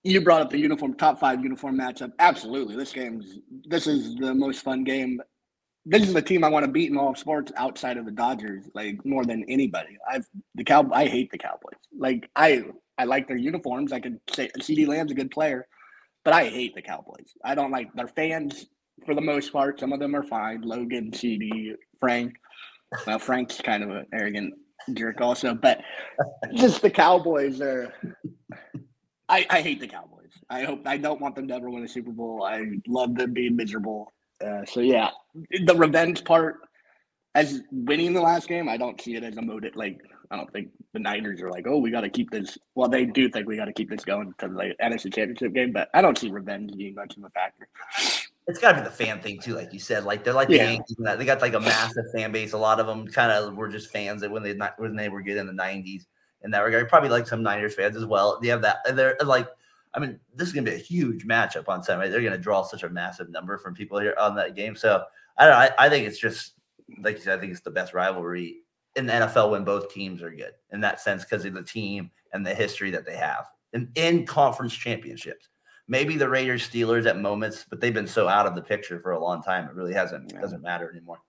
You 0.04 0.22
brought 0.22 0.42
up 0.42 0.50
the 0.50 0.58
uniform 0.58 0.96
top 0.96 1.20
five 1.20 1.44
uniform 1.44 1.78
matchup. 1.78 2.12
Absolutely, 2.20 2.76
this 2.76 2.92
game's 2.92 3.40
this 3.66 3.86
is 3.88 4.16
the 4.16 4.34
most 4.34 4.64
fun 4.64 4.84
game. 4.84 5.22
This 5.86 6.04
is 6.04 6.14
the 6.14 6.22
team 6.22 6.44
I 6.44 6.50
want 6.50 6.66
to 6.66 6.72
beat 6.72 6.92
in 6.92 6.98
all 6.98 7.16
sports 7.16 7.52
outside 7.56 7.98
of 7.98 8.06
the 8.06 8.12
Dodgers, 8.12 8.70
like 8.74 9.04
more 9.06 9.26
than 9.26 9.44
anybody. 9.48 9.98
I've 10.10 10.28
the 10.56 10.64
cow. 10.64 10.90
I 10.92 11.06
hate 11.06 11.32
the 11.32 11.38
Cowboys. 11.38 11.80
Like 11.98 12.30
I, 12.36 12.64
I 12.98 13.06
like 13.06 13.28
their 13.28 13.38
uniforms. 13.38 13.92
I 13.92 14.00
could 14.00 14.20
say 14.32 14.50
CeeDee 14.60 14.88
Lamb's 14.88 15.12
a 15.12 15.16
good 15.16 15.32
player, 15.32 15.68
but 16.24 16.34
I 16.34 16.46
hate 16.46 16.74
the 16.76 16.82
Cowboys. 16.82 17.34
I 17.44 17.56
don't 17.56 17.72
like 17.72 17.94
their 17.94 18.08
fans 18.08 18.68
for 19.06 19.16
the 19.16 19.22
most 19.22 19.52
part. 19.54 19.80
Some 19.80 19.94
of 19.94 20.00
them 20.00 20.16
are 20.16 20.24
fine. 20.24 20.62
Logan, 20.62 21.12
CeeDee, 21.12 21.76
Frank. 22.00 22.36
Well, 23.08 23.20
Frank's 23.20 23.62
kind 23.62 23.84
of 23.84 23.90
an 23.90 24.06
arrogant 24.14 24.54
jerk, 24.94 25.22
also, 25.22 25.54
but 25.54 25.82
just 26.56 26.82
the 26.82 26.90
Cowboys 26.90 27.62
are. 27.62 27.94
I, 29.32 29.46
I 29.50 29.62
hate 29.62 29.80
the 29.80 29.88
Cowboys. 29.88 30.34
I 30.50 30.63
hope 30.63 30.86
I 30.86 30.98
don't 30.98 31.22
want 31.22 31.36
them 31.36 31.48
to 31.48 31.54
ever 31.54 31.70
win 31.70 31.84
a 31.84 31.88
Super 31.88 32.12
Bowl. 32.12 32.44
I 32.44 32.65
love 32.88 33.15
them 33.15 33.34
being 33.34 33.56
miserable. 33.56 34.12
Uh, 34.46 34.65
so 34.65 34.82
yeah, 34.82 35.10
the 35.65 35.76
revenge 35.76 36.26
part 36.26 36.58
as 37.34 37.62
winning 37.72 38.13
the 38.13 38.22
last 38.22 38.50
game, 38.50 38.67
I 38.67 38.76
don't 38.76 39.00
see 39.00 39.15
it 39.15 39.24
as 39.24 39.38
a 39.38 39.41
motive. 39.41 39.76
Like 39.76 40.02
I 40.30 40.36
don't 40.36 40.52
think 40.52 40.70
the 40.94 41.00
Niners 41.00 41.41
are 41.41 41.50
like, 41.50 41.65
oh, 41.65 41.78
we 41.78 41.91
got 41.91 42.02
to 42.02 42.10
keep 42.10 42.30
this. 42.30 42.58
Well, 42.76 42.89
they 42.89 43.06
do 43.06 43.30
think 43.30 43.48
we 43.48 43.56
got 43.56 43.65
to 43.65 43.74
keep 43.74 43.89
this 43.89 44.04
going 44.04 44.34
to 44.39 44.48
the 44.50 44.74
NFC 44.84 45.13
Championship 45.13 45.54
game, 45.54 45.72
but 45.72 45.89
I 45.94 46.02
don't 46.02 46.17
see 46.17 46.30
revenge 46.30 46.76
being 46.76 46.96
much 46.96 47.15
of 47.15 47.24
a 47.24 47.30
factor. 47.30 47.70
It's 48.48 48.60
got 48.60 48.74
to 48.74 48.80
be 48.80 48.84
the 48.84 48.94
fan 48.94 49.22
thing 49.22 49.39
too, 49.39 49.54
like 49.54 49.72
you 49.72 49.80
said. 49.80 50.04
Like 50.04 50.26
they're 50.26 50.34
like 50.34 50.50
the 50.50 50.58
Yankees. 50.58 50.98
and 50.98 51.08
that. 51.08 51.20
They 51.20 51.26
got 51.26 51.41
like 51.41 51.54
a 51.54 51.60
massive 51.60 52.06
fan 52.13 52.34
base. 52.34 52.52
A 52.52 52.58
lot 52.58 52.82
of 52.82 52.88
them 52.88 53.08
kind 53.08 53.32
of 53.32 53.56
were 53.56 53.70
just 53.70 53.91
fans 53.91 54.22
that 54.22 54.32
when 54.32 54.44
they 54.44 54.58
when 54.78 54.96
they 54.96 55.08
were 55.08 55.22
good 55.22 55.38
in 55.38 55.48
the 55.48 55.54
'90s. 55.54 56.04
In 56.43 56.51
that 56.51 56.60
regard, 56.62 56.89
probably 56.89 57.10
like 57.10 57.27
some 57.27 57.43
Niners 57.43 57.75
fans 57.75 57.95
as 57.95 58.06
well. 58.06 58.39
They 58.41 58.47
have 58.49 58.62
that. 58.63 58.77
and 58.88 58.97
They're 58.97 59.15
like, 59.23 59.47
I 59.93 59.99
mean, 59.99 60.19
this 60.36 60.47
is 60.47 60.54
gonna 60.54 60.69
be 60.69 60.75
a 60.75 60.80
huge 60.80 61.25
matchup 61.25 61.67
on 61.69 61.84
Sunday. 61.84 62.10
They're 62.10 62.21
gonna 62.23 62.38
draw 62.38 62.63
such 62.63 62.84
a 62.84 62.89
massive 62.89 63.30
number 63.30 63.58
from 63.58 63.73
people 63.73 63.99
here 63.99 64.15
on 64.19 64.36
that 64.36 64.56
game. 64.56 64.75
So 64.75 65.04
I 65.38 65.45
don't. 65.45 65.54
know. 65.54 65.60
I, 65.77 65.86
I 65.86 65.89
think 65.89 66.08
it's 66.08 66.19
just 66.19 66.54
like 67.01 67.17
you 67.17 67.21
said. 67.23 67.38
I 67.38 67.41
think 67.41 67.51
it's 67.51 67.62
the 67.62 67.71
best 67.71 67.93
rivalry 67.93 68.58
in 68.95 69.06
the 69.06 69.13
NFL 69.13 69.51
when 69.51 69.63
both 69.63 69.93
teams 69.93 70.21
are 70.21 70.32
good 70.32 70.54
in 70.71 70.82
that 70.82 70.99
sense 70.99 71.23
because 71.23 71.45
of 71.45 71.54
the 71.54 71.63
team 71.63 72.12
and 72.34 72.45
the 72.45 72.54
history 72.54 72.91
that 72.91 73.06
they 73.06 73.15
have 73.15 73.45
in, 73.73 73.89
in 73.95 74.25
conference 74.25 74.73
championships 74.73 75.47
maybe 75.88 76.15
the 76.15 76.27
Raiders 76.30 76.69
Steelers 76.69 77.06
at 77.06 77.19
moments, 77.19 77.65
but 77.69 77.82
they've 77.82 77.93
been 77.93 78.08
so 78.08 78.27
out 78.30 78.45
of 78.45 78.56
the 78.56 78.62
picture 78.62 78.99
for 79.01 79.12
a 79.12 79.19
long 79.19 79.41
time. 79.43 79.65
It 79.65 79.73
really 79.73 79.93
hasn't 79.93 80.32
Yeah. 80.32 80.39
doesn't 80.39 80.62
matter 80.62 80.89
anymore. 80.89 81.19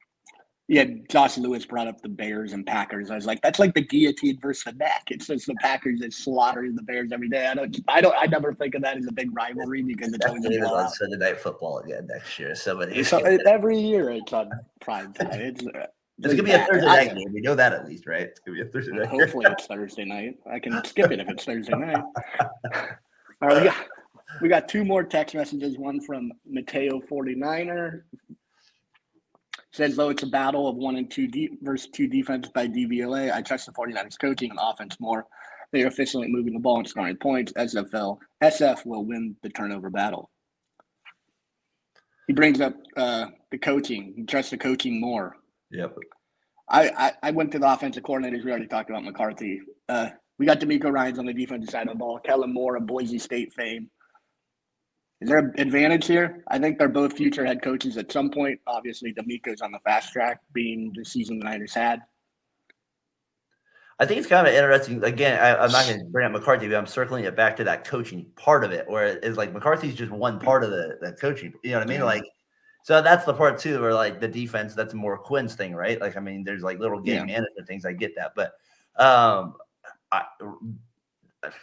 Yeah, 0.73 0.85
Josh 1.11 1.37
Lewis 1.37 1.67
brought 1.67 1.87
up 1.87 2.01
the 2.01 2.09
Bears 2.09 2.55
and 2.55 2.65
Packers. 2.65 3.11
I 3.11 3.15
was 3.15 3.27
like, 3.27 3.43
that's 3.43 3.59
like 3.59 3.75
the 3.75 3.83
guillotine 3.83 4.39
versus 4.41 4.65
the 4.65 4.73
neck. 4.73 5.03
It's 5.11 5.27
just 5.27 5.47
the 5.47 5.55
Packers 5.57 6.01
that 6.01 6.15
slaughtering 6.15 6.75
the 6.75 6.83
Bears 6.83 7.13
every 7.13 7.29
day. 7.29 7.47
I 7.47 7.53
don't, 7.53 7.79
I 7.89 8.01
don't, 8.01 8.15
I 8.19 8.25
never 8.25 8.55
think 8.55 8.75
of 8.75 8.81
that 8.81 8.97
as 8.97 9.07
a 9.07 9.13
big 9.13 9.37
rivalry 9.37 9.83
because 9.83 10.15
it's 10.15 10.25
always 10.25 10.43
It 10.47 10.65
on. 10.65 10.89
Sunday 10.89 11.19
night 11.19 11.39
football 11.39 11.81
again 11.81 12.07
next 12.07 12.39
year. 12.39 12.55
Somebody 12.55 13.05
So 13.05 13.19
every 13.47 13.79
year 13.79 14.13
it's 14.13 14.33
on 14.33 14.51
prime 14.81 15.13
time. 15.13 15.43
It's, 15.43 15.67
uh, 15.67 15.89
it's 16.21 16.33
gonna 16.33 16.43
be 16.43 16.53
a 16.53 16.65
Thursday 16.65 16.87
night 16.87 17.15
game. 17.17 17.33
We 17.35 17.43
know 17.43 17.55
that 17.55 17.75
at 17.75 17.87
least, 17.87 18.07
right? 18.07 18.23
It's 18.23 18.41
gonna 18.41 18.57
be 18.57 18.63
a 18.63 18.65
Thursday 18.65 18.93
night. 18.93 19.09
Hopefully 19.09 19.45
it's 19.51 19.67
Thursday 19.67 20.07
night. 20.07 20.39
I 20.51 20.59
can 20.59 20.83
skip 20.87 21.11
it 21.11 21.21
if 21.21 21.29
it's 21.29 21.45
Thursday 21.45 21.77
night. 21.77 22.03
All 23.43 23.49
right, 23.49 23.59
we 23.59 23.65
got, 23.69 23.87
we 24.41 24.49
got 24.49 24.69
two 24.71 24.87
more 24.87 25.05
text 25.05 25.35
messages. 25.35 25.77
One 25.77 26.01
from 26.01 26.33
Mateo 26.49 26.99
49er. 26.99 28.05
Says, 29.73 29.97
though 29.97 30.11
it's 30.11 30.23
a 30.23 30.27
battle 30.27 30.69
of 30.69 30.77
one 30.77 30.97
and 30.97 31.11
two 31.11 31.27
deep 31.27 31.59
versus 31.63 31.89
two 31.91 32.07
defense 32.07 32.49
by 32.55 32.69
DVOA, 32.69 33.33
I 33.33 33.41
trust 33.41 33.67
the 33.67 33.73
49ers 33.73 34.19
coaching 34.21 34.51
and 34.51 34.59
offense 34.61 34.99
more. 35.01 35.27
They 35.73 35.83
are 35.83 35.87
efficiently 35.87 36.29
moving 36.29 36.53
the 36.53 36.61
ball 36.61 36.79
and 36.79 36.89
scoring 36.89 37.17
points. 37.17 37.53
SFL, 37.55 38.19
SF 38.43 38.85
will 38.85 39.07
win 39.07 39.35
the 39.43 39.49
turnover 39.49 39.89
battle. 39.89 40.31
He 42.27 42.35
brings 42.35 42.61
up 42.61 42.75
uh, 42.97 43.27
the 43.51 43.59
coaching. 43.59 44.13
He 44.15 44.25
trusts 44.25 44.51
the 44.51 44.59
coaching 44.59 45.01
more. 45.01 45.37
Yep. 45.71 45.97
I, 46.69 46.89
I, 46.91 47.13
I 47.23 47.31
went 47.31 47.51
to 47.53 47.59
the 47.59 47.73
offensive 47.73 48.03
coordinators. 48.03 48.45
We 48.45 48.51
already 48.51 48.67
talked 48.67 48.91
about 48.91 49.05
McCarthy. 49.05 49.61
Uh, 49.89 50.11
we 50.39 50.47
got 50.47 50.61
DeMeco 50.61 50.93
Ryans 50.93 51.19
on 51.19 51.27
the 51.27 51.33
defensive 51.33 51.71
side 51.71 51.87
of 51.89 51.95
the 51.95 51.99
ball. 51.99 52.19
Kellen 52.19 52.53
Moore 52.53 52.77
of 52.77 52.87
Boise 52.87 53.19
State 53.19 53.53
fame. 53.55 53.91
Is 55.23 55.29
there 55.29 55.39
an 55.39 55.55
advantage 55.57 56.07
here? 56.07 56.43
I 56.49 56.59
think 56.59 56.79
they're 56.79 56.89
both 56.89 57.13
future 57.17 57.47
head 57.47 57.63
coaches 57.63 57.97
at 57.97 58.11
some 58.11 58.29
point. 58.29 58.59
Obviously, 58.67 59.15
DeMeco's 59.15 59.61
on 59.61 59.71
the 59.71 59.79
fast 59.81 60.13
track, 60.13 60.41
being 60.53 60.93
the 60.97 61.05
season 61.05 61.39
the 61.39 61.45
Niners 61.45 61.73
had. 61.73 62.03
I 64.01 64.07
think 64.07 64.19
it's 64.19 64.27
kind 64.27 64.49
of 64.49 64.53
interesting. 64.53 65.05
Again, 65.05 65.39
I, 65.39 65.63
I'm 65.63 65.71
not 65.71 65.87
going 65.87 66.01
to 66.01 66.05
bring 66.07 66.27
up 66.27 66.33
McCarthy, 66.33 66.67
but 66.67 66.75
I'm 66.75 66.87
circling 66.87 67.23
it 67.25 67.37
back 67.37 67.57
to 67.59 67.65
that 67.65 67.85
coaching 67.85 68.27
part 68.35 68.65
of 68.65 68.73
it, 68.73 68.89
where 68.89 69.07
it's 69.07 69.37
like 69.37 69.53
McCarthy's 69.53 69.95
just 69.95 70.11
one 70.11 70.41
part 70.41 70.65
of 70.65 70.71
the, 70.71 70.99
the 71.01 71.13
coaching. 71.13 71.53
You 71.63 71.71
know 71.71 71.79
what 71.79 71.87
I 71.87 71.91
mean? 71.91 72.01
Yeah. 72.01 72.07
Like, 72.07 72.25
so 72.83 73.01
that's 73.01 73.25
the 73.25 73.35
part 73.35 73.61
too, 73.61 73.81
where 73.81 73.95
like 73.95 74.19
the 74.19 74.27
defense, 74.27 74.75
that's 74.75 74.93
more 74.93 75.17
Quinn's 75.17 75.55
thing, 75.55 75.73
right? 75.73 76.01
Like, 76.01 76.17
I 76.17 76.21
mean, 76.21 76.43
there's 76.43 76.63
like 76.63 76.81
little 76.81 76.99
game 76.99 77.15
Yeah. 77.15 77.27
management 77.27 77.69
things. 77.69 77.87
I 77.87 77.93
get 77.93 78.17
that, 78.17 78.33
but 78.35 78.55
um, 78.97 79.55
I, 80.11 80.25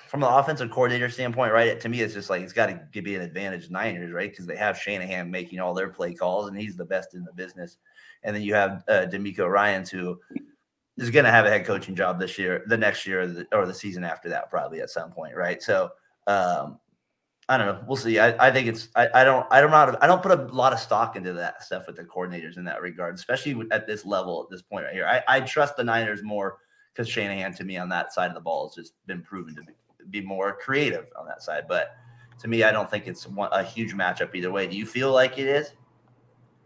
from 0.08 0.20
the 0.20 0.30
offensive 0.30 0.72
coordinator 0.72 1.10
standpoint, 1.10 1.54
right? 1.54 1.80
To 1.80 1.90
me, 1.90 2.02
it's 2.02 2.14
just 2.14 2.30
like 2.30 2.42
it's 2.42 2.54
got 2.54 2.68
to 2.68 2.82
give 2.92 3.06
be 3.06 3.16
an 3.16 3.22
advantage 3.22 3.70
Niners, 3.70 4.12
right? 4.12 4.30
Because 4.30 4.46
they 4.46 4.58
have 4.58 4.78
Shanahan 4.78 5.32
making 5.32 5.60
all 5.60 5.74
their 5.74 5.90
play 5.90 6.14
calls, 6.14 6.50
and 6.50 6.60
he's 6.60 6.76
the 6.76 6.86
best 6.86 7.14
in 7.14 7.24
the 7.24 7.34
business. 7.34 7.78
And 8.24 8.36
then 8.36 8.44
you 8.44 8.54
have 8.54 8.84
uh, 8.88 9.06
DeMeco 9.10 9.50
Ryans 9.50 9.90
who 9.90 10.20
is 10.98 11.10
going 11.10 11.26
to 11.26 11.32
have 11.32 11.46
a 11.46 11.50
head 11.50 11.66
coaching 11.66 11.96
job 11.96 12.20
this 12.20 12.38
year, 12.38 12.64
the 12.68 12.78
next 12.78 13.08
year, 13.08 13.22
or 13.22 13.28
the, 13.28 13.48
or 13.54 13.66
the 13.66 13.74
season 13.74 14.04
after 14.04 14.28
that, 14.30 14.50
probably 14.50 14.82
at 14.82 14.90
some 14.90 15.12
point, 15.12 15.36
right? 15.36 15.62
So, 15.62 15.92
um, 16.28 16.80
I 17.48 17.58
don't 17.58 17.66
know. 17.66 17.84
We'll 17.88 17.98
see. 17.98 18.20
I, 18.20 18.48
I 18.48 18.52
think 18.52 18.68
it's. 18.68 18.90
I, 18.96 19.08
I 19.12 19.24
don't. 19.24 19.48
I 19.50 19.60
don't. 19.60 19.74
I 19.74 20.06
don't 20.06 20.22
put 20.22 20.38
a 20.38 20.44
lot 20.54 20.72
of 20.72 20.80
stock 20.80 21.16
into 21.16 21.34
that 21.34 21.64
stuff 21.64 21.88
with 21.88 21.96
the 21.96 22.04
coordinators 22.04 22.58
in 22.58 22.66
that 22.66 22.80
regard, 22.80 23.16
especially 23.16 23.60
at 23.72 23.88
this 23.88 24.06
level 24.06 24.44
at 24.44 24.52
this 24.52 24.62
point 24.62 24.86
right 24.86 24.94
here. 24.94 25.08
I, 25.08 25.24
I 25.28 25.40
trust 25.40 25.76
the 25.76 25.84
Niners 25.84 26.22
more 26.22 26.60
because 27.00 27.10
Shanahan 27.10 27.54
to 27.54 27.64
me 27.64 27.78
on 27.78 27.88
that 27.88 28.12
side 28.12 28.28
of 28.28 28.34
the 28.34 28.42
ball 28.42 28.68
has 28.68 28.76
just 28.76 28.94
been 29.08 29.22
proven 29.22 29.56
to 29.56 29.62
be, 29.62 30.20
be 30.20 30.22
more 30.22 30.58
creative 30.60 31.06
on 31.18 31.26
that 31.28 31.42
side. 31.42 31.64
But 31.66 31.96
to 32.40 32.50
me, 32.50 32.64
I 32.64 32.74
don't 32.74 32.92
think 32.92 33.08
it's 33.08 33.26
one, 33.26 33.48
a 33.54 33.64
huge 33.64 33.94
matchup 33.94 34.36
either 34.36 34.52
way. 34.52 34.68
Do 34.68 34.76
you 34.76 34.86
feel 34.86 35.14
like 35.14 35.40
it 35.40 35.48
is? 35.48 35.72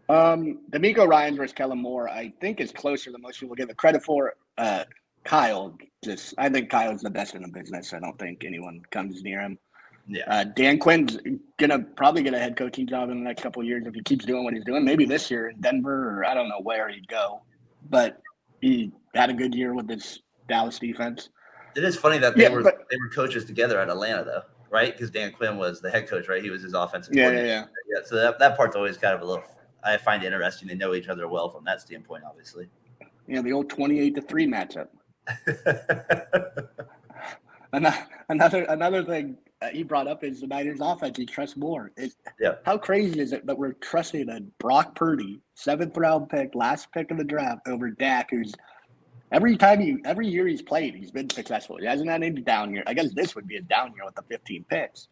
Um, 0.08 0.58
DeMeco 0.72 1.06
Ryan 1.06 1.36
versus 1.36 1.54
Kellen 1.54 1.78
Moore, 1.78 2.08
I 2.08 2.32
think, 2.40 2.60
is 2.60 2.72
closer 2.72 3.12
than 3.12 3.22
most 3.22 3.38
people 3.38 3.54
give 3.54 3.70
it 3.70 3.76
credit 3.76 4.02
for. 4.02 4.34
Uh, 4.58 4.84
Kyle, 5.22 5.78
just 6.04 6.34
I 6.36 6.48
think 6.48 6.68
Kyle's 6.68 7.02
the 7.02 7.10
best 7.10 7.36
in 7.36 7.42
the 7.42 7.48
business. 7.48 7.94
I 7.94 8.00
don't 8.00 8.18
think 8.18 8.44
anyone 8.44 8.82
comes 8.90 9.22
near 9.22 9.40
him. 9.40 9.56
Yeah. 10.08 10.24
Uh, 10.26 10.44
Dan 10.44 10.80
Quinn's 10.80 11.16
gonna 11.58 11.78
probably 11.78 12.24
get 12.24 12.34
a 12.34 12.40
head 12.40 12.56
coaching 12.56 12.88
job 12.88 13.08
in 13.08 13.18
the 13.18 13.24
next 13.24 13.42
couple 13.42 13.62
of 13.62 13.68
years 13.68 13.84
if 13.86 13.94
he 13.94 14.02
keeps 14.02 14.24
doing 14.24 14.42
what 14.42 14.52
he's 14.52 14.64
doing. 14.64 14.84
Maybe 14.84 15.06
this 15.06 15.30
year 15.30 15.48
in 15.48 15.60
Denver, 15.60 16.18
or 16.18 16.24
I 16.26 16.34
don't 16.34 16.48
know 16.48 16.60
where 16.60 16.88
he'd 16.88 17.06
go, 17.06 17.42
but 17.88 18.20
he 18.60 18.90
had 19.14 19.30
a 19.30 19.34
good 19.34 19.54
year 19.54 19.72
with 19.72 19.86
this 19.86 20.18
Dallas 20.48 20.78
defense. 20.78 21.30
It 21.76 21.84
is 21.84 21.96
funny 21.96 22.18
that 22.18 22.36
they 22.36 22.44
Yeah, 22.44 22.50
were 22.50 22.62
but- 22.62 22.86
they 22.90 22.96
were 22.96 23.08
coaches 23.10 23.44
together 23.44 23.78
at 23.80 23.88
Atlanta 23.88 24.24
though, 24.24 24.42
right? 24.70 24.92
Because 24.92 25.10
Dan 25.10 25.32
Quinn 25.32 25.56
was 25.56 25.80
the 25.80 25.90
head 25.90 26.08
coach, 26.08 26.28
right? 26.28 26.42
He 26.42 26.50
was 26.50 26.62
his 26.62 26.74
offensive 26.74 27.14
Yeah, 27.14 27.22
yeah, 27.22 27.28
coordinator. 27.30 27.48
yeah. 27.48 27.64
Yeah, 27.98 28.06
so 28.06 28.16
that, 28.16 28.38
that 28.38 28.56
part's 28.56 28.76
always 28.76 28.96
kind 28.96 29.14
of 29.14 29.22
a 29.22 29.24
little. 29.24 29.44
I 29.82 29.96
find 29.98 30.22
it 30.22 30.26
interesting. 30.26 30.68
They 30.68 30.74
know 30.74 30.94
each 30.94 31.08
other 31.08 31.28
well 31.28 31.50
from 31.50 31.64
that 31.64 31.80
standpoint, 31.80 32.24
obviously. 32.26 32.68
You 33.26 33.36
know, 33.36 33.42
the 33.42 33.52
old 33.52 33.68
twenty-eight 33.70 34.14
to 34.14 34.22
three 34.22 34.46
matchup. 34.46 34.88
Ano- 37.72 37.90
another 38.28 38.62
another 38.68 39.02
thing 39.04 39.36
he 39.72 39.82
brought 39.82 40.06
up 40.06 40.22
is 40.22 40.40
the 40.40 40.46
Niners 40.46 40.78
offense. 40.80 41.16
He 41.18 41.26
trusts 41.26 41.56
more. 41.56 41.90
It, 41.96 42.12
Yeah. 42.38 42.54
How 42.64 42.78
crazy 42.78 43.18
is 43.18 43.32
it 43.32 43.46
that 43.46 43.58
we're 43.58 43.72
trusting 43.72 44.28
a 44.28 44.40
Brock 44.60 44.94
Purdy, 44.94 45.40
seventh 45.54 45.96
round 45.96 46.28
pick, 46.28 46.54
last 46.54 46.92
pick 46.92 47.10
of 47.10 47.16
the 47.18 47.24
draft, 47.24 47.66
over 47.66 47.90
Dak, 47.90 48.30
who's 48.30 48.54
every 49.32 49.56
time 49.56 49.80
he 49.80 49.96
every 50.04 50.26
year 50.28 50.46
he's 50.46 50.62
played, 50.62 50.94
he's 50.94 51.10
been 51.10 51.30
successful. 51.30 51.76
He 51.78 51.86
hasn't 51.86 52.08
had 52.08 52.22
any 52.22 52.40
down 52.40 52.72
year. 52.72 52.84
I 52.86 52.94
guess 52.94 53.12
this 53.14 53.34
would 53.34 53.46
be 53.46 53.56
a 53.56 53.62
down 53.62 53.92
year 53.94 54.04
with 54.04 54.14
the 54.14 54.22
15 54.22 54.64
picks. 54.68 55.08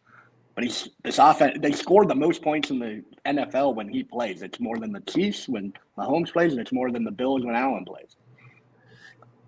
But 0.55 0.63
he's 0.65 0.89
this 1.03 1.17
offense. 1.17 1.57
They 1.59 1.71
scored 1.71 2.09
the 2.09 2.15
most 2.15 2.43
points 2.43 2.69
in 2.69 2.77
the 2.77 3.03
NFL 3.25 3.73
when 3.75 3.89
he 3.89 4.03
plays. 4.03 4.43
It's 4.43 4.59
more 4.59 4.77
than 4.77 4.91
the 4.91 5.01
Chiefs 5.01 5.49
when 5.49 5.73
Mahomes 5.97 6.31
plays, 6.31 6.51
and 6.51 6.61
it's 6.61 6.71
more 6.71 6.91
than 6.91 7.03
the 7.03 7.11
Bills 7.11 7.43
when 7.43 7.55
Allen 7.55 7.85
plays. 7.85 8.15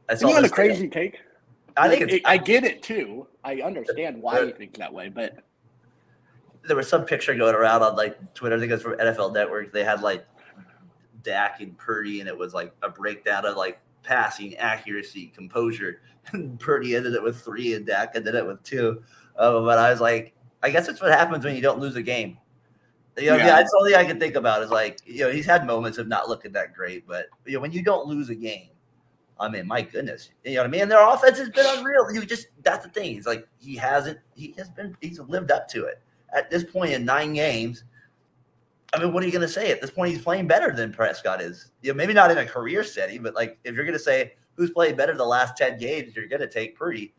That's 0.07 0.23
Isn't 0.23 0.35
that 0.35 0.45
a 0.45 0.49
crazy 0.49 0.87
take? 0.87 1.19
I 1.77 1.89
think 1.89 2.01
Like, 2.01 2.09
it's, 2.09 2.13
it- 2.21 2.27
I 2.27 2.37
get 2.37 2.63
it 2.63 2.81
too. 2.81 3.27
I 3.43 3.61
understand 3.61 4.21
why 4.21 4.45
he 4.45 4.51
thinks 4.53 4.79
that 4.79 4.91
way, 4.91 5.09
but 5.09 5.37
there 6.63 6.75
was 6.75 6.89
some 6.89 7.05
picture 7.05 7.35
going 7.35 7.53
around 7.53 7.83
on 7.83 7.95
like 7.95 8.33
Twitter. 8.33 8.55
I 8.55 8.59
think 8.59 8.71
it 8.71 8.75
was 8.75 8.81
from 8.81 8.97
NFL 8.97 9.33
Network. 9.33 9.71
They 9.71 9.83
had 9.83 10.01
like 10.01 10.25
Dak 11.21 11.61
and 11.61 11.77
Purdy, 11.77 12.19
and 12.21 12.27
it 12.29 12.35
was 12.35 12.53
like 12.55 12.73
a 12.81 12.89
breakdown 12.89 13.45
of 13.45 13.55
like 13.57 13.79
passing 14.05 14.55
accuracy, 14.57 15.27
composure. 15.35 16.01
And 16.31 16.59
Purdy 16.59 16.95
ended 16.95 17.13
it 17.13 17.23
with 17.23 17.41
three, 17.41 17.73
and 17.73 17.85
Dak 17.85 18.11
ended 18.15 18.35
it 18.35 18.45
with 18.45 18.63
two. 18.63 19.03
Uh, 19.37 19.59
but 19.61 19.77
I 19.77 19.91
was 19.91 20.01
like, 20.01 20.33
I 20.63 20.69
guess 20.69 20.87
that's 20.87 21.01
what 21.01 21.11
happens 21.11 21.43
when 21.45 21.55
you 21.55 21.61
don't 21.61 21.79
lose 21.79 21.95
a 21.95 22.01
game. 22.01 22.37
You 23.17 23.27
know, 23.31 23.37
Yeah. 23.37 23.45
yeah. 23.47 23.55
that's 23.57 23.71
the 23.71 23.77
only 23.77 23.91
thing 23.91 23.99
I 23.99 24.05
can 24.05 24.19
think 24.19 24.35
about 24.35 24.61
is 24.63 24.69
like, 24.71 24.99
you 25.05 25.21
know, 25.21 25.31
he's 25.31 25.45
had 25.45 25.65
moments 25.65 25.97
of 25.97 26.07
not 26.07 26.27
looking 26.29 26.51
that 26.53 26.73
great, 26.73 27.07
but 27.07 27.27
you 27.45 27.53
know, 27.53 27.59
when 27.59 27.71
you 27.71 27.81
don't 27.83 28.07
lose 28.07 28.29
a 28.29 28.35
game, 28.35 28.69
I 29.39 29.49
mean, 29.49 29.67
my 29.67 29.81
goodness, 29.81 30.29
you 30.43 30.55
know 30.55 30.61
what 30.61 30.67
I 30.67 30.69
mean? 30.69 30.81
And 30.83 30.91
Their 30.91 31.07
offense 31.07 31.37
has 31.39 31.49
been 31.49 31.65
unreal. 31.77 32.11
You 32.13 32.25
just 32.25 32.47
that's 32.63 32.85
the 32.85 32.91
thing. 32.91 33.13
He's 33.13 33.25
like 33.25 33.47
he 33.57 33.75
hasn't 33.75 34.19
he 34.35 34.53
has 34.57 34.69
been 34.69 34.95
he's 35.01 35.19
lived 35.19 35.51
up 35.51 35.67
to 35.69 35.85
it. 35.85 36.01
At 36.33 36.49
this 36.49 36.63
point 36.63 36.93
in 36.93 37.05
nine 37.05 37.33
games, 37.33 37.83
I 38.93 38.99
mean, 38.99 39.13
what 39.13 39.23
are 39.23 39.25
you 39.25 39.31
gonna 39.31 39.47
say? 39.47 39.71
At 39.71 39.81
this 39.81 39.91
point, 39.91 40.13
he's 40.13 40.21
playing 40.21 40.47
better 40.47 40.73
than 40.73 40.93
Prescott 40.93 41.41
is. 41.41 41.71
You 41.81 41.91
know, 41.91 41.97
maybe 41.97 42.13
not 42.13 42.31
in 42.31 42.37
a 42.37 42.45
career 42.45 42.83
setting, 42.83 43.23
but 43.23 43.35
like 43.35 43.57
if 43.63 43.75
you're 43.75 43.85
gonna 43.85 43.99
say 43.99 44.33
who's 44.55 44.71
played 44.71 44.95
better 44.95 45.15
the 45.15 45.25
last 45.25 45.57
10 45.57 45.77
games, 45.77 46.15
you're 46.15 46.27
gonna 46.27 46.47
take 46.47 46.77
Purdy, 46.77 47.13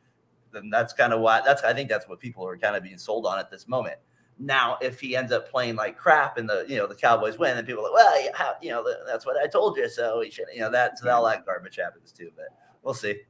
then 0.53 0.71
that's 0.71 0.93
kind 0.93 1.13
of 1.13 1.21
why 1.21 1.41
that's 1.45 1.63
I 1.63 1.75
think 1.75 1.89
that's 1.89 2.09
what 2.09 2.21
people 2.21 2.47
are 2.47 2.57
kind 2.57 2.77
of 2.77 2.83
being 2.83 2.99
sold 2.99 3.27
on 3.27 3.39
at 3.39 3.51
this 3.51 3.69
moment. 3.69 3.97
Now, 4.39 4.77
if 4.83 5.01
he 5.01 5.17
ends 5.17 5.33
up 5.33 5.51
playing 5.51 5.77
like 5.77 5.97
crap 5.97 6.37
and 6.37 6.49
the 6.49 6.65
you 6.69 6.77
know 6.77 6.87
the 6.87 6.95
Cowboys 6.95 7.39
win, 7.39 7.57
then 7.57 7.65
people 7.65 7.87
are 7.87 7.93
like, 7.93 8.05
well, 8.05 8.31
how, 8.35 8.55
you 8.61 8.71
know, 8.71 8.87
that's 9.07 9.25
what 9.25 9.37
I 9.37 9.47
told 9.47 9.77
you. 9.77 9.89
So 9.89 10.21
he 10.21 10.31
should, 10.31 10.47
you 10.53 10.61
know, 10.61 10.71
that 10.71 10.99
so 10.99 11.11
all 11.11 11.25
that 11.27 11.47
garbage 11.47 11.77
happens 11.77 12.13
too. 12.13 12.31
But 12.37 12.47
we'll 12.83 12.95
see. 12.95 13.21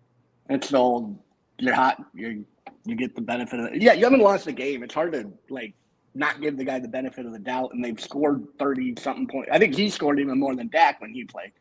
it's 0.49 0.71
the 0.71 0.79
old 0.79 1.19
you're 1.59 1.75
hot. 1.75 2.03
You 2.15 2.45
you 2.85 2.95
get 2.95 3.15
the 3.15 3.21
benefit 3.21 3.61
of 3.61 3.67
it. 3.67 3.83
Yeah, 3.83 3.93
you 3.93 4.05
haven't 4.05 4.21
lost 4.21 4.47
a 4.47 4.53
game. 4.53 4.83
It's 4.83 4.95
hard 4.95 5.13
to 5.13 5.31
like 5.49 5.75
not 6.17 6.41
give 6.41 6.57
the 6.57 6.65
guy 6.65 6.79
the 6.79 6.89
benefit 6.89 7.27
of 7.27 7.33
the 7.33 7.39
doubt. 7.39 7.73
And 7.73 7.85
they've 7.85 8.01
scored 8.01 8.47
thirty 8.59 8.95
something 8.99 9.27
points. 9.27 9.51
I 9.53 9.59
think 9.59 9.75
he 9.75 9.91
scored 9.91 10.19
even 10.19 10.39
more 10.39 10.55
than 10.55 10.69
Dak 10.69 11.01
when 11.01 11.13
he 11.13 11.25
played. 11.25 11.53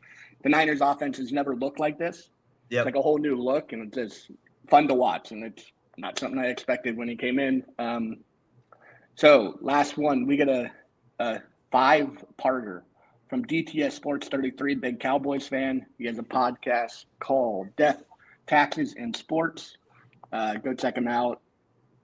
The 0.42 0.48
Niners' 0.48 0.80
offense 0.80 1.18
has 1.18 1.32
never 1.32 1.56
looked 1.56 1.80
like 1.80 1.98
this. 1.98 2.30
Yep. 2.70 2.80
It's 2.80 2.86
like 2.86 2.96
a 2.96 3.02
whole 3.02 3.18
new 3.18 3.36
look, 3.36 3.72
and 3.72 3.82
it's 3.82 3.96
just 3.96 4.30
fun 4.68 4.88
to 4.88 4.94
watch. 4.94 5.32
And 5.32 5.44
it's 5.44 5.72
not 5.96 6.18
something 6.18 6.38
I 6.38 6.46
expected 6.46 6.96
when 6.96 7.08
he 7.08 7.16
came 7.16 7.38
in. 7.38 7.64
Um, 7.78 8.18
so 9.14 9.58
last 9.60 9.96
one, 9.96 10.26
we 10.26 10.36
get 10.36 10.48
a, 10.48 10.70
a 11.18 11.40
five 11.70 12.24
parter 12.38 12.82
from 13.28 13.44
DTS 13.44 13.92
Sports 13.92 14.28
33, 14.28 14.74
big 14.76 15.00
Cowboys 15.00 15.48
fan. 15.48 15.86
He 15.98 16.04
has 16.06 16.18
a 16.18 16.22
podcast 16.22 17.06
called 17.18 17.74
Death, 17.76 18.02
Taxes, 18.46 18.94
and 18.96 19.16
Sports. 19.16 19.76
Uh, 20.32 20.54
go 20.54 20.74
check 20.74 20.96
him 20.96 21.08
out 21.08 21.40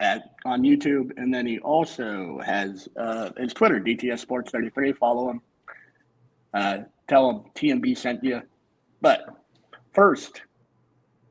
at 0.00 0.34
on 0.44 0.62
YouTube. 0.62 1.12
And 1.16 1.32
then 1.32 1.46
he 1.46 1.58
also 1.60 2.40
has 2.44 2.88
uh, 2.96 3.30
his 3.36 3.52
Twitter, 3.52 3.80
DTS 3.80 4.18
Sports 4.18 4.50
33. 4.50 4.92
Follow 4.92 5.30
him. 5.30 5.42
Uh, 6.54 6.78
tell 7.08 7.30
him 7.30 7.42
T&B 7.54 7.94
sent 7.94 8.22
you. 8.22 8.42
But 9.00 9.20
first, 9.92 10.42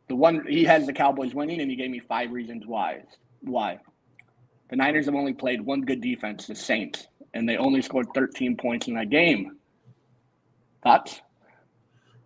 the 0.08 0.16
one 0.16 0.46
he 0.48 0.64
has 0.66 0.86
the 0.86 0.94
Cowboys 0.94 1.34
winning, 1.34 1.62
and 1.62 1.70
he 1.70 1.78
gave 1.78 1.90
me 1.90 2.00
five 2.00 2.32
reasons 2.32 2.66
why. 2.68 3.02
Why? 3.42 3.80
The 4.70 4.76
Niners 4.76 5.06
have 5.06 5.16
only 5.16 5.34
played 5.34 5.62
one 5.62 5.82
good 5.82 6.02
defense, 6.02 6.48
the 6.48 6.56
Saints, 6.56 7.08
and 7.34 7.48
they 7.48 7.58
only 7.58 7.82
scored 7.82 8.08
13 8.14 8.58
points 8.58 8.88
in 8.88 8.96
that 8.96 9.10
game. 9.10 9.58
Thoughts? 10.84 11.22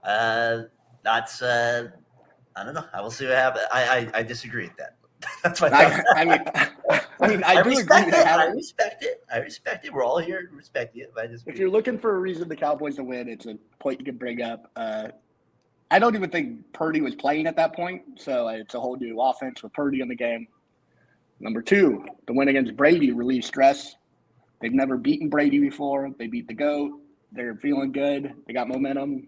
Uh, 0.03 0.63
that's 1.03 1.41
uh, 1.41 1.89
I 2.55 2.63
don't 2.63 2.73
know. 2.73 2.85
I 2.93 3.01
will 3.01 3.11
see 3.11 3.25
what 3.25 3.35
happens. 3.35 3.65
I 3.71 3.83
I, 3.83 4.19
I 4.19 4.23
disagree 4.23 4.63
with 4.63 4.77
that. 4.77 4.95
that's 5.43 5.61
my. 5.61 5.69
I, 5.69 6.03
I 6.15 6.25
mean, 6.25 6.43
I 7.19 7.27
mean, 7.27 7.43
I, 7.43 7.55
I 7.55 7.63
do 7.63 7.69
agree 7.69 7.77
respect 7.77 8.11
they 8.11 8.17
it. 8.19 8.27
I 8.27 8.45
respect 8.45 9.03
it. 9.03 9.23
I 9.31 9.37
respect 9.37 9.85
it. 9.85 9.93
We're 9.93 10.03
all 10.03 10.17
here 10.17 10.47
to 10.47 10.55
respect 10.55 10.95
it. 10.97 11.11
I 11.17 11.27
just 11.27 11.47
If 11.47 11.57
you're 11.57 11.69
looking 11.69 11.97
for 11.97 12.15
a 12.15 12.19
reason 12.19 12.47
the 12.49 12.55
Cowboys 12.55 12.95
to 12.97 13.03
win, 13.03 13.29
it's 13.29 13.45
a 13.45 13.57
point 13.79 13.99
you 13.99 14.05
can 14.05 14.17
bring 14.17 14.41
up. 14.41 14.71
Uh, 14.75 15.09
I 15.91 15.99
don't 15.99 16.15
even 16.15 16.29
think 16.29 16.73
Purdy 16.73 17.01
was 17.01 17.15
playing 17.15 17.47
at 17.47 17.55
that 17.57 17.75
point, 17.75 18.01
so 18.17 18.47
it's 18.49 18.73
a 18.73 18.79
whole 18.79 18.97
new 18.97 19.21
offense 19.21 19.63
with 19.63 19.73
Purdy 19.73 20.01
in 20.01 20.07
the 20.07 20.15
game. 20.15 20.47
Number 21.39 21.61
two, 21.61 22.05
the 22.27 22.33
win 22.33 22.47
against 22.47 22.75
Brady 22.75 23.11
relieved 23.11 23.45
stress. 23.45 23.95
They've 24.61 24.73
never 24.73 24.97
beaten 24.97 25.29
Brady 25.29 25.59
before. 25.59 26.09
They 26.17 26.27
beat 26.27 26.47
the 26.47 26.53
GOAT. 26.53 26.99
They're 27.31 27.55
feeling 27.55 27.91
good. 27.91 28.33
They 28.47 28.53
got 28.53 28.67
momentum. 28.67 29.27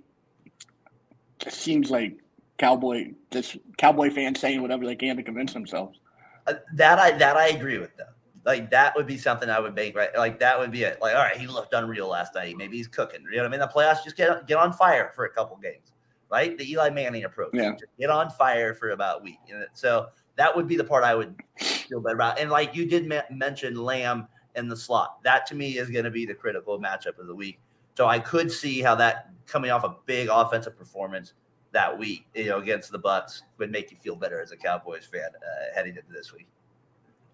Just 1.40 1.58
seems 1.60 1.92
like 1.92 2.18
Cowboy, 2.58 3.12
just 3.32 3.58
Cowboy 3.78 4.10
fans 4.10 4.40
saying 4.40 4.62
whatever 4.62 4.86
they 4.86 4.96
can 4.96 5.18
to 5.18 5.24
convince 5.24 5.54
themselves. 5.54 6.00
Uh, 6.48 6.56
that 6.76 6.98
I 7.00 7.12
that 7.18 7.38
I 7.38 7.50
agree 7.50 7.78
with 7.78 7.96
though. 7.98 8.06
Like 8.46 8.72
that 8.72 8.96
would 8.96 9.06
be 9.06 9.18
something 9.18 9.50
I 9.50 9.60
would 9.60 9.76
make 9.76 9.96
right. 9.96 10.10
Like 10.16 10.40
that 10.40 10.58
would 10.58 10.72
be 10.72 10.84
it. 10.84 11.00
Like 11.02 11.16
all 11.16 11.22
right, 11.22 11.38
he 11.38 11.48
looked 11.48 11.74
unreal 11.74 12.08
last 12.08 12.34
night. 12.36 12.56
Maybe 12.58 12.78
he's 12.78 12.88
cooking. 12.88 13.22
You 13.30 13.38
know 13.38 13.44
what 13.44 13.48
I 13.48 13.52
mean? 13.52 13.60
The 13.60 13.68
playoffs 13.68 14.04
just 14.04 14.16
get 14.16 14.48
get 14.48 14.58
on 14.58 14.74
fire 14.74 15.12
for 15.16 15.26
a 15.26 15.30
couple 15.30 15.58
games, 15.58 15.92
right? 16.32 16.58
The 16.58 16.72
Eli 16.72 16.90
Manning 16.90 17.26
approach. 17.26 17.52
Yeah. 17.54 17.72
Just 17.72 17.92
get 18.00 18.10
on 18.10 18.30
fire 18.30 18.74
for 18.74 18.92
about 18.92 19.20
a 19.20 19.24
week. 19.24 19.40
And 19.50 19.66
so 19.74 20.08
that 20.38 20.56
would 20.56 20.68
be 20.68 20.78
the 20.78 20.84
part 20.84 21.04
I 21.04 21.14
would 21.14 21.36
feel 21.60 22.00
better 22.00 22.16
about. 22.16 22.40
And 22.40 22.50
like 22.50 22.74
you 22.74 22.86
did 22.86 23.08
me- 23.08 23.20
mention 23.30 23.76
Lamb 23.76 24.28
in 24.56 24.68
the 24.68 24.78
slot. 24.78 25.22
That 25.24 25.46
to 25.48 25.56
me 25.56 25.78
is 25.78 25.90
going 25.90 26.06
to 26.06 26.12
be 26.12 26.26
the 26.26 26.34
critical 26.34 26.80
matchup 26.80 27.20
of 27.20 27.28
the 27.28 27.36
week. 27.36 27.60
So 27.96 28.08
I 28.08 28.20
could 28.20 28.52
see 28.52 28.82
how 28.82 28.96
that 28.96 29.30
coming 29.46 29.72
off 29.72 29.84
a 29.84 29.96
big 30.06 30.30
offensive 30.32 30.78
performance 30.78 31.34
that 31.78 31.96
week, 31.96 32.26
you 32.34 32.46
know, 32.46 32.58
against 32.58 32.92
the 32.92 32.98
Bucks 32.98 33.44
would 33.60 33.72
make 33.72 33.92
you 33.92 33.98
feel 33.98 34.16
better 34.16 34.42
as 34.42 34.52
a 34.52 34.58
Cowboys 34.58 35.06
fan 35.06 35.30
uh, 35.36 35.76
heading 35.76 35.96
into 35.96 36.12
this 36.12 36.34
week. 36.34 36.48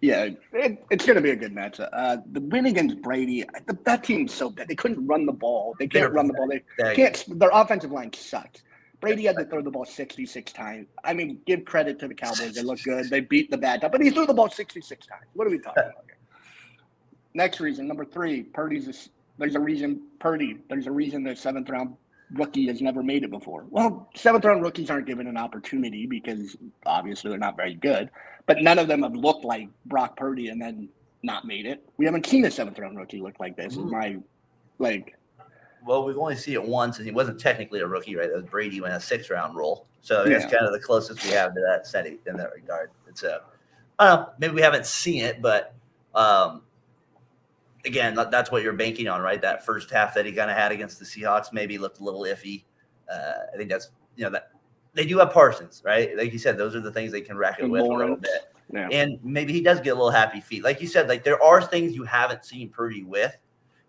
Yeah, 0.02 0.28
it, 0.52 0.84
it's 0.90 1.06
going 1.06 1.16
to 1.16 1.22
be 1.22 1.30
a 1.30 1.36
good 1.36 1.54
matchup. 1.54 1.88
Uh, 1.94 2.18
the 2.30 2.42
win 2.42 2.66
against 2.66 3.00
Brady, 3.00 3.44
the, 3.66 3.78
that 3.84 4.04
team's 4.04 4.34
so 4.34 4.50
bad. 4.50 4.68
They 4.68 4.74
couldn't 4.74 5.06
run 5.06 5.24
the 5.24 5.32
ball. 5.32 5.74
They 5.78 5.86
can't 5.86 5.92
They're 5.92 6.10
run 6.10 6.26
the 6.26 6.34
ball. 6.34 6.48
They 6.48 6.94
can't. 6.94 7.24
Their 7.38 7.48
offensive 7.54 7.90
line 7.90 8.12
sucks. 8.12 8.62
Brady 9.00 9.24
had 9.24 9.36
to 9.36 9.46
throw 9.46 9.62
the 9.62 9.70
ball 9.70 9.86
66 9.86 10.52
times. 10.52 10.88
I 11.02 11.14
mean, 11.14 11.40
give 11.46 11.64
credit 11.64 11.98
to 12.00 12.08
the 12.08 12.14
Cowboys. 12.14 12.52
They 12.54 12.62
look 12.62 12.82
good. 12.82 13.08
They 13.08 13.20
beat 13.20 13.50
the 13.50 13.56
bad 13.56 13.80
stuff, 13.80 13.92
but 13.92 14.02
he 14.02 14.10
threw 14.10 14.26
the 14.26 14.34
ball 14.34 14.50
66 14.50 15.06
times. 15.06 15.24
What 15.32 15.46
are 15.46 15.50
we 15.50 15.58
talking 15.58 15.84
about 15.84 16.04
here? 16.04 16.18
Next 17.32 17.60
reason, 17.60 17.88
number 17.88 18.04
three, 18.04 18.42
Purdy's. 18.42 18.88
A, 18.88 18.94
there's 19.38 19.54
a 19.54 19.60
reason 19.60 20.02
Purdy. 20.18 20.58
There's 20.68 20.86
a 20.86 20.92
reason 20.92 21.22
the 21.22 21.34
seventh 21.34 21.70
round 21.70 21.96
rookie 22.34 22.66
has 22.66 22.80
never 22.80 23.02
made 23.02 23.24
it 23.24 23.30
before. 23.30 23.66
Well, 23.70 24.08
seventh 24.14 24.44
round 24.44 24.62
rookies 24.62 24.90
aren't 24.90 25.06
given 25.06 25.26
an 25.26 25.36
opportunity 25.36 26.06
because 26.06 26.56
obviously 26.86 27.30
they're 27.30 27.38
not 27.38 27.56
very 27.56 27.74
good. 27.74 28.10
But 28.46 28.62
none 28.62 28.78
of 28.78 28.88
them 28.88 29.02
have 29.02 29.14
looked 29.14 29.44
like 29.44 29.68
Brock 29.86 30.16
Purdy 30.16 30.48
and 30.48 30.60
then 30.60 30.88
not 31.22 31.46
made 31.46 31.64
it. 31.66 31.88
We 31.96 32.04
haven't 32.04 32.26
seen 32.26 32.44
a 32.44 32.50
seventh 32.50 32.78
round 32.78 32.98
rookie 32.98 33.20
look 33.20 33.40
like 33.40 33.56
this. 33.56 33.76
Is 33.76 33.90
my 33.90 34.16
like 34.78 35.14
Well, 35.86 36.04
we've 36.04 36.18
only 36.18 36.36
seen 36.36 36.54
it 36.54 36.62
once, 36.64 36.98
and 36.98 37.06
he 37.06 37.12
wasn't 37.12 37.40
technically 37.40 37.80
a 37.80 37.86
rookie, 37.86 38.16
right? 38.16 38.28
That 38.28 38.42
was 38.42 38.50
Brady 38.50 38.80
when 38.80 38.92
a 38.92 39.00
six 39.00 39.30
round 39.30 39.56
role. 39.56 39.86
So 40.02 40.24
that's 40.24 40.44
Yeah. 40.44 40.50
kind 40.50 40.66
of 40.66 40.72
the 40.72 40.80
closest 40.80 41.24
we 41.24 41.30
have 41.30 41.54
to 41.54 41.60
that 41.60 41.86
setting 41.86 42.18
in 42.26 42.36
that 42.36 42.52
regard. 42.52 42.90
It's 43.08 43.22
a, 43.22 43.40
I 43.98 44.08
don't 44.08 44.20
know, 44.20 44.28
maybe 44.38 44.54
we 44.54 44.60
haven't 44.60 44.84
seen 44.86 45.24
it, 45.24 45.40
but 45.40 45.74
um, 46.14 46.62
again, 47.84 48.14
that's 48.14 48.50
what 48.50 48.62
you're 48.62 48.72
banking 48.72 49.08
on, 49.08 49.20
right? 49.20 49.40
That 49.40 49.64
first 49.64 49.90
half 49.90 50.14
that 50.14 50.26
he 50.26 50.32
kind 50.32 50.50
of 50.50 50.56
had 50.56 50.72
against 50.72 50.98
the 50.98 51.04
Seahawks 51.04 51.52
maybe 51.52 51.78
looked 51.78 52.00
a 52.00 52.04
little 52.04 52.22
iffy. 52.22 52.64
Uh, 53.12 53.32
I 53.52 53.56
think 53.56 53.70
that's, 53.70 53.90
you 54.16 54.24
know, 54.24 54.30
that 54.30 54.50
they 54.94 55.06
do 55.06 55.18
have 55.18 55.32
Parsons, 55.32 55.82
right? 55.84 56.16
Like 56.16 56.32
you 56.32 56.38
said, 56.38 56.56
those 56.56 56.74
are 56.74 56.80
the 56.80 56.92
things 56.92 57.12
they 57.12 57.20
can 57.20 57.36
rack 57.36 57.60
And 57.60 57.70
with 57.70 57.82
a 57.82 57.84
little 57.84 58.16
bit. 58.16 58.52
yeah. 58.72 58.88
And 58.90 59.18
maybe 59.22 59.52
he 59.52 59.60
does 59.60 59.80
get 59.80 59.90
a 59.90 59.94
little 59.94 60.10
happy 60.10 60.40
feet. 60.40 60.62
Like 60.64 60.80
you 60.80 60.86
said, 60.86 61.08
like 61.08 61.24
there 61.24 61.42
are 61.42 61.60
things 61.60 61.94
you 61.94 62.04
haven't 62.04 62.44
seen 62.44 62.70
Purdy 62.70 63.02
with. 63.02 63.36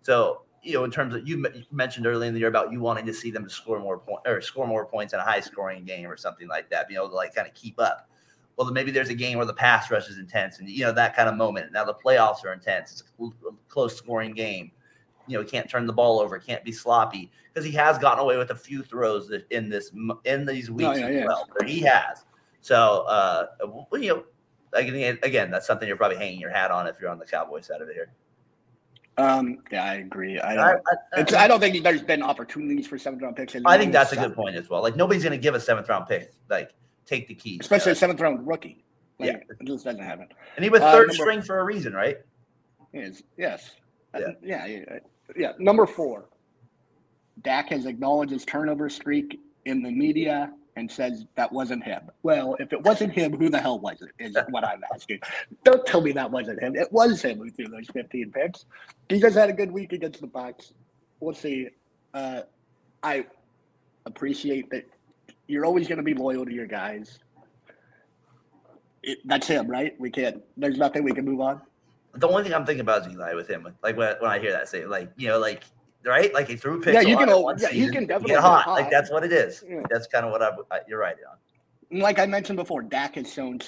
So, 0.02 0.42
you 0.62 0.74
know, 0.74 0.84
in 0.84 0.90
terms 0.90 1.14
of 1.14 1.26
you 1.26 1.46
mentioned 1.70 2.06
earlier 2.06 2.28
in 2.28 2.34
the 2.34 2.40
year 2.40 2.48
about 2.48 2.72
you 2.72 2.80
wanting 2.80 3.06
to 3.06 3.14
see 3.14 3.30
them 3.30 3.44
to 3.44 3.50
score 3.50 3.78
more 3.78 3.98
point 3.98 4.20
or 4.26 4.40
score 4.40 4.66
more 4.66 4.84
points 4.84 5.14
in 5.14 5.20
a 5.20 5.22
high 5.22 5.40
scoring 5.40 5.84
game 5.84 6.06
or 6.06 6.16
something 6.16 6.48
like 6.48 6.68
that, 6.70 6.88
being 6.88 6.98
able 6.98 7.08
to 7.08 7.14
like 7.14 7.34
kind 7.34 7.46
of 7.46 7.54
keep 7.54 7.78
up. 7.78 8.10
Well, 8.56 8.70
maybe 8.70 8.90
there's 8.90 9.10
a 9.10 9.14
game 9.14 9.36
where 9.36 9.46
the 9.46 9.54
pass 9.54 9.90
rush 9.90 10.08
is 10.08 10.18
intense 10.18 10.58
and 10.58 10.68
you 10.68 10.84
know 10.84 10.92
that 10.92 11.14
kind 11.14 11.28
of 11.28 11.36
moment. 11.36 11.72
Now 11.72 11.84
the 11.84 11.94
playoffs 11.94 12.44
are 12.44 12.52
intense. 12.52 12.92
It's 12.92 13.04
a 13.20 13.50
close 13.68 13.96
scoring 13.96 14.32
game. 14.32 14.70
You 15.26 15.36
know, 15.36 15.44
he 15.44 15.50
can't 15.50 15.68
turn 15.68 15.86
the 15.86 15.92
ball 15.92 16.20
over, 16.20 16.38
can't 16.38 16.64
be 16.64 16.72
sloppy 16.72 17.30
because 17.52 17.66
he 17.66 17.72
has 17.72 17.98
gotten 17.98 18.20
away 18.20 18.36
with 18.36 18.50
a 18.50 18.54
few 18.54 18.82
throws 18.82 19.30
in 19.50 19.68
this 19.68 19.90
in 20.24 20.46
these 20.46 20.70
weeks 20.70 20.98
yeah, 20.98 21.06
as 21.06 21.14
yeah. 21.14 21.26
well. 21.26 21.48
But 21.58 21.68
he 21.68 21.80
has. 21.80 22.24
So, 22.60 23.04
uh, 23.08 23.46
you 23.92 24.08
know, 24.08 24.24
again, 24.72 25.18
again, 25.22 25.50
that's 25.50 25.66
something 25.66 25.86
you're 25.86 25.96
probably 25.96 26.16
hanging 26.18 26.40
your 26.40 26.50
hat 26.50 26.70
on 26.70 26.86
if 26.86 26.96
you're 27.00 27.10
on 27.10 27.18
the 27.18 27.26
Cowboy 27.26 27.60
side 27.60 27.80
of 27.80 27.88
it 27.88 27.94
here. 27.94 28.10
Um, 29.18 29.58
yeah, 29.72 29.84
I 29.84 29.94
agree. 29.94 30.38
I 30.38 30.52
I, 30.52 30.54
don't, 30.54 30.82
I- 30.86 31.20
it's, 31.20 31.32
I 31.32 31.48
don't 31.48 31.60
think 31.60 31.82
there's 31.82 32.02
been 32.02 32.22
opportunities 32.22 32.86
for 32.86 32.98
seventh 32.98 33.22
round 33.22 33.36
picks. 33.36 33.56
I 33.64 33.78
think 33.78 33.92
that's 33.92 34.12
a 34.12 34.16
good 34.16 34.34
point 34.34 34.56
as 34.56 34.68
well. 34.68 34.82
Like 34.82 34.96
nobody's 34.96 35.22
going 35.22 35.32
to 35.32 35.38
give 35.38 35.54
a 35.54 35.60
seventh 35.60 35.88
round 35.88 36.06
pick. 36.06 36.32
Like 36.50 36.74
take 37.06 37.28
the 37.28 37.34
keys, 37.34 37.58
especially 37.60 37.92
a 37.92 37.94
seventh 37.94 38.20
round 38.20 38.46
rookie. 38.46 38.84
Like, 39.18 39.28
Yeah. 39.28 39.36
it 39.60 39.66
just 39.66 39.84
doesn't 39.84 40.02
happen. 40.02 40.28
and 40.56 40.64
he 40.64 40.68
was 40.68 40.82
uh, 40.82 40.92
third 40.92 41.08
number- 41.08 41.14
string 41.14 41.42
for 41.42 41.58
a 41.60 41.64
reason, 41.64 41.92
right? 41.94 42.18
Yes, 42.92 43.22
yes, 43.38 43.70
Uh, 44.14 44.18
Yeah. 44.20 44.26
yeah, 44.42 44.66
yeah, 44.66 44.98
yeah. 45.36 45.52
Number 45.58 45.86
four, 45.86 46.26
Dak 47.42 47.68
has 47.68 47.86
acknowledged 47.86 48.32
his 48.32 48.44
turnover 48.44 48.88
streak 48.88 49.40
in 49.66 49.82
the 49.82 49.90
media 49.90 50.52
and 50.76 50.90
says 50.90 51.26
that 51.34 51.50
wasn't 51.52 51.82
him. 51.84 52.10
Well, 52.22 52.54
if 52.60 52.72
it 52.72 52.82
wasn't 52.82 53.12
him, 53.12 53.32
who 53.36 53.48
the 53.48 53.58
hell 53.60 53.78
was 53.78 54.02
it? 54.02 54.10
Is 54.18 54.36
what 54.50 54.64
I'm 54.64 54.82
asking. 54.94 55.20
Don't 55.64 55.84
tell 55.86 56.00
me 56.00 56.12
that 56.12 56.30
wasn't 56.30 56.62
him. 56.62 56.76
It 56.76 56.90
was 56.92 57.22
him 57.22 57.38
who 57.38 57.50
threw 57.50 57.68
those 57.68 57.88
15 57.88 58.30
picks. 58.32 58.64
He 59.08 59.20
just 59.20 59.36
had 59.36 59.48
a 59.50 59.52
good 59.54 59.70
week 59.70 59.92
against 59.92 60.20
the 60.20 60.26
Bucks. 60.26 60.72
We'll 61.20 61.34
see. 61.34 61.68
Uh, 62.14 62.42
I 63.02 63.26
appreciate 64.06 64.68
that 64.70 64.86
you're 65.48 65.64
always 65.64 65.88
going 65.88 65.98
to 65.98 66.02
be 66.04 66.14
loyal 66.14 66.44
to 66.44 66.52
your 66.52 66.66
guys. 66.66 67.18
It, 69.02 69.18
that's 69.24 69.46
him, 69.46 69.68
right? 69.68 69.94
We 70.00 70.10
can't. 70.10 70.42
There's 70.56 70.78
nothing 70.78 71.04
we 71.04 71.12
can 71.12 71.24
move 71.24 71.40
on. 71.40 71.60
The 72.14 72.26
only 72.28 72.42
thing 72.42 72.54
I'm 72.54 72.64
thinking 72.64 72.80
about 72.80 73.06
is 73.06 73.12
Eli 73.12 73.34
with 73.34 73.48
him. 73.48 73.68
Like 73.82 73.96
when, 73.96 74.16
when 74.20 74.30
I 74.30 74.38
hear 74.38 74.52
that, 74.52 74.68
say 74.68 74.86
like 74.86 75.12
you 75.16 75.28
know, 75.28 75.38
like 75.38 75.64
right, 76.04 76.32
like 76.34 76.48
he 76.48 76.56
threw 76.56 76.80
picks. 76.80 76.94
Yeah, 76.94 77.02
you 77.02 77.16
can 77.16 77.28
in 77.28 77.34
al- 77.34 77.44
one 77.44 77.58
yeah, 77.58 77.68
he 77.68 77.80
season, 77.80 77.94
can 77.94 78.06
definitely 78.06 78.34
get 78.34 78.40
hot. 78.42 78.64
hot. 78.64 78.72
Like 78.72 78.90
that's 78.90 79.10
what 79.10 79.22
it 79.22 79.32
is. 79.32 79.62
Yeah. 79.68 79.82
That's 79.90 80.06
kind 80.06 80.24
of 80.24 80.32
what 80.32 80.42
I, 80.42 80.50
I. 80.70 80.80
You're 80.88 80.98
right 80.98 81.16
on. 81.30 82.00
like 82.00 82.18
I 82.18 82.26
mentioned 82.26 82.56
before, 82.56 82.82
Dak 82.82 83.14
has 83.16 83.32
shown 83.32 83.58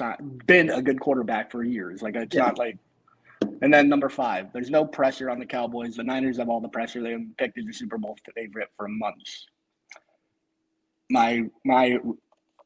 been 0.46 0.70
a 0.70 0.82
good 0.82 0.98
quarterback 0.98 1.50
for 1.52 1.62
years. 1.62 2.02
Like 2.02 2.16
it's 2.16 2.34
Yeah. 2.34 2.46
not 2.46 2.58
like. 2.58 2.78
And 3.60 3.72
then 3.72 3.88
number 3.88 4.08
five, 4.08 4.52
there's 4.52 4.70
no 4.70 4.84
pressure 4.84 5.30
on 5.30 5.38
the 5.38 5.46
Cowboys. 5.46 5.94
The 5.96 6.04
Niners 6.04 6.38
have 6.38 6.48
all 6.48 6.60
the 6.60 6.68
pressure. 6.68 7.02
They 7.02 7.12
have 7.12 7.22
picked 7.38 7.58
as 7.58 7.66
a 7.66 7.72
Super 7.72 7.98
Bowl 7.98 8.16
favorite 8.34 8.68
for 8.76 8.88
months. 8.88 9.46
My 11.10 11.42
my 11.64 11.98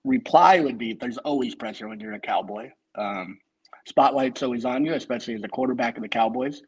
reply 0.05 0.61
would 0.61 0.78
be: 0.78 0.95
There's 0.95 1.18
always 1.18 1.55
pressure 1.55 1.88
when 1.88 2.01
you're 2.01 2.14
a 2.14 2.20
Cowboy. 2.20 2.70
Um, 2.97 3.38
spotlight's 3.86 4.43
always 4.43 4.64
on 4.64 4.84
you, 4.84 4.95
especially 4.95 5.34
as 5.34 5.43
a 5.45 5.49
quarterback 5.49 5.97
of 5.97 6.03
the 6.03 6.09
Cowboys. 6.09 6.62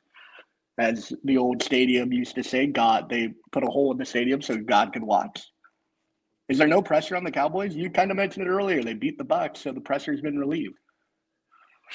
As 0.78 1.12
the 1.22 1.38
old 1.38 1.62
stadium 1.62 2.12
used 2.12 2.34
to 2.34 2.42
say, 2.42 2.66
God, 2.66 3.08
they 3.08 3.32
put 3.52 3.62
a 3.62 3.70
hole 3.70 3.92
in 3.92 3.98
the 3.98 4.04
stadium 4.04 4.42
so 4.42 4.56
God 4.56 4.92
could 4.92 5.04
watch. 5.04 5.40
Is 6.48 6.58
there 6.58 6.66
no 6.66 6.82
pressure 6.82 7.16
on 7.16 7.24
the 7.24 7.30
Cowboys? 7.30 7.76
You 7.76 7.90
kind 7.90 8.10
of 8.10 8.16
mentioned 8.16 8.46
it 8.46 8.50
earlier. 8.50 8.82
They 8.82 8.94
beat 8.94 9.16
the 9.16 9.24
Bucks, 9.24 9.60
so 9.60 9.72
the 9.72 9.80
pressure's 9.80 10.20
been 10.20 10.38
relieved. 10.38 10.74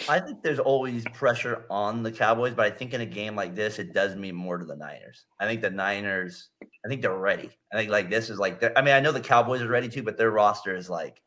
I 0.08 0.20
think 0.20 0.42
there's 0.42 0.60
always 0.60 1.04
pressure 1.14 1.66
on 1.70 2.04
the 2.04 2.12
Cowboys, 2.12 2.54
but 2.54 2.66
I 2.66 2.70
think 2.70 2.94
in 2.94 3.02
a 3.02 3.06
game 3.06 3.36
like 3.36 3.56
this, 3.56 3.80
it 3.80 3.94
does 3.94 4.16
mean 4.16 4.36
more 4.36 4.58
to 4.58 4.66
the 4.66 4.76
Niners. 4.76 5.26
I 5.40 5.46
think 5.46 5.62
the 5.62 5.70
Niners, 5.70 6.50
I 6.86 6.88
think 6.88 7.02
they're 7.02 7.18
ready. 7.18 7.50
I 7.74 7.78
think 7.78 7.92
like 7.92 8.10
this 8.10 8.30
is 8.30 8.40
like, 8.40 8.64
I 8.78 8.82
mean, 8.82 8.94
I 8.94 9.00
know 9.00 9.12
the 9.12 9.20
Cowboys 9.20 9.62
are 9.62 9.68
ready 9.68 9.90
too, 9.90 10.04
but 10.04 10.18
their 10.18 10.32
roster 10.32 10.76
is 10.76 10.90
like, 10.90 11.22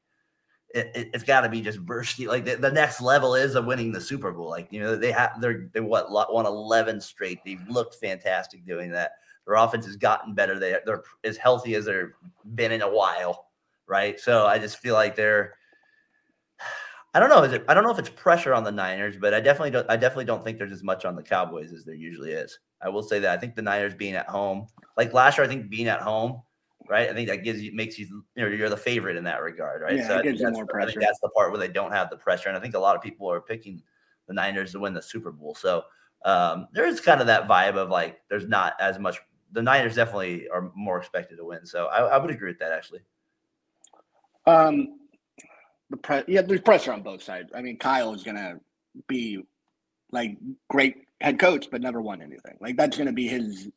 it, 0.75 0.91
it, 0.95 1.09
has 1.13 1.23
got 1.23 1.43
to 1.43 1.49
be 1.49 1.61
just 1.61 1.81
bursting. 1.87 2.29
Like 2.29 2.45
the, 2.45 2.57
the 2.57 2.71
next 2.71 3.01
level 3.01 3.35
is 3.35 3.55
of 3.55 3.67
winning 3.67 3.93
the 3.93 4.01
Super 4.01 4.33
Bowl. 4.33 4.49
Like 4.49 4.69
you 4.71 4.81
know, 4.81 4.97
they 4.97 5.13
have 5.13 5.41
they're 5.41 5.69
they 5.73 5.81
what 5.81 6.11
won 6.11 6.47
eleven 6.47 7.01
straight. 7.01 7.41
They've 7.45 7.67
looked 7.69 7.97
fantastic 7.97 8.67
doing 8.67 8.91
that. 8.93 9.13
Their 9.47 9.57
offense 9.57 9.87
has 9.87 9.97
gotten 9.97 10.35
better. 10.35 10.59
They 10.59 10.77
they're 10.87 11.03
as 11.25 11.37
healthy 11.37 11.75
as 11.75 11.87
they've 11.87 12.13
been 12.55 12.73
in 12.73 12.83
a 12.83 12.91
while, 12.91 13.49
right? 13.87 14.19
So 14.19 14.47
I 14.47 14.59
just 14.59 14.79
feel 14.79 14.95
like 14.95 15.17
they're. 15.17 15.55
I 17.15 17.21
don't 17.21 17.29
know. 17.29 17.43
Is 17.43 17.53
it? 17.53 17.65
I 17.69 17.75
don't 17.75 17.85
know 17.85 17.91
if 17.91 17.99
it's 17.99 18.09
pressure 18.09 18.55
on 18.55 18.65
the 18.65 18.73
Niners, 18.73 19.17
but 19.21 19.35
I 19.35 19.41
definitely 19.41 19.71
don't. 19.71 19.89
I 19.91 19.97
definitely 19.97 20.25
don't 20.25 20.43
think 20.43 20.59
there's 20.59 20.73
as 20.73 20.83
much 20.83 21.05
on 21.05 21.15
the 21.15 21.23
Cowboys 21.23 21.73
as 21.73 21.85
there 21.85 21.95
usually 21.95 22.33
is. 22.33 22.59
I 22.81 22.89
will 22.89 23.03
say 23.03 23.19
that 23.19 23.37
I 23.37 23.39
think 23.39 23.55
the 23.55 23.63
Niners 23.63 23.95
being 23.95 24.15
at 24.15 24.29
home, 24.29 24.67
like 24.97 25.13
last 25.13 25.37
year, 25.37 25.45
I 25.45 25.49
think 25.49 25.69
being 25.69 25.89
at 25.89 26.01
home, 26.01 26.43
right? 26.89 27.11
I 27.11 27.13
think 27.13 27.29
that 27.29 27.45
gives 27.45 27.63
you 27.63 27.75
makes 27.75 27.99
you 27.99 28.25
you 28.35 28.45
know 28.45 28.49
you're 28.49 28.71
the 28.71 28.77
favorite 28.79 29.17
in 29.17 29.25
that 29.25 29.43
regard, 29.43 29.83
right? 29.83 29.97
Yeah, 29.97 30.09
so 30.09 30.15
it 30.17 30.21
I 30.21 30.23
think 30.23 30.39
that's 30.39 30.59
I 30.59 30.87
think 30.87 31.01
that's 31.01 31.21
the 31.21 31.29
part 31.31 31.51
where 31.51 31.61
they 31.61 31.69
don't 31.69 31.93
have 31.93 32.09
the 32.09 32.17
pressure, 32.17 32.49
and 32.49 32.57
I 32.57 32.61
think 32.61 32.75
a 32.75 32.79
lot 32.79 32.97
of 32.97 33.03
people 33.03 33.31
are 33.31 33.43
picking 33.43 33.83
the 34.27 34.33
Niners 34.33 34.73
to 34.73 34.81
win 34.81 34.95
the 34.95 35.03
Super 35.03 35.33
Bowl. 35.33 35.55
So 35.55 35.85
um, 36.25 36.69
there 36.73 36.87
is 36.87 37.01
kind 37.01 37.21
of 37.21 37.27
that 37.27 37.47
vibe 37.47 37.77
of 37.77 37.91
like 37.91 38.23
there's 38.31 38.49
not 38.49 38.75
as 38.81 38.99
much. 38.99 39.19
The 39.53 39.63
Niners 39.63 39.97
definitely 39.97 40.49
are 40.49 40.73
more 40.75 40.99
expected 40.99 41.37
to 41.37 41.45
win. 41.45 41.67
So 41.67 41.87
I, 41.89 42.05
I 42.05 42.17
would 42.17 42.31
agree 42.31 42.49
with 42.49 42.59
that 42.61 42.73
actually. 42.73 43.01
Um, 44.47 44.99
the 45.93 46.24
yeah, 46.28 46.43
there's 46.43 46.61
pressure 46.61 46.93
on 46.93 47.03
both 47.03 47.22
sides. 47.22 47.53
I 47.55 47.62
mean, 47.62 47.78
Kyle 47.78 48.14
is 48.14 48.22
gonna 48.24 48.61
be 49.09 49.43
like 50.12 50.36
great 50.68 51.07
head 51.20 51.38
coach, 51.38 51.68
but 51.70 51.80
never 51.80 52.01
won 52.01 52.22
anything. 52.22 52.57
Like 52.61 52.76
that's 52.76 52.99
gonna 52.99 53.12
be 53.12 53.28
his 53.28 53.68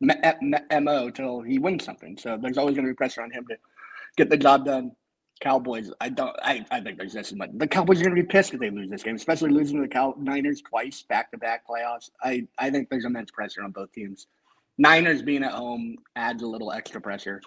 mo 0.00 1.10
till 1.10 1.42
he 1.42 1.58
wins 1.58 1.84
something. 1.84 2.16
So 2.18 2.38
there's 2.40 2.58
always 2.58 2.76
gonna 2.76 2.88
be 2.88 2.94
pressure 2.94 3.22
on 3.22 3.30
him 3.30 3.46
to 3.48 3.56
get 4.16 4.30
the 4.30 4.36
job 4.36 4.64
done. 4.64 4.92
Cowboys, 5.40 5.90
I 6.00 6.08
don't. 6.08 6.36
I, 6.42 6.64
I 6.70 6.80
think 6.80 6.98
there's 6.98 7.16
as 7.16 7.32
much. 7.32 7.50
The 7.54 7.66
Cowboys 7.66 8.00
are 8.00 8.04
gonna 8.04 8.14
be 8.16 8.22
pissed 8.22 8.54
if 8.54 8.60
they 8.60 8.70
lose 8.70 8.90
this 8.90 9.02
game, 9.02 9.16
especially 9.16 9.50
losing 9.50 9.76
to 9.76 9.82
the 9.82 9.88
Cow- 9.88 10.14
Niners 10.18 10.62
twice 10.62 11.02
back 11.02 11.32
to 11.32 11.38
back 11.38 11.66
playoffs. 11.66 12.10
I 12.22 12.46
I 12.58 12.70
think 12.70 12.88
there's 12.90 13.04
immense 13.04 13.30
pressure 13.32 13.64
on 13.64 13.72
both 13.72 13.92
teams. 13.92 14.28
Niners 14.78 15.22
being 15.22 15.42
at 15.44 15.52
home 15.52 15.96
adds 16.16 16.42
a 16.42 16.46
little 16.46 16.72
extra 16.72 17.00
pressure, 17.00 17.40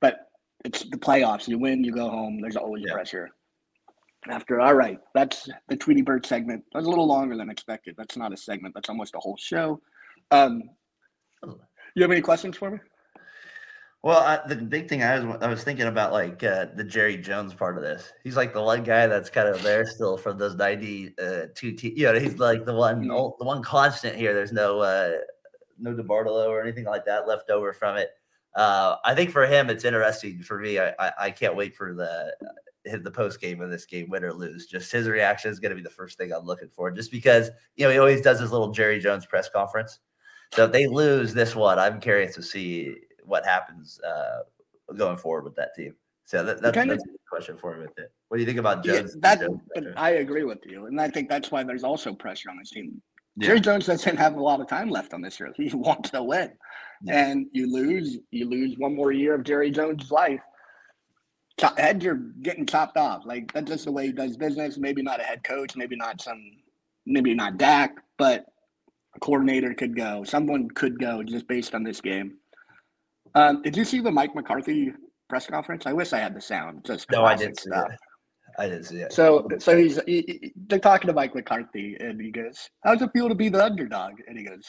but 0.00 0.29
it's 0.64 0.84
the 0.84 0.96
playoffs. 0.96 1.48
You 1.48 1.58
win, 1.58 1.84
you 1.84 1.92
go 1.92 2.08
home. 2.08 2.40
There's 2.40 2.56
always 2.56 2.84
Yeah. 2.86 2.94
pressure. 2.94 3.30
After 4.28 4.60
all 4.60 4.74
right, 4.74 4.98
that's 5.14 5.48
the 5.68 5.76
Tweety 5.76 6.02
Bird 6.02 6.26
segment. 6.26 6.62
That 6.72 6.78
was 6.80 6.86
a 6.86 6.90
little 6.90 7.06
longer 7.06 7.36
than 7.36 7.48
expected. 7.48 7.94
That's 7.96 8.16
not 8.18 8.32
a 8.32 8.36
segment. 8.36 8.74
That's 8.74 8.90
almost 8.90 9.14
a 9.14 9.18
whole 9.18 9.36
show. 9.38 9.80
Um, 10.30 10.64
you 11.94 12.02
have 12.02 12.10
any 12.10 12.20
questions 12.20 12.56
for 12.56 12.70
me? 12.70 12.78
Well, 14.02 14.18
I, 14.20 14.46
the 14.46 14.56
big 14.56 14.88
thing 14.88 15.02
I 15.02 15.18
was 15.18 15.38
I 15.42 15.46
was 15.48 15.62
thinking 15.64 15.86
about 15.86 16.12
like 16.12 16.42
uh, 16.42 16.66
the 16.74 16.84
Jerry 16.84 17.16
Jones 17.18 17.52
part 17.54 17.76
of 17.76 17.82
this. 17.82 18.12
He's 18.24 18.36
like 18.36 18.52
the 18.54 18.62
one 18.62 18.82
guy 18.82 19.06
that's 19.06 19.28
kind 19.30 19.48
of 19.48 19.62
there 19.62 19.86
still 19.86 20.16
from 20.16 20.38
those 20.38 20.54
ninety 20.54 21.14
uh, 21.18 21.46
two. 21.54 21.72
Te- 21.72 21.94
you 21.96 22.04
know, 22.04 22.18
he's 22.18 22.38
like 22.38 22.64
the 22.64 22.74
one 22.74 23.04
Mhm. 23.04 23.12
ol- 23.14 23.36
the 23.38 23.44
one 23.44 23.62
constant 23.62 24.16
here. 24.16 24.32
There's 24.34 24.52
no 24.52 24.80
uh, 24.80 25.12
no 25.78 25.94
DeBartolo 25.94 26.46
or 26.48 26.62
anything 26.62 26.84
like 26.84 27.04
that 27.06 27.26
left 27.28 27.50
over 27.50 27.72
from 27.74 27.96
it. 27.98 28.10
Uh, 28.54 28.96
I 29.04 29.14
think 29.14 29.30
for 29.30 29.46
him, 29.46 29.70
it's 29.70 29.84
interesting. 29.84 30.42
For 30.42 30.58
me, 30.58 30.78
I 30.78 30.94
I, 30.98 31.12
I 31.18 31.30
can't 31.30 31.56
wait 31.56 31.76
for 31.76 31.94
the 31.94 32.34
hit 32.84 33.04
the 33.04 33.10
post 33.10 33.40
game 33.40 33.60
of 33.60 33.70
this 33.70 33.84
game, 33.86 34.08
win 34.08 34.24
or 34.24 34.32
lose. 34.32 34.66
Just 34.66 34.90
his 34.90 35.08
reaction 35.08 35.50
is 35.50 35.60
going 35.60 35.70
to 35.70 35.76
be 35.76 35.82
the 35.82 35.90
first 35.90 36.18
thing 36.18 36.32
I'm 36.32 36.44
looking 36.44 36.68
for. 36.70 36.90
Just 36.90 37.10
because 37.10 37.50
you 37.76 37.84
know 37.86 37.92
he 37.92 37.98
always 37.98 38.20
does 38.22 38.40
his 38.40 38.52
little 38.52 38.70
Jerry 38.70 38.98
Jones 38.98 39.26
press 39.26 39.48
conference. 39.48 40.00
So 40.52 40.64
if 40.64 40.72
they 40.72 40.86
lose 40.88 41.32
this 41.32 41.54
one, 41.54 41.78
I'm 41.78 42.00
curious 42.00 42.34
to 42.34 42.42
see 42.42 42.96
what 43.24 43.44
happens 43.44 44.00
uh, 44.00 44.40
going 44.96 45.16
forward 45.16 45.44
with 45.44 45.54
that 45.56 45.74
team. 45.76 45.94
So 46.24 46.44
that, 46.44 46.60
that, 46.62 46.74
Kind 46.74 46.90
of- 46.90 46.98
that's 46.98 47.08
a 47.08 47.10
good 47.12 47.18
question 47.30 47.56
for 47.56 47.76
me 47.76 47.82
with 47.82 47.98
it. 47.98 48.12
What 48.28 48.36
do 48.36 48.40
you 48.40 48.46
think 48.46 48.58
about 48.58 48.84
Yeah, 48.84 48.98
Jones? 48.98 49.16
that, 49.20 49.40
Jones? 49.40 49.60
I 49.96 50.10
agree 50.10 50.44
with 50.44 50.58
you, 50.64 50.86
and 50.86 51.00
I 51.00 51.08
think 51.08 51.28
that's 51.28 51.50
why 51.50 51.62
there's 51.64 51.84
also 51.84 52.14
pressure 52.14 52.50
on 52.50 52.58
this 52.58 52.70
team. 52.70 53.00
Yeah. 53.36 53.48
Jerry 53.48 53.60
Jones 53.60 53.86
doesn't 53.86 54.16
have 54.16 54.34
a 54.36 54.40
lot 54.40 54.60
of 54.60 54.68
time 54.68 54.90
left 54.90 55.12
on 55.14 55.22
this 55.22 55.38
year. 55.40 55.52
He 55.56 55.70
wants 55.74 56.10
to 56.10 56.22
win, 56.22 56.52
Yeah. 57.02 57.26
and 57.28 57.46
you 57.52 57.72
lose, 57.72 58.18
you 58.30 58.48
lose 58.48 58.74
one 58.78 58.94
more 58.94 59.12
year 59.12 59.34
of 59.34 59.44
Jerry 59.44 59.70
Jones' 59.70 60.10
life. 60.10 60.40
Heads 61.76 62.06
are 62.06 62.14
getting 62.42 62.64
chopped 62.64 62.96
off. 62.96 63.26
Like 63.26 63.52
that's 63.52 63.70
just 63.70 63.84
the 63.84 63.92
way 63.92 64.06
he 64.06 64.12
does 64.12 64.36
business. 64.36 64.78
Maybe 64.78 65.02
not 65.02 65.20
a 65.20 65.24
head 65.24 65.44
coach, 65.44 65.76
maybe 65.76 65.94
not 65.96 66.20
some, 66.22 66.40
maybe 67.06 67.34
not 67.34 67.58
Dak, 67.58 67.96
but 68.16 68.46
a 69.14 69.20
coordinator 69.20 69.74
could 69.74 69.94
go. 69.96 70.24
Someone 70.24 70.68
could 70.70 70.98
go 70.98 71.22
just 71.22 71.46
based 71.48 71.74
on 71.74 71.82
this 71.82 72.00
game. 72.00 72.34
Um, 73.34 73.60
did 73.62 73.76
you 73.76 73.84
see 73.84 74.00
the 74.00 74.10
Mike 74.10 74.34
McCarthy 74.34 74.92
press 75.28 75.46
conference? 75.46 75.84
I 75.86 75.92
wish 75.92 76.12
I 76.14 76.18
had 76.18 76.34
the 76.34 76.40
sound. 76.40 76.84
Just 76.86 77.10
no, 77.10 77.24
I 77.24 77.36
didn't 77.36 77.58
see 77.60 77.68
stuff. 77.70 77.90
it. 77.92 77.98
I 78.58 78.66
didn't 78.68 78.84
see 78.84 78.96
it. 78.96 79.12
So, 79.12 79.46
so 79.58 79.76
he's 79.76 80.00
he, 80.06 80.22
he- 80.26 80.52
they're 80.66 80.78
talking 80.78 81.08
to 81.08 81.12
Mike 81.14 81.34
McCarthy, 81.34 81.96
and 82.00 82.20
he 82.20 82.30
goes, 82.30 82.68
"How's 82.84 83.02
it 83.02 83.10
feel 83.12 83.28
to 83.28 83.34
be 83.34 83.48
the 83.50 83.62
underdog?" 83.62 84.14
And 84.26 84.36
he 84.38 84.44
goes, 84.44 84.64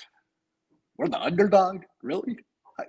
"We're 0.98 1.08
the 1.08 1.22
underdog, 1.22 1.84
really? 2.02 2.38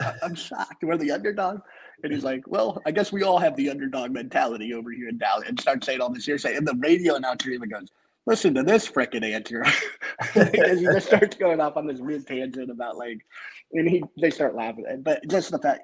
I, 0.00 0.14
I'm 0.22 0.34
shocked. 0.34 0.82
We're 0.82 0.96
the 0.96 1.10
underdog." 1.10 1.60
And 2.02 2.12
he's 2.12 2.24
like, 2.24 2.46
"Well, 2.46 2.80
I 2.86 2.90
guess 2.90 3.12
we 3.12 3.22
all 3.22 3.38
have 3.38 3.56
the 3.56 3.70
underdog 3.70 4.10
mentality 4.10 4.74
over 4.74 4.90
here 4.90 5.08
in 5.08 5.18
Dallas." 5.18 5.48
And 5.48 5.60
starts 5.60 5.86
saying 5.86 6.00
all 6.00 6.12
this 6.12 6.26
hearsay, 6.26 6.56
and 6.56 6.66
the 6.66 6.74
radio 6.80 7.14
announcer 7.14 7.50
even 7.50 7.68
goes, 7.68 7.88
"Listen 8.26 8.54
to 8.54 8.62
this 8.62 8.88
frickin' 8.88 9.22
answer," 9.22 9.64
because 10.34 10.80
he 10.80 10.86
just 10.86 11.06
starts 11.06 11.36
going 11.36 11.60
off 11.60 11.76
on 11.76 11.86
this 11.86 12.00
weird 12.00 12.26
tangent 12.26 12.70
about 12.70 12.96
like, 12.96 13.24
and 13.72 13.88
he 13.88 14.02
they 14.20 14.30
start 14.30 14.54
laughing, 14.54 14.84
but 15.02 15.26
just 15.28 15.50
the 15.50 15.58
fact 15.58 15.82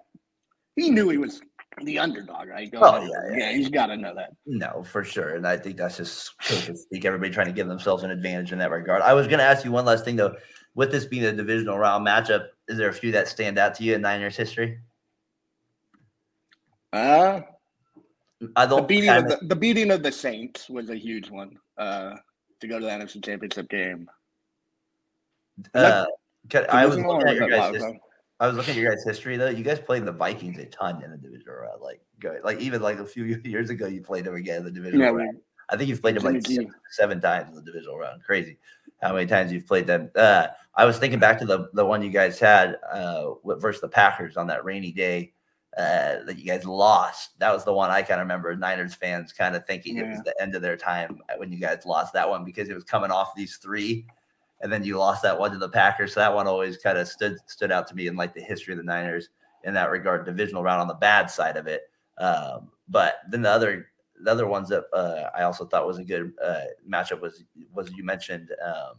he 0.77 0.91
knew 0.91 1.09
he 1.09 1.19
was 1.19 1.41
the 1.85 1.99
underdog, 1.99 2.49
right? 2.49 2.71
Going, 2.71 2.85
oh, 2.85 2.99
oh, 3.01 3.31
yeah, 3.33 3.39
yeah. 3.39 3.53
he's 3.53 3.69
got 3.69 3.87
to 3.87 3.97
know 3.97 4.15
that. 4.15 4.31
No, 4.47 4.83
for 4.83 5.05
sure. 5.05 5.35
And 5.37 5.47
I 5.47 5.57
think 5.57 5.77
that's 5.77 5.97
just 5.97 6.33
so 6.41 6.73
to 6.73 6.77
speak, 6.77 7.05
everybody 7.05 7.31
trying 7.31 7.47
to 7.47 7.53
give 7.53 7.69
themselves 7.69 8.03
an 8.03 8.11
advantage 8.11 8.53
in 8.53 8.59
that 8.59 8.71
regard. 8.71 9.03
I 9.03 9.15
was 9.15 9.27
going 9.27 9.39
to 9.39 9.45
ask 9.45 9.65
you 9.65 9.73
one 9.73 9.85
last 9.85 10.05
thing, 10.05 10.17
though. 10.17 10.35
With 10.79 10.93
this 10.93 11.07
being 11.07 11.25
a 11.25 11.33
divisional 11.33 11.77
round 11.77 12.07
matchup, 12.07 12.51
is 12.69 12.79
there 12.79 12.89
a 12.89 12.93
few 12.93 13.11
that 13.11 13.27
stand 13.27 13.59
out 13.59 13.75
to 13.75 13.83
you 13.83 13.97
in 13.97 14.01
Niners 14.01 14.37
history? 14.37 14.79
Uh, 16.93 17.41
I 18.55 18.65
the 18.65 18.77
don't 18.77 18.87
beating 18.87 19.11
kinda- 19.11 19.39
the, 19.41 19.49
the 19.49 19.57
beating 19.57 19.91
of 19.91 20.05
the 20.05 20.13
Saints 20.13 20.71
was 20.71 20.89
a 20.89 20.95
huge 20.95 21.31
one. 21.31 21.59
Uh, 21.77 22.15
to 22.61 22.69
go 22.69 22.79
to 22.79 22.85
the 22.85 22.93
NFC 22.93 23.21
Championship 23.25 23.69
game? 23.69 24.09
Uh, 25.75 26.05
I 26.71 26.87
was 26.87 26.97
looking 26.97 27.27
at 27.27 27.35
your 27.35 27.49
guys'? 27.49 27.83
I 28.39 28.47
was 28.47 28.57
looking 28.57 28.77
at 28.77 28.77
your 28.77 28.93
guys' 28.93 29.03
history 29.05 29.37
though. 29.37 29.49
You 29.49 29.65
guys 29.65 29.81
played 29.81 30.05
the 30.05 30.13
Vikings 30.13 30.59
a 30.59 30.67
ton 30.67 31.03
in 31.03 31.11
the 31.11 31.17
divisional 31.17 31.57
round. 31.57 31.83
Like, 31.83 32.01
go, 32.21 32.39
like 32.45 32.61
even 32.61 32.83
like 32.83 33.01
a 33.01 33.05
few 33.05 33.25
years 33.45 33.71
ago, 33.71 33.89
you 33.89 34.01
played 34.01 34.27
them 34.27 34.37
again 34.37 34.59
in 34.59 34.65
the 34.67 34.71
divisional 34.71 35.07
Yeah, 35.07 35.11
round. 35.11 35.41
I 35.71 35.77
think 35.77 35.89
you've 35.89 36.01
played 36.01 36.15
them 36.15 36.23
like 36.23 36.47
six, 36.47 36.73
seven 36.93 37.21
times 37.21 37.49
in 37.49 37.57
the 37.57 37.63
divisional 37.63 37.99
round. 37.99 38.23
Crazy 38.23 38.59
how 39.01 39.15
many 39.15 39.27
times 39.27 39.53
you've 39.53 39.67
played 39.67 39.87
them. 39.87 40.11
Uh, 40.15 40.49
I 40.75 40.85
was 40.85 40.99
thinking 40.99 41.19
back 41.19 41.39
to 41.41 41.45
the 41.45 41.69
the 41.75 41.85
one 41.85 42.03
you 42.03 42.11
guys 42.11 42.39
had 42.39 42.77
uh, 42.93 43.35
versus 43.57 43.81
the 43.81 43.89
Packers 43.89 44.37
on 44.37 44.47
that 44.49 44.65
rainy 44.65 44.93
day 44.93 45.33
uh, 45.77 46.25
that 46.25 46.39
you 46.39 46.45
guys 46.45 46.65
lost. 46.65 47.39
That 47.39 47.53
was 47.53 47.65
the 47.65 47.73
one 47.73 47.91
I 47.91 48.03
kind 48.03 48.21
of 48.21 48.25
remember 48.25 48.55
Niners 48.57 48.95
fans 48.95 49.33
kind 49.33 49.55
of 49.55 49.67
thinking 49.67 49.97
it 49.97 50.09
was 50.09 50.21
the 50.25 50.35
end 50.41 50.55
of 50.55 50.63
their 50.63 50.77
time 50.77 51.21
when 51.37 51.53
you 51.53 51.59
guys 51.59 51.85
lost 51.87 52.13
that 52.15 52.29
one 52.29 52.45
because 52.45 52.69
it 52.69 52.75
was 52.75 52.85
coming 52.85 53.11
off 53.11 53.35
these 53.37 53.57
three. 53.57 54.07
And 54.61 54.73
then 54.73 54.83
you 54.83 54.99
lost 54.99 55.23
that 55.23 55.39
one 55.39 55.53
to 55.53 55.59
the 55.59 55.69
Packers. 55.69 56.15
So 56.15 56.21
that 56.21 56.35
one 56.35 56.49
always 56.49 56.79
kind 56.79 56.99
of 56.99 57.07
stood 57.07 57.37
stood 57.47 57.71
out 57.71 57.87
to 57.89 57.95
me 57.95 58.09
in 58.09 58.17
like 58.17 58.35
the 58.35 58.41
history 58.41 58.73
of 58.73 58.79
the 58.79 58.85
Niners 58.85 59.29
in 59.65 59.75
that 59.75 59.91
regard, 59.91 60.25
divisional 60.25 60.63
round 60.63 60.81
on 60.81 60.89
the 60.89 60.95
bad 60.95 61.31
side 61.31 61.57
of 61.57 61.67
it. 61.67 61.83
Um, 62.19 62.71
but 62.89 63.19
then 63.31 63.43
the 63.43 63.51
other 63.51 63.87
the 64.23 64.31
other 64.31 64.47
ones 64.47 64.69
that 64.69 64.85
uh, 64.93 65.31
I 65.37 65.43
also 65.43 65.65
thought 65.67 65.87
was 65.87 65.99
a 65.99 66.05
good 66.05 66.33
uh, 66.45 66.61
matchup 66.89 67.21
was 67.21 67.45
was 67.73 67.91
you 67.93 68.05
mentioned 68.05 68.51
um, 68.65 68.97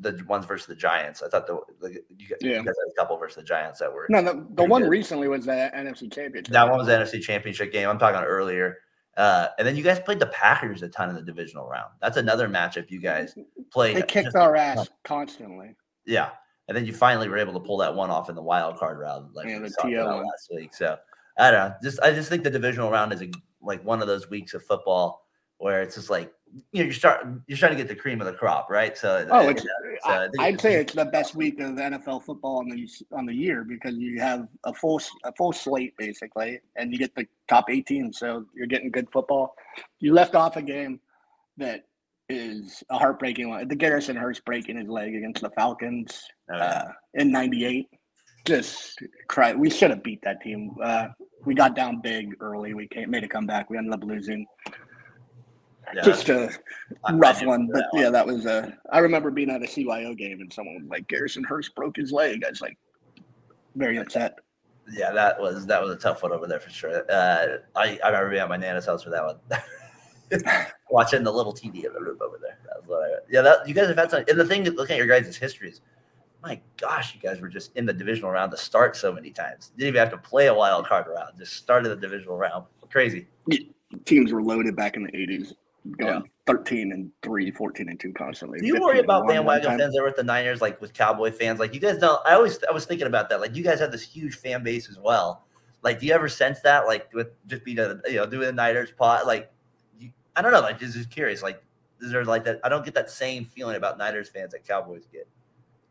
the 0.00 0.22
ones 0.28 0.46
versus 0.46 0.66
the 0.66 0.74
Giants. 0.76 1.22
I 1.22 1.28
thought 1.28 1.46
the, 1.46 1.60
the 1.80 1.90
you, 2.16 2.28
guys, 2.28 2.38
Yeah. 2.40 2.50
you 2.58 2.64
guys 2.64 2.66
had 2.66 2.92
a 2.92 2.94
couple 2.96 3.16
versus 3.18 3.36
the 3.36 3.42
Giants 3.42 3.80
that 3.80 3.92
were 3.92 4.06
no, 4.08 4.22
the, 4.22 4.46
the 4.54 4.64
one 4.64 4.82
good. 4.82 4.90
recently 4.90 5.28
was 5.28 5.44
the 5.46 5.70
NFC 5.74 6.12
Championship. 6.12 6.52
that 6.52 6.68
one 6.68 6.78
was 6.78 6.86
the 6.86 6.92
NFC 6.94 7.20
Championship 7.22 7.72
game. 7.72 7.88
I'm 7.88 7.98
talking 7.98 8.22
earlier. 8.22 8.78
Uh, 9.16 9.48
and 9.58 9.66
then 9.66 9.74
you 9.74 9.82
guys 9.82 9.98
played 9.98 10.20
the 10.20 10.26
Packers 10.28 10.82
a 10.84 10.88
ton 10.88 11.08
in 11.10 11.16
the 11.16 11.22
divisional 11.22 11.66
round. 11.66 11.90
That's 12.00 12.16
another 12.16 12.48
matchup 12.48 12.88
you 12.88 13.00
guys 13.00 13.34
played. 13.72 13.96
They 13.96 14.02
kicked 14.02 14.36
our 14.36 14.54
ass 14.54 14.88
constantly. 15.02 15.74
Yeah. 16.06 16.30
And 16.68 16.76
then 16.76 16.86
you 16.86 16.92
finally 16.92 17.28
were 17.28 17.38
able 17.38 17.54
to 17.54 17.60
pull 17.60 17.78
that 17.78 17.92
one 17.92 18.10
off 18.10 18.28
in 18.28 18.36
the 18.36 18.42
wild 18.42 18.76
card 18.76 18.98
round, 18.98 19.34
like 19.34 19.48
Yeah, 19.48 19.56
we 19.58 19.68
the 19.68 19.74
talked 19.74 19.88
TL 19.88 20.02
about 20.02 20.24
last 20.24 20.50
week. 20.54 20.72
So 20.72 20.96
I 21.36 21.50
don't 21.50 21.70
know. 21.70 21.74
Just 21.82 21.98
I 22.00 22.12
just 22.12 22.28
think 22.28 22.44
the 22.44 22.50
divisional 22.50 22.90
round 22.92 23.12
is 23.12 23.22
a, 23.22 23.30
like 23.62 23.84
one 23.84 24.00
of 24.00 24.08
those 24.08 24.30
weeks 24.30 24.54
of 24.54 24.64
football 24.64 25.24
where 25.58 25.82
it's 25.82 25.96
just 25.96 26.08
like 26.08 26.32
you 26.72 26.80
know 26.80 26.84
you're 26.84 26.92
starting 26.92 27.42
you're 27.46 27.58
trying 27.58 27.72
to 27.72 27.76
get 27.76 27.88
the 27.88 27.94
cream 27.94 28.20
of 28.20 28.26
the 28.26 28.32
crop, 28.32 28.70
right? 28.70 28.96
So 28.96 29.26
Oh, 29.30 29.46
uh, 29.46 29.50
it's. 29.50 29.62
so 29.62 29.68
I 30.04 30.28
I, 30.38 30.48
it's- 30.48 30.62
say 30.62 30.74
it's 30.74 30.94
the 30.94 31.04
best 31.06 31.34
week 31.34 31.58
of 31.60 31.72
NFL 31.72 32.22
football 32.24 32.58
on 32.58 32.68
the 32.68 32.88
on 33.12 33.26
the 33.26 33.34
year 33.34 33.64
because 33.64 33.94
you 33.96 34.20
have 34.20 34.46
a 34.64 34.72
full 34.72 35.00
a 35.24 35.32
full 35.36 35.52
slate 35.52 35.94
basically, 35.98 36.60
and 36.76 36.92
you 36.92 36.98
get 36.98 37.14
the 37.16 37.26
top 37.48 37.66
eight 37.70 37.86
teams. 37.86 38.18
So 38.18 38.46
you're 38.54 38.66
getting 38.68 38.90
good 38.90 39.08
football. 39.12 39.54
You 39.98 40.14
left 40.14 40.34
off 40.36 40.56
a 40.56 40.62
game 40.62 41.00
that 41.56 41.82
is 42.28 42.84
a 42.90 42.98
heartbreaking 42.98 43.48
one. 43.48 43.66
The 43.68 43.74
Garrison 43.74 44.14
Hearst 44.14 44.44
breaking 44.44 44.76
his 44.78 44.88
leg 44.88 45.14
against 45.16 45.42
the 45.42 45.50
Falcons 45.50 46.22
uh, 46.52 46.56
uh, 46.56 46.88
in 47.14 47.32
'98. 47.32 47.88
Just 48.48 48.98
cry. 49.28 49.52
We 49.54 49.68
should 49.68 49.90
have 49.90 50.02
beat 50.02 50.22
that 50.22 50.40
team. 50.40 50.74
Uh, 50.82 51.08
we 51.44 51.54
got 51.54 51.76
down 51.76 52.00
big 52.00 52.34
early. 52.40 52.72
We 52.72 52.88
came, 52.88 53.10
made 53.10 53.22
a 53.24 53.28
comeback. 53.28 53.68
We 53.68 53.76
ended 53.76 53.92
up 53.92 54.02
losing. 54.02 54.46
yeah, 55.94 56.02
Just 56.02 56.30
a 56.30 56.50
rough 57.12 57.44
one, 57.44 57.68
but 57.70 57.84
yeah, 57.92 58.08
that 58.08 58.26
was 58.26 58.46
a. 58.46 58.74
I 58.90 59.00
remember 59.00 59.30
being 59.30 59.50
at 59.50 59.62
a 59.62 59.66
CYO 59.66 60.16
game 60.16 60.40
and 60.40 60.50
someone 60.50 60.76
was 60.80 60.88
like, 60.88 61.06
"Garrison 61.08 61.44
Hearst 61.44 61.74
broke 61.74 61.96
his 61.96 62.10
leg." 62.10 62.42
I 62.42 62.48
was 62.48 62.62
like, 62.62 62.78
very 63.76 63.98
upset. 63.98 64.34
yeah, 64.92 65.12
that 65.12 65.38
was 65.38 65.66
that 65.66 65.82
was 65.82 65.90
a 65.90 65.96
tough 65.96 66.22
one 66.22 66.32
over 66.32 66.46
there 66.46 66.60
for 66.60 66.70
sure. 66.70 67.04
Uh, 67.10 67.58
I 67.76 67.98
I 68.02 68.08
remember 68.08 68.30
being 68.30 68.42
at 68.42 68.48
my 68.48 68.56
nana's 68.56 68.86
house 68.86 69.02
for 69.02 69.10
that 69.10 69.24
one, 69.24 69.36
watching 70.90 71.22
the 71.22 71.32
little 71.32 71.52
TV 71.52 71.84
in 71.84 71.92
the 71.92 72.00
room 72.00 72.16
over 72.22 72.38
there. 72.40 72.58
That 72.64 72.80
was 72.80 72.88
what 72.88 73.02
I, 73.02 73.14
yeah, 73.30 73.42
that 73.42 73.68
you 73.68 73.74
guys 73.74 73.88
have 73.88 73.98
had 73.98 74.10
some. 74.10 74.24
And 74.26 74.40
the 74.40 74.46
thing, 74.46 74.64
looking 74.64 74.98
at 74.98 75.06
your 75.06 75.20
guys' 75.20 75.36
histories, 75.36 75.82
my 76.42 76.60
gosh, 76.76 77.14
you 77.14 77.20
guys 77.20 77.40
were 77.40 77.48
just 77.48 77.74
in 77.76 77.86
the 77.86 77.92
divisional 77.92 78.30
round 78.30 78.50
to 78.52 78.56
start 78.56 78.96
so 78.96 79.12
many 79.12 79.30
times. 79.30 79.72
Didn't 79.76 79.88
even 79.88 79.98
have 79.98 80.10
to 80.10 80.18
play 80.18 80.46
a 80.46 80.54
wild 80.54 80.86
card 80.86 81.06
round; 81.08 81.38
just 81.38 81.54
started 81.54 81.88
the 81.88 81.96
divisional 81.96 82.36
round. 82.36 82.64
Crazy. 82.90 83.26
Teams 84.04 84.32
were 84.32 84.42
loaded 84.42 84.76
back 84.76 84.96
in 84.96 85.04
the 85.04 85.12
'80s, 85.12 85.54
going 85.98 86.14
Yeah. 86.14 86.20
13 86.46 86.92
and 86.92 87.10
3, 87.22 87.50
14 87.50 87.88
and 87.88 88.00
2 88.00 88.12
constantly. 88.12 88.58
Do 88.58 88.66
you 88.66 88.80
worry 88.80 89.00
about 89.00 89.26
bandwagon 89.26 89.78
fans 89.78 89.96
over 89.98 90.08
at 90.08 90.16
the 90.16 90.22
Niners, 90.22 90.60
like 90.60 90.80
with 90.80 90.94
Cowboy 90.94 91.30
fans? 91.30 91.58
Like 91.58 91.74
you 91.74 91.80
guys 91.80 91.98
don't. 91.98 92.24
I 92.26 92.34
always 92.34 92.58
I 92.68 92.72
was 92.72 92.86
thinking 92.86 93.06
about 93.06 93.28
that. 93.30 93.40
Like 93.40 93.54
you 93.54 93.62
guys 93.62 93.80
have 93.80 93.92
this 93.92 94.02
huge 94.02 94.36
fan 94.36 94.62
base 94.62 94.88
as 94.88 94.98
well. 94.98 95.44
Like, 95.82 96.00
do 96.00 96.06
you 96.06 96.12
ever 96.12 96.28
sense 96.28 96.60
that? 96.60 96.86
Like 96.86 97.12
with 97.12 97.28
just 97.46 97.64
being 97.64 97.78
a 97.78 98.00
you 98.06 98.16
know 98.16 98.26
doing 98.26 98.46
the 98.46 98.52
Niners 98.52 98.90
pot. 98.90 99.26
Like, 99.26 99.50
you, 99.98 100.10
I 100.36 100.42
don't 100.42 100.52
know. 100.52 100.60
Like 100.60 100.78
just, 100.78 100.94
just 100.94 101.10
curious. 101.10 101.42
Like, 101.42 101.62
is 102.00 102.10
there 102.10 102.24
like 102.24 102.44
that? 102.44 102.60
I 102.64 102.68
don't 102.68 102.84
get 102.84 102.94
that 102.94 103.10
same 103.10 103.44
feeling 103.44 103.76
about 103.76 103.98
Niners 103.98 104.28
fans 104.28 104.52
that 104.52 104.66
Cowboys 104.66 105.06
get. 105.12 105.28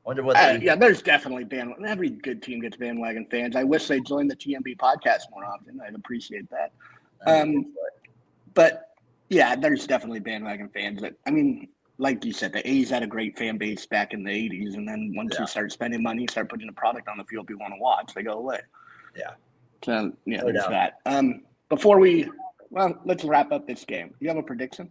Wonder 0.08 0.24
what. 0.24 0.38
Uh, 0.38 0.58
yeah, 0.62 0.74
there's 0.78 1.02
definitely 1.02 1.44
bandwagon. 1.44 1.86
Every 1.86 2.10
good 2.10 2.42
team 2.42 2.62
gets 2.62 2.78
bandwagon 2.78 3.28
fans. 3.30 3.58
I 3.58 3.66
wish 3.66 3.90
they 3.90 4.00
joined 4.00 4.32
the 4.32 4.38
T&B 4.38 4.74
podcast 4.76 5.24
more 5.32 5.44
often. 5.44 5.82
I'd 5.86 5.96
appreciate 5.96 6.46
that. 6.50 6.72
um, 7.30 7.74
But 8.54 8.92
yeah, 9.28 9.54
there's 9.58 9.86
definitely 9.86 10.22
bandwagon 10.22 10.70
fans. 10.70 11.02
That 11.02 11.16
I 11.26 11.32
mean, 11.32 11.68
like 11.98 12.24
you 12.24 12.32
said, 12.32 12.54
the 12.54 12.66
A's 12.66 12.90
had 12.90 13.04
a 13.04 13.08
great 13.08 13.38
fan 13.38 13.58
base 13.58 13.86
back 13.86 14.14
in 14.14 14.24
the 14.24 14.32
'80s, 14.32 14.76
and 14.76 14.88
then 14.88 15.12
once 15.14 15.34
Yeah. 15.36 15.42
you 15.42 15.48
start 15.48 15.74
spending 15.74 16.02
money, 16.02 16.26
start 16.32 16.48
putting 16.48 16.70
a 16.70 16.74
product 16.74 17.10
on 17.10 17.18
the 17.18 17.26
field 17.26 17.48
people 17.48 17.60
want 17.60 17.74
to 17.74 17.80
watch, 17.82 18.14
they 18.14 18.24
go 18.24 18.38
away. 18.38 18.62
Yeah. 19.14 19.32
So 19.84 20.14
yeah, 20.26 20.38
No 20.38 20.46
there's 20.54 20.64
doubt. 20.64 20.72
that. 20.72 20.94
Um, 21.06 21.42
before 21.68 22.00
we, 22.00 22.30
well, 22.70 22.98
let's 23.04 23.26
wrap 23.26 23.52
up 23.52 23.68
this 23.68 23.84
game. 23.84 24.14
You 24.22 24.30
have 24.30 24.38
a 24.38 24.44
prediction? 24.44 24.90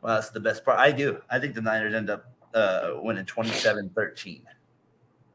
Well, 0.00 0.14
that's 0.14 0.30
the 0.30 0.38
best 0.38 0.64
part. 0.64 0.78
I 0.78 0.92
do. 0.92 1.20
I 1.28 1.40
think 1.40 1.54
the 1.56 1.60
Niners 1.62 1.92
end 1.94 2.08
up 2.08 2.26
uh, 2.54 2.92
winning 3.02 3.24
27-13. 3.24 4.42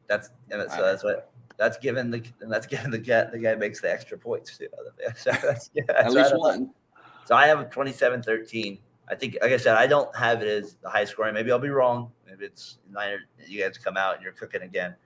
That's 0.08 0.30
and 0.50 0.60
that's, 0.60 0.74
so 0.74 0.82
that's 0.82 1.04
what 1.04 1.30
that's 1.56 1.78
given 1.78 2.10
the 2.10 2.24
and 2.40 2.50
that's 2.50 2.66
given 2.66 2.90
the 2.90 2.98
guy 2.98 3.24
the 3.24 3.38
guy 3.38 3.54
makes 3.54 3.80
the 3.80 3.90
extra 3.92 4.18
points 4.18 4.58
too. 4.58 4.66
So 5.16 5.30
that's, 5.30 5.70
yeah, 5.72 5.84
that's 5.86 6.06
At 6.06 6.12
least 6.12 6.36
one. 6.36 6.70
So 7.24 7.36
I 7.36 7.46
have 7.46 7.60
a 7.60 7.64
27-13. 7.66 8.80
I 9.08 9.14
think, 9.14 9.36
like 9.40 9.52
I 9.52 9.56
said, 9.56 9.76
I 9.76 9.86
don't 9.86 10.14
have 10.16 10.42
it 10.42 10.48
as 10.48 10.74
the 10.82 10.88
high 10.88 11.04
scoring. 11.04 11.34
Maybe 11.34 11.52
I'll 11.52 11.58
be 11.60 11.68
wrong. 11.68 12.10
Maybe 12.26 12.44
it's 12.44 12.78
Niners. 12.90 13.22
You 13.46 13.62
guys 13.62 13.78
come 13.78 13.96
out 13.96 14.14
and 14.14 14.22
you're 14.22 14.32
cooking 14.32 14.62
again. 14.62 14.96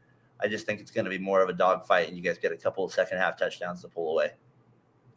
I 0.42 0.48
just 0.48 0.66
think 0.66 0.80
it's 0.80 0.90
going 0.90 1.04
to 1.04 1.10
be 1.10 1.18
more 1.18 1.42
of 1.42 1.48
a 1.48 1.52
dogfight, 1.52 2.08
and 2.08 2.16
you 2.16 2.22
guys 2.22 2.38
get 2.38 2.52
a 2.52 2.56
couple 2.56 2.84
of 2.84 2.92
second 2.92 3.18
half 3.18 3.38
touchdowns 3.38 3.82
to 3.82 3.88
pull 3.88 4.12
away. 4.12 4.32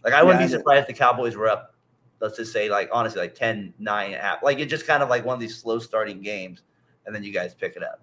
Like 0.03 0.13
I 0.13 0.23
wouldn't 0.23 0.41
Yeah, 0.41 0.47
be 0.47 0.51
surprised 0.51 0.81
if 0.81 0.87
the 0.87 0.93
Cowboys 0.93 1.35
were 1.35 1.47
up. 1.47 1.75
Let's 2.19 2.37
just 2.37 2.53
say, 2.53 2.69
like 2.69 2.89
honestly, 2.91 3.21
like 3.21 3.35
10, 3.35 3.73
9 3.77 4.11
half. 4.13 4.43
Like 4.43 4.59
it's 4.59 4.69
just 4.69 4.87
kind 4.87 5.03
of 5.03 5.09
like 5.09 5.25
one 5.25 5.33
of 5.33 5.39
these 5.39 5.57
slow 5.57 5.79
starting 5.79 6.21
games, 6.21 6.63
and 7.07 7.15
then 7.15 7.23
you 7.23 7.31
guys 7.33 7.55
pick 7.55 7.75
it 7.75 7.83
up. 7.83 8.01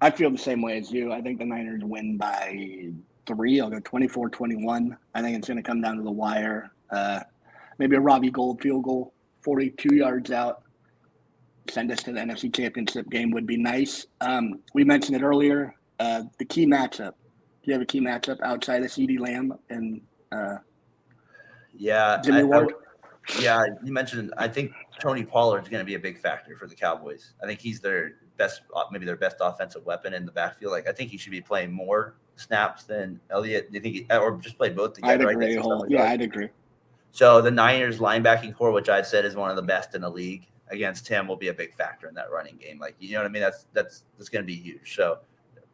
I 0.00 0.10
feel 0.10 0.30
the 0.30 0.38
same 0.38 0.60
way 0.62 0.78
as 0.78 0.92
you. 0.92 1.10
I 1.12 1.20
think 1.22 1.38
the 1.38 1.46
Niners 1.46 1.82
win 1.82 2.16
by 2.18 2.90
three. 3.26 3.60
I'll 3.60 3.70
go 3.70 3.80
24 3.80 4.28
21. 4.28 4.96
I 5.14 5.22
think 5.22 5.36
it's 5.38 5.48
going 5.48 5.56
to 5.56 5.62
come 5.62 5.80
down 5.80 5.96
to 5.96 6.02
the 6.02 6.10
wire. 6.10 6.70
Uh, 6.90 7.20
maybe 7.78 7.96
a 7.96 8.00
Robbie 8.00 8.30
Gould 8.30 8.60
field 8.60 8.84
goal, 8.84 9.14
42 9.42 9.94
yards 9.96 10.30
out. 10.30 10.62
Send 11.70 11.90
us 11.90 12.02
to 12.04 12.12
the 12.12 12.20
NFC 12.20 12.54
Championship 12.54 13.08
game 13.10 13.30
would 13.32 13.46
be 13.46 13.56
nice. 13.56 14.06
Um, 14.20 14.60
we 14.74 14.84
mentioned 14.84 15.16
it 15.16 15.22
earlier. 15.22 15.74
Uh, 15.98 16.24
the 16.38 16.44
key 16.44 16.66
matchup. 16.66 17.12
Do 17.62 17.70
you 17.70 17.72
have 17.72 17.82
a 17.82 17.86
key 17.86 18.00
matchup 18.00 18.38
outside 18.42 18.82
of 18.82 18.90
CeeDee 18.90 19.18
Lamb 19.18 19.54
and 19.70 20.00
uh, 20.30 20.58
Yeah, 21.74 22.20
Jimmy 22.22 22.38
I- 22.38 22.40
I 22.40 22.44
Ward? 22.44 22.68
w- 22.68 23.42
yeah, 23.42 23.64
you 23.82 23.92
mentioned. 23.92 24.32
I 24.36 24.46
think 24.46 24.70
Tony 25.00 25.24
Pollard 25.24 25.62
is 25.62 25.68
going 25.68 25.80
to 25.80 25.84
be 25.86 25.94
a 25.94 25.98
big 25.98 26.18
factor 26.18 26.56
for 26.56 26.66
the 26.66 26.74
Cowboys. 26.74 27.32
I 27.42 27.46
think 27.46 27.60
he's 27.60 27.80
their 27.80 28.14
best, 28.36 28.62
uh, 28.74 28.84
maybe 28.90 29.06
their 29.06 29.16
best 29.16 29.36
offensive 29.40 29.84
weapon 29.84 30.14
in 30.14 30.24
the 30.26 30.32
backfield. 30.32 30.72
Like 30.72 30.88
I 30.88 30.92
think 30.92 31.10
he 31.10 31.16
should 31.18 31.32
be 31.32 31.40
playing 31.40 31.72
more 31.72 32.14
snaps 32.36 32.84
than 32.84 33.20
Elliott. 33.30 33.70
Do 33.70 33.76
you 33.76 33.80
think, 33.82 33.94
he, 33.94 34.06
or 34.16 34.36
just 34.38 34.56
play 34.58 34.70
both 34.70 34.92
I'd 35.02 35.18
together? 35.18 35.28
I 35.28 35.32
agree. 35.32 35.54
guess, 35.54 35.62
Whole- 35.64 35.80
like 35.80 35.90
Yeah, 35.90 36.02
that. 36.02 36.10
I'd 36.12 36.22
agree. 36.22 36.48
So 37.12 37.40
the 37.40 37.50
Niners 37.50 37.98
linebacking 37.98 38.54
corps, 38.54 38.72
which 38.72 38.88
I've 38.88 39.06
said 39.06 39.24
is 39.24 39.36
one 39.36 39.50
of 39.50 39.56
the 39.56 39.62
best 39.62 39.94
in 39.94 40.02
the 40.02 40.10
league 40.10 40.46
against 40.68 41.08
him, 41.08 41.26
will 41.26 41.36
be 41.36 41.48
a 41.48 41.54
big 41.54 41.74
factor 41.74 42.08
in 42.08 42.14
that 42.14 42.30
running 42.30 42.56
game. 42.56 42.78
Like 42.78 42.94
you 42.98 43.12
know 43.12 43.20
what 43.20 43.26
I 43.26 43.30
mean? 43.30 43.42
That's 43.42 43.66
that's 43.72 44.04
that's 44.18 44.28
going 44.28 44.42
to 44.42 44.46
be 44.46 44.56
huge. 44.56 44.94
So 44.94 45.20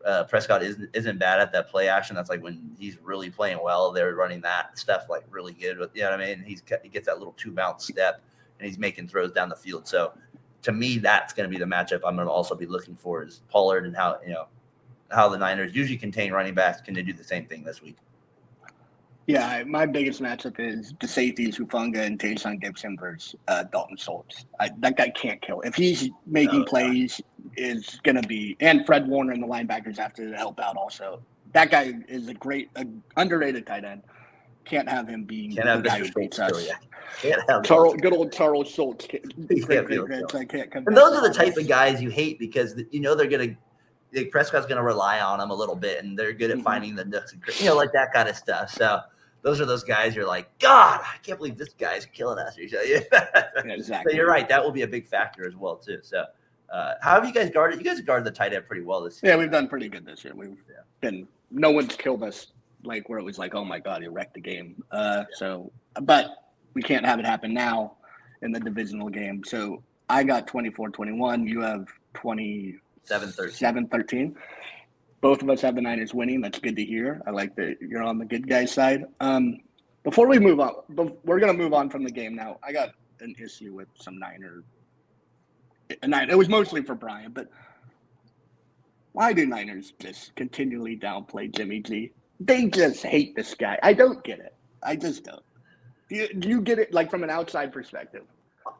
uh, 0.04 0.24
Prescott 0.24 0.62
isn't 0.62 0.90
isn't 0.92 1.18
bad 1.18 1.40
at 1.40 1.50
that 1.52 1.68
play 1.68 1.88
action. 1.88 2.14
That's 2.14 2.30
like 2.30 2.42
when 2.42 2.76
he's 2.78 2.98
really 3.02 3.28
playing 3.28 3.58
well. 3.60 3.90
They're 3.90 4.14
running 4.14 4.40
that 4.42 4.78
stuff 4.78 5.06
like 5.08 5.24
really 5.30 5.52
good. 5.52 5.78
With 5.78 5.90
you 5.94 6.02
know 6.02 6.10
what 6.10 6.20
I 6.20 6.26
mean? 6.26 6.44
He's 6.46 6.62
he 6.82 6.88
gets 6.88 7.06
that 7.06 7.18
little 7.18 7.34
two 7.36 7.50
bounce 7.50 7.86
step 7.88 8.20
and 8.62 8.70
he's 8.70 8.78
making 8.78 9.08
throws 9.08 9.32
down 9.32 9.48
the 9.48 9.56
field. 9.56 9.88
So 9.88 10.12
to 10.62 10.72
me, 10.72 10.98
that's 10.98 11.32
going 11.32 11.50
to 11.50 11.52
be 11.52 11.58
the 11.58 11.68
matchup 11.68 12.00
I'm 12.06 12.14
going 12.14 12.28
to 12.28 12.32
also 12.32 12.54
be 12.54 12.66
looking 12.66 12.94
for 12.94 13.24
is 13.24 13.42
Pollard 13.48 13.84
and 13.84 13.96
how 13.96 14.20
you 14.24 14.32
know 14.32 14.46
how 15.10 15.28
the 15.28 15.36
Niners 15.36 15.74
usually 15.74 15.98
contain 15.98 16.32
running 16.32 16.54
backs. 16.54 16.80
Can 16.80 16.94
they 16.94 17.02
do 17.02 17.12
the 17.12 17.24
same 17.24 17.46
thing 17.46 17.64
this 17.64 17.82
week? 17.82 17.96
Yeah, 19.26 19.62
my 19.66 19.86
biggest 19.86 20.20
matchup 20.20 20.58
is 20.58 20.94
the 21.00 21.06
safeties 21.06 21.58
Hufanga 21.58 22.04
and 22.04 22.18
Tashaun 22.18 22.62
Gipson 22.62 22.98
versus 22.98 23.36
uh, 23.46 23.64
Dalton 23.64 23.96
Schultz. 23.96 24.46
I, 24.58 24.70
that 24.78 24.96
guy 24.96 25.10
can't 25.10 25.40
kill. 25.42 25.60
If 25.60 25.74
he's 25.74 26.10
making 26.26 26.60
No, 26.60 26.64
plays, 26.64 27.20
is 27.56 28.00
going 28.04 28.20
to 28.20 28.26
be 28.26 28.56
and 28.60 28.86
Fred 28.86 29.06
Warner 29.08 29.32
and 29.32 29.42
the 29.42 29.46
linebackers 29.46 29.98
have 29.98 30.12
to 30.14 30.32
help 30.32 30.60
out 30.60 30.76
also. 30.76 31.22
That 31.52 31.70
guy 31.70 31.94
is 32.08 32.28
a 32.28 32.34
great, 32.34 32.70
a 32.76 32.86
underrated 33.16 33.66
tight 33.66 33.84
end. 33.84 34.02
Can't 34.64 34.88
have 34.88 35.08
him 35.08 35.24
being 35.24 35.54
Can't 35.54 35.68
have 35.68 35.82
guy 35.82 35.98
who 35.98 36.10
beats 36.12 36.38
us. 36.38 36.66
you. 36.66 36.74
Can't 37.20 37.42
have 37.50 37.62
Charles, 37.62 37.94
good 38.00 38.12
old 38.14 38.32
Charles 38.32 38.68
Schultz. 38.68 39.06
Can't, 39.06 39.24
great, 39.48 39.68
can't 39.68 39.88
be 39.88 39.96
great, 39.96 40.18
able 40.18 40.28
to 40.28 40.46
great, 40.46 40.64
I 40.64 40.66
can't 40.66 40.86
And 40.88 40.96
those 40.96 41.16
are 41.16 41.26
the 41.28 41.34
type 41.34 41.56
of 41.56 41.68
guys 41.68 42.00
you 42.00 42.10
hate 42.10 42.38
because 42.38 42.80
you 42.90 43.00
know 43.00 43.14
they're 43.14 43.26
gonna. 43.28 43.56
Like 44.14 44.30
Prescott's 44.30 44.66
gonna 44.66 44.82
rely 44.82 45.20
on 45.20 45.38
them 45.38 45.50
a 45.50 45.54
little 45.54 45.74
bit, 45.76 46.04
and 46.04 46.18
they're 46.18 46.32
good 46.34 46.50
at 46.50 46.58
Mhm. 46.58 46.62
finding 46.64 46.94
the 46.94 47.04
nooks 47.04 47.32
and 47.32 47.42
you 47.60 47.66
know 47.66 47.76
like 47.76 47.92
that 47.92 48.12
kind 48.12 48.28
of 48.28 48.36
stuff. 48.36 48.70
So 48.70 49.00
those 49.42 49.60
are 49.60 49.64
those 49.66 49.84
guys 49.84 50.14
you're 50.14 50.26
like, 50.26 50.56
God, 50.58 51.00
I 51.02 51.16
can't 51.22 51.38
believe 51.38 51.56
this 51.56 51.70
guy's 51.74 52.04
killing 52.06 52.38
us. 52.38 52.56
Yeah, 52.58 53.00
so 53.10 53.60
exactly. 53.64 54.14
you're 54.14 54.26
right. 54.28 54.48
That 54.48 54.62
will 54.62 54.70
be 54.70 54.82
a 54.82 54.86
big 54.86 55.06
factor 55.06 55.46
as 55.46 55.56
well 55.56 55.76
too. 55.76 55.98
So 56.02 56.24
uh, 56.70 56.94
how 57.00 57.14
have 57.14 57.26
you 57.26 57.32
guys 57.32 57.50
guarded? 57.50 57.78
You 57.78 57.84
guys 57.84 58.00
guarded 58.02 58.26
the 58.26 58.30
tight 58.36 58.52
end 58.52 58.66
pretty 58.66 58.82
well 58.82 59.02
this 59.02 59.22
year. 59.22 59.32
Yeah, 59.32 59.38
we've 59.38 59.50
done 59.50 59.66
pretty 59.66 59.88
good 59.88 60.04
this 60.06 60.24
year. 60.24 60.34
We've 60.34 60.56
Yeah. 60.70 60.76
been 61.00 61.26
no 61.50 61.70
one's 61.70 61.96
killed 61.96 62.22
us 62.22 62.48
like 62.84 63.08
where 63.08 63.18
it 63.18 63.24
was 63.24 63.38
like, 63.38 63.54
oh 63.54 63.64
my 63.64 63.78
god, 63.78 64.02
he 64.02 64.08
wrecked 64.08 64.34
the 64.34 64.40
game. 64.40 64.82
Uh, 64.90 65.24
so, 65.34 65.70
but 66.02 66.30
we 66.74 66.82
can't 66.82 67.04
have 67.04 67.18
it 67.18 67.26
happen 67.26 67.52
now 67.54 67.96
in 68.42 68.52
the 68.52 68.60
divisional 68.60 69.08
game. 69.08 69.42
So 69.44 69.82
I 70.08 70.24
got 70.24 70.46
24-21. 70.46 71.48
You 71.48 71.60
have 71.60 71.86
27 72.14 72.80
Seven 73.04 73.86
thirteen. 73.86 74.32
13. 74.32 74.36
Both 75.20 75.42
of 75.42 75.50
us 75.50 75.60
have 75.60 75.76
the 75.76 75.80
Niners 75.82 76.12
winning. 76.14 76.40
That's 76.40 76.58
good 76.58 76.76
to 76.76 76.84
hear. 76.84 77.22
I 77.26 77.30
like 77.30 77.54
that 77.56 77.76
you're 77.80 78.02
on 78.02 78.18
the 78.18 78.24
good 78.24 78.48
guy's 78.48 78.72
side. 78.72 79.04
Um, 79.20 79.60
before 80.02 80.26
we 80.26 80.38
move 80.38 80.58
on, 80.60 80.72
we're 81.24 81.38
going 81.38 81.56
to 81.56 81.58
move 81.58 81.72
on 81.72 81.88
from 81.90 82.02
the 82.04 82.10
game 82.10 82.34
now. 82.34 82.58
I 82.62 82.72
got 82.72 82.90
an 83.20 83.34
issue 83.42 83.72
with 83.74 83.88
some 83.94 84.18
Niner. 84.18 84.64
And 86.02 86.14
it 86.14 86.36
was 86.36 86.48
mostly 86.48 86.82
for 86.82 86.94
Brian, 86.94 87.32
but 87.32 87.48
why 89.12 89.32
do 89.32 89.46
Niners 89.46 89.92
just 90.00 90.34
continually 90.34 90.96
downplay 90.96 91.54
Jimmy 91.54 91.80
G? 91.80 92.12
They 92.44 92.66
just 92.66 93.02
hate 93.02 93.36
this 93.36 93.54
guy. 93.54 93.78
I 93.82 93.92
don't 93.92 94.22
get 94.24 94.38
it. 94.38 94.54
I 94.82 94.96
just 94.96 95.24
don't. 95.24 95.42
Do 96.08 96.16
you, 96.16 96.34
do 96.34 96.48
you 96.48 96.60
get 96.60 96.78
it 96.78 96.92
like 96.92 97.10
from 97.10 97.22
an 97.22 97.30
outside 97.30 97.72
perspective? 97.72 98.24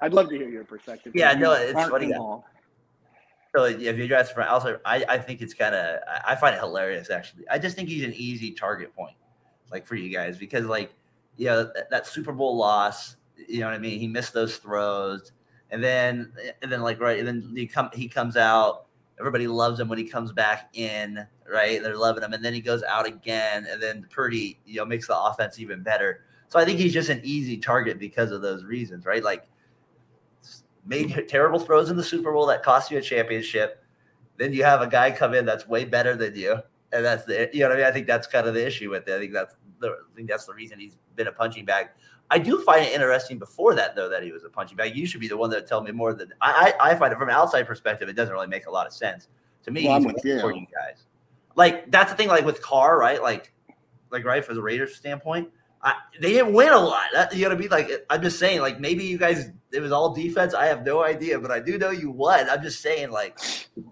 I'd 0.01 0.13
love 0.13 0.29
to 0.31 0.37
hear 0.37 0.49
your 0.49 0.65
perspective. 0.65 1.13
Yeah, 1.15 1.35
no, 1.35 1.53
it's 1.53 1.73
funny. 1.73 2.07
involved. 2.07 2.45
So 3.55 3.65
if 3.65 3.81
you 3.81 4.05
address 4.05 4.33
for 4.33 4.43
also, 4.45 4.81
I, 4.85 5.05
I 5.09 5.19
think 5.19 5.43
it's 5.43 5.53
kind 5.53 5.75
of 5.75 6.01
I 6.27 6.35
find 6.35 6.55
it 6.55 6.59
hilarious 6.59 7.11
actually. 7.11 7.49
I 7.51 7.59
just 7.59 7.77
think 7.77 7.89
he's 7.89 8.05
an 8.05 8.15
easy 8.15 8.51
target 8.53 8.95
point, 8.95 9.17
like 9.71 9.87
for 9.87 9.95
you 9.95 10.11
guys 10.11 10.39
because 10.39 10.65
like 10.65 10.93
you 11.37 11.47
know 11.47 11.65
that, 11.65 11.91
that 11.91 12.07
Super 12.07 12.33
Bowl 12.33 12.57
loss, 12.57 13.17
you 13.37 13.61
know 13.61 13.67
what 13.67 13.75
I 13.75 13.79
mean. 13.79 13.99
He 13.99 14.07
missed 14.07 14.33
those 14.33 14.57
throws, 14.57 15.33
and 15.71 15.85
then 15.85 16.33
and 16.63 16.73
then 16.73 16.81
like 16.81 16.99
right, 16.99 17.19
and 17.19 17.29
then 17.29 17.53
he 17.55 17.67
come 17.67 17.91
he 17.93 18.09
comes 18.09 18.37
out. 18.39 18.87
Everybody 19.23 19.47
loves 19.47 19.79
him 19.79 19.89
when 19.89 19.99
he 19.99 20.05
comes 20.05 20.33
back 20.33 20.71
in, 20.73 21.25
right? 21.49 21.81
They're 21.81 21.97
loving 21.97 22.25
him, 22.25 22.33
and 22.33 22.45
then 22.45 22.53
he 22.53 22.61
goes 22.61 22.83
out 22.83 23.07
again, 23.07 23.69
and 23.71 23.81
then 23.81 24.05
Purdy, 24.11 24.59
you 24.67 24.79
know, 24.79 24.85
makes 24.85 25.07
the 25.07 25.17
offense 25.17 25.61
even 25.61 25.81
better. 25.81 26.25
So 26.49 26.59
I 26.59 26.65
think 26.65 26.81
he's 26.81 26.93
just 26.93 27.09
an 27.09 27.21
easy 27.23 27.57
target 27.57 28.01
because 28.01 28.33
of 28.33 28.43
those 28.43 28.65
reasons, 28.65 29.07
right? 29.07 29.23
Like 29.23 29.49
made 30.85 31.29
terrible 31.29 31.61
throws 31.61 31.89
in 31.89 31.97
the 31.97 32.03
Super 32.03 32.33
Bowl 32.33 32.47
that 32.47 32.65
cost 32.65 32.91
you 32.91 32.99
a 32.99 33.01
championship. 33.01 33.85
Then 34.39 34.53
you 34.53 34.65
have 34.65 34.83
a 34.83 34.89
guy 34.89 35.13
come 35.13 35.35
in 35.35 35.47
that's 35.47 35.69
way 35.69 35.85
better 35.85 36.17
than 36.17 36.35
you, 36.35 36.59
and 36.93 37.05
that's 37.05 37.25
the 37.25 37.49
you 37.53 37.61
know 37.61 37.69
what 37.69 37.77
I 37.77 37.81
mean. 37.81 37.87
I 37.87 37.93
think 37.93 38.09
that's 38.09 38.27
kind 38.27 38.49
of 38.49 38.55
the 38.55 38.67
issue 38.67 38.91
with 38.91 39.07
it. 39.07 39.15
I 39.15 39.21
think 39.21 39.33
that's 39.33 39.55
the 39.79 39.91
I 39.91 40.17
think 40.17 40.29
that's 40.29 40.47
the 40.47 40.55
reason 40.55 40.81
he's 40.81 40.97
been 41.15 41.29
a 41.29 41.33
punching 41.33 41.65
bag. 41.65 41.91
I 42.33 42.39
do 42.39 42.63
find 42.63 42.83
it 42.83 42.93
interesting 42.95 43.39
before 43.39 43.75
that 43.75 43.95
though 43.95 44.09
that 44.09 44.23
he 44.23 44.33
was 44.33 44.43
a 44.43 44.49
punching 44.49 44.77
bag. 44.77 44.97
You 44.97 45.07
should 45.07 45.21
be 45.21 45.29
the 45.29 45.37
one 45.37 45.51
that 45.51 45.67
tell 45.67 45.83
me 45.83 45.93
more 45.93 46.15
than 46.15 46.33
I. 46.41 46.73
I, 46.81 46.91
I 46.91 46.95
find 46.95 47.13
it 47.13 47.19
from 47.19 47.29
an 47.29 47.35
outside 47.35 47.67
perspective, 47.67 48.09
it 48.09 48.15
doesn't 48.15 48.33
really 48.33 48.47
make 48.47 48.67
a 48.67 48.71
lot 48.71 48.87
of 48.87 48.95
sense 48.95 49.29
to 49.65 49.71
me. 49.71 49.85
Well, 49.85 49.97
I'm 49.97 50.05
he's 50.05 50.15
with 50.15 50.43
one 50.43 50.55
you. 50.55 50.67
for 50.67 50.73
guys. 50.73 51.05
Like 51.57 51.91
that's 51.91 52.11
the 52.11 52.17
thing. 52.17 52.29
Like 52.29 52.47
with 52.47 52.63
Carr, 52.63 52.99
right? 52.99 53.23
Like, 53.23 53.53
like 54.11 54.25
right 54.25 54.43
for 54.43 54.55
the 54.55 54.63
Raiders 54.63 54.97
standpoint, 54.97 55.51
I, 55.83 55.95
they 56.23 56.33
didn't 56.33 56.55
win 56.55 56.73
a 56.73 56.81
lot. 56.81 57.05
That, 57.13 57.35
you 57.35 57.43
know 57.43 57.51
what 57.51 57.59
I 57.59 57.61
mean? 57.61 57.69
Like 57.69 58.07
I'm 58.09 58.23
just 58.23 58.39
saying, 58.39 58.63
like 58.63 58.81
maybe 58.81 59.05
you 59.05 59.19
guys 59.19 59.51
it 59.71 59.81
was 59.81 59.93
all 59.93 60.15
defense. 60.15 60.55
I 60.55 60.67
have 60.67 60.87
no 60.87 61.05
idea, 61.05 61.39
but 61.39 61.51
I 61.51 61.61
do 61.61 61.77
know 61.77 61.91
you 61.91 62.11
won. 62.11 62.49
I'm 62.49 62.63
just 62.63 62.81
saying, 62.81 63.11
like, 63.11 63.39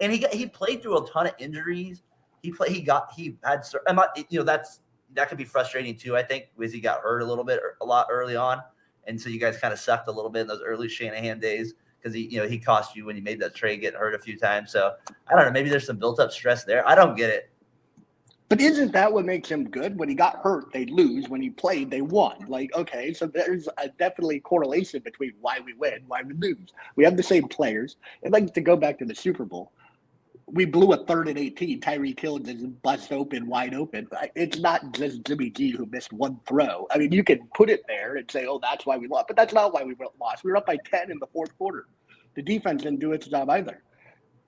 and 0.01 0.11
he 0.11 0.19
got, 0.19 0.33
he 0.33 0.47
played 0.47 0.83
through 0.83 1.05
a 1.05 1.11
ton 1.11 1.27
of 1.27 1.35
injuries. 1.39 2.03
He 2.43 2.53
played. 2.53 2.73
He 2.73 2.81
got. 2.81 3.13
He 3.15 3.37
had. 3.45 3.65
I'm 3.87 3.97
not. 3.97 4.17
You 4.31 4.39
know 4.39 4.45
that's 4.47 4.81
that 5.15 5.29
could 5.29 5.39
be 5.39 5.45
frustrating 5.45 5.97
too. 5.97 6.17
I 6.17 6.23
think 6.23 6.47
he 6.59 6.81
got 6.81 7.01
hurt 7.01 7.23
a 7.23 7.25
little 7.25 7.45
bit 7.45 7.61
a 7.81 7.85
lot 7.85 8.07
early 8.11 8.37
on, 8.37 8.61
and 9.07 9.21
so 9.21 9.29
you 9.29 9.41
guys 9.41 9.57
kind 9.59 9.73
of 9.73 9.79
sucked 9.79 10.09
a 10.09 10.13
little 10.13 10.31
bit 10.31 10.43
in 10.43 10.47
those 10.47 10.63
early 10.63 10.89
Shanahan 10.89 11.41
days 11.41 11.75
because 11.99 12.15
he 12.15 12.23
you 12.23 12.39
know 12.39 12.49
he 12.49 12.59
cost 12.59 12.97
you 12.97 13.07
when 13.07 13.17
he 13.17 13.21
made 13.21 13.41
that 13.41 13.55
trade 13.55 13.81
get 13.81 13.95
hurt 13.95 14.15
a 14.15 14.19
few 14.19 14.39
times. 14.39 14.71
So 14.73 14.95
I 15.29 15.35
don't 15.35 15.45
know. 15.45 15.53
Maybe 15.53 15.69
there's 15.69 15.87
some 15.87 15.99
built 15.99 16.21
up 16.21 16.33
stress 16.33 16.65
there. 16.65 16.87
I 16.87 16.95
don't 16.95 17.17
get 17.17 17.31
it. 17.31 17.51
But 18.51 18.61
isn't 18.61 18.91
that 18.93 19.13
what 19.13 19.25
makes 19.25 19.49
him 19.49 19.71
good? 19.71 19.97
When 19.97 20.09
he 20.09 20.17
got 20.17 20.41
hurt, 20.43 20.73
they 20.73 20.85
lose. 20.87 21.29
When 21.29 21.41
he 21.41 21.51
played, 21.51 21.89
they 21.89 22.03
won. 22.03 22.47
Like, 22.49 22.75
okay, 22.75 23.13
so 23.13 23.29
there's 23.29 23.69
a 23.79 23.89
definitely 23.91 24.41
correlation 24.41 25.03
between 25.03 25.35
why 25.41 25.61
we 25.61 25.73
win, 25.75 26.03
why 26.09 26.23
we 26.23 26.35
lose. 26.35 26.73
We 26.97 27.05
have 27.05 27.17
the 27.17 27.23
same 27.23 27.47
players. 27.47 27.95
And 28.25 28.33
like 28.33 28.53
to 28.55 28.61
go 28.61 28.75
back 28.75 28.99
to 28.99 29.05
the 29.05 29.15
Super 29.15 29.45
Bowl, 29.45 29.71
we 30.53 30.65
blew 30.65 30.93
a 30.93 31.05
third 31.05 31.29
and 31.29 31.39
18. 31.39 31.81
Tyreek 31.81 32.19
Hill 32.19 32.39
just 32.39 32.83
bust 32.83 33.13
open, 33.13 33.47
wide 33.47 33.75
open. 33.75 34.09
It's 34.35 34.59
not 34.59 34.93
just 34.93 35.25
Jimmy 35.25 35.51
G 35.51 35.71
who 35.71 35.87
missed 35.87 36.13
one 36.13 36.41
throw. 36.47 36.87
I 36.91 36.99
mean, 36.99 37.13
you 37.13 37.25
can 37.25 37.49
put 37.55 37.71
it 37.71 37.83
there 37.89 38.17
and 38.17 38.31
say, 38.31 38.47
oh, 38.47 38.59
that's 38.61 38.87
why 38.87 38.97
we 38.97 39.07
lost. 39.07 39.27
But 39.29 39.37
that's 39.37 39.55
not 39.55 39.73
why 39.73 39.83
we 39.83 39.95
lost. 40.21 40.45
We 40.45 40.51
were 40.51 40.57
up 40.57 40.67
by 40.67 40.79
10 40.91 41.11
in 41.11 41.19
the 41.19 41.27
fourth 41.29 41.57
quarter. 41.57 41.87
The 42.35 42.43
defense 42.43 42.83
didn't 42.83 43.01
do 43.01 43.13
its 43.13 43.27
job 43.27 43.51
either. 43.51 43.83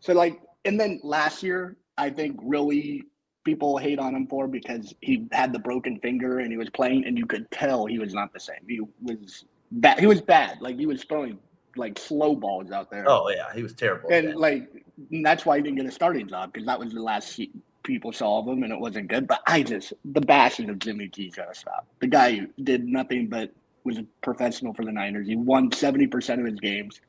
So, 0.00 0.12
like, 0.12 0.40
and 0.64 0.78
then 0.78 1.00
last 1.02 1.42
year, 1.42 1.76
I 1.98 2.10
think 2.10 2.38
really 2.42 3.04
people 3.44 3.76
hate 3.76 3.98
on 3.98 4.14
him 4.14 4.26
for 4.26 4.46
because 4.46 4.94
he 5.00 5.26
had 5.32 5.52
the 5.52 5.58
broken 5.58 5.98
finger 6.00 6.38
and 6.38 6.50
he 6.50 6.56
was 6.56 6.70
playing, 6.70 7.04
and 7.06 7.18
you 7.18 7.26
could 7.26 7.50
tell 7.50 7.86
he 7.86 7.98
was 7.98 8.14
not 8.14 8.32
the 8.32 8.40
same. 8.40 8.64
He 8.68 8.80
was 9.02 9.44
bad. 9.70 9.98
He 9.98 10.06
was 10.06 10.20
bad. 10.20 10.60
Like 10.60 10.78
he 10.78 10.86
was 10.86 11.04
throwing 11.04 11.38
like 11.76 11.98
slow 11.98 12.34
balls 12.34 12.70
out 12.70 12.90
there. 12.90 13.04
Oh 13.08 13.28
yeah, 13.30 13.52
he 13.54 13.62
was 13.62 13.72
terrible. 13.72 14.10
and 14.10 14.28
man. 14.28 14.36
like 14.36 14.84
that's 15.10 15.46
why 15.46 15.56
he 15.56 15.62
didn't 15.62 15.76
get 15.78 15.86
a 15.86 15.90
starting 15.90 16.28
job 16.28 16.52
because 16.52 16.66
that 16.66 16.78
was 16.78 16.92
the 16.92 17.02
last 17.02 17.40
people 17.82 18.12
saw 18.12 18.40
of 18.40 18.48
him, 18.48 18.62
and 18.62 18.72
it 18.72 18.78
wasn't 18.78 19.08
good. 19.08 19.26
But 19.26 19.42
I 19.46 19.62
just 19.62 19.92
the 20.04 20.20
bashing 20.20 20.70
of 20.70 20.78
Jimmy 20.78 21.08
G's 21.08 21.34
gotta 21.34 21.54
stop. 21.54 21.86
The 22.00 22.06
guy 22.06 22.46
did 22.62 22.86
nothing 22.86 23.28
but 23.28 23.52
was 23.84 23.98
a 23.98 24.06
professional 24.22 24.74
for 24.74 24.84
the 24.84 24.92
Niners. 24.92 25.26
He 25.26 25.36
won 25.36 25.72
seventy 25.72 26.06
percent 26.06 26.40
of 26.40 26.46
his 26.46 26.60
games. 26.60 27.00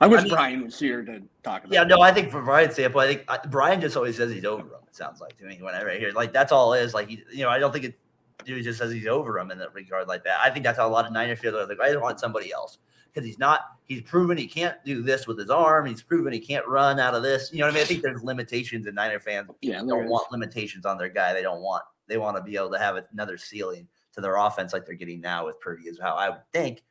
I 0.00 0.06
wish 0.06 0.20
I 0.20 0.24
mean- 0.24 0.32
Brian 0.32 0.64
was 0.64 0.78
here 0.78 1.02
to 1.02 1.20
talk 1.42 1.64
about. 1.64 1.72
Yeah, 1.72 1.82
it. 1.82 1.88
no, 1.88 2.00
I 2.00 2.12
think 2.12 2.30
from 2.30 2.44
Brian's 2.44 2.74
standpoint, 2.74 3.04
I 3.04 3.14
think 3.14 3.24
I, 3.28 3.38
Brian 3.48 3.80
just 3.80 3.96
always 3.96 4.16
says 4.16 4.32
he's 4.32 4.44
over 4.44 4.62
him. 4.62 4.82
It 4.86 4.94
sounds 4.94 5.20
like 5.20 5.36
to 5.38 5.44
me 5.44 5.58
whenever 5.60 5.90
I 5.90 5.98
hear 5.98 6.12
like 6.12 6.32
that's 6.32 6.52
all 6.52 6.72
it 6.74 6.82
is. 6.82 6.94
Like 6.94 7.08
he, 7.08 7.22
you 7.32 7.42
know, 7.42 7.50
I 7.50 7.58
don't 7.58 7.72
think 7.72 7.84
it. 7.84 7.98
He 8.44 8.62
just 8.62 8.78
says 8.78 8.92
he's 8.92 9.06
over 9.06 9.38
him 9.38 9.50
in 9.50 9.58
that 9.58 9.74
regard 9.74 10.06
like 10.06 10.24
that. 10.24 10.38
I 10.40 10.48
think 10.50 10.64
that's 10.64 10.78
how 10.78 10.86
a 10.86 10.88
lot 10.88 11.04
of 11.04 11.12
Niner 11.12 11.36
feel. 11.36 11.52
They're 11.52 11.66
like, 11.66 11.80
I 11.80 11.94
want 11.96 12.20
somebody 12.20 12.52
else 12.52 12.78
because 13.12 13.26
he's 13.26 13.38
not. 13.38 13.60
He's 13.84 14.02
proven 14.02 14.36
he 14.36 14.46
can't 14.46 14.76
do 14.84 15.02
this 15.02 15.26
with 15.26 15.38
his 15.38 15.50
arm. 15.50 15.86
He's 15.86 16.02
proven 16.02 16.32
he 16.32 16.40
can't 16.40 16.66
run 16.66 17.00
out 17.00 17.14
of 17.14 17.22
this. 17.22 17.50
You 17.52 17.60
know 17.60 17.66
what 17.66 17.72
I 17.72 17.74
mean? 17.74 17.82
I 17.82 17.86
think 17.86 18.02
there's 18.02 18.22
limitations, 18.22 18.86
and 18.86 18.94
Niner 18.94 19.20
fans 19.20 19.48
yeah, 19.62 19.78
don't 19.78 20.04
is. 20.04 20.10
want 20.10 20.30
limitations 20.30 20.84
on 20.84 20.98
their 20.98 21.08
guy. 21.08 21.32
They 21.32 21.42
don't 21.42 21.62
want. 21.62 21.84
They 22.06 22.18
want 22.18 22.36
to 22.36 22.42
be 22.42 22.56
able 22.56 22.70
to 22.70 22.78
have 22.78 23.02
another 23.12 23.38
ceiling 23.38 23.88
to 24.12 24.20
their 24.20 24.36
offense 24.36 24.72
like 24.72 24.86
they're 24.86 24.94
getting 24.94 25.20
now 25.20 25.46
with 25.46 25.60
Purdy. 25.60 25.84
Is 25.84 25.98
how 26.00 26.14
I 26.14 26.30
would 26.30 26.42
think 26.52 26.82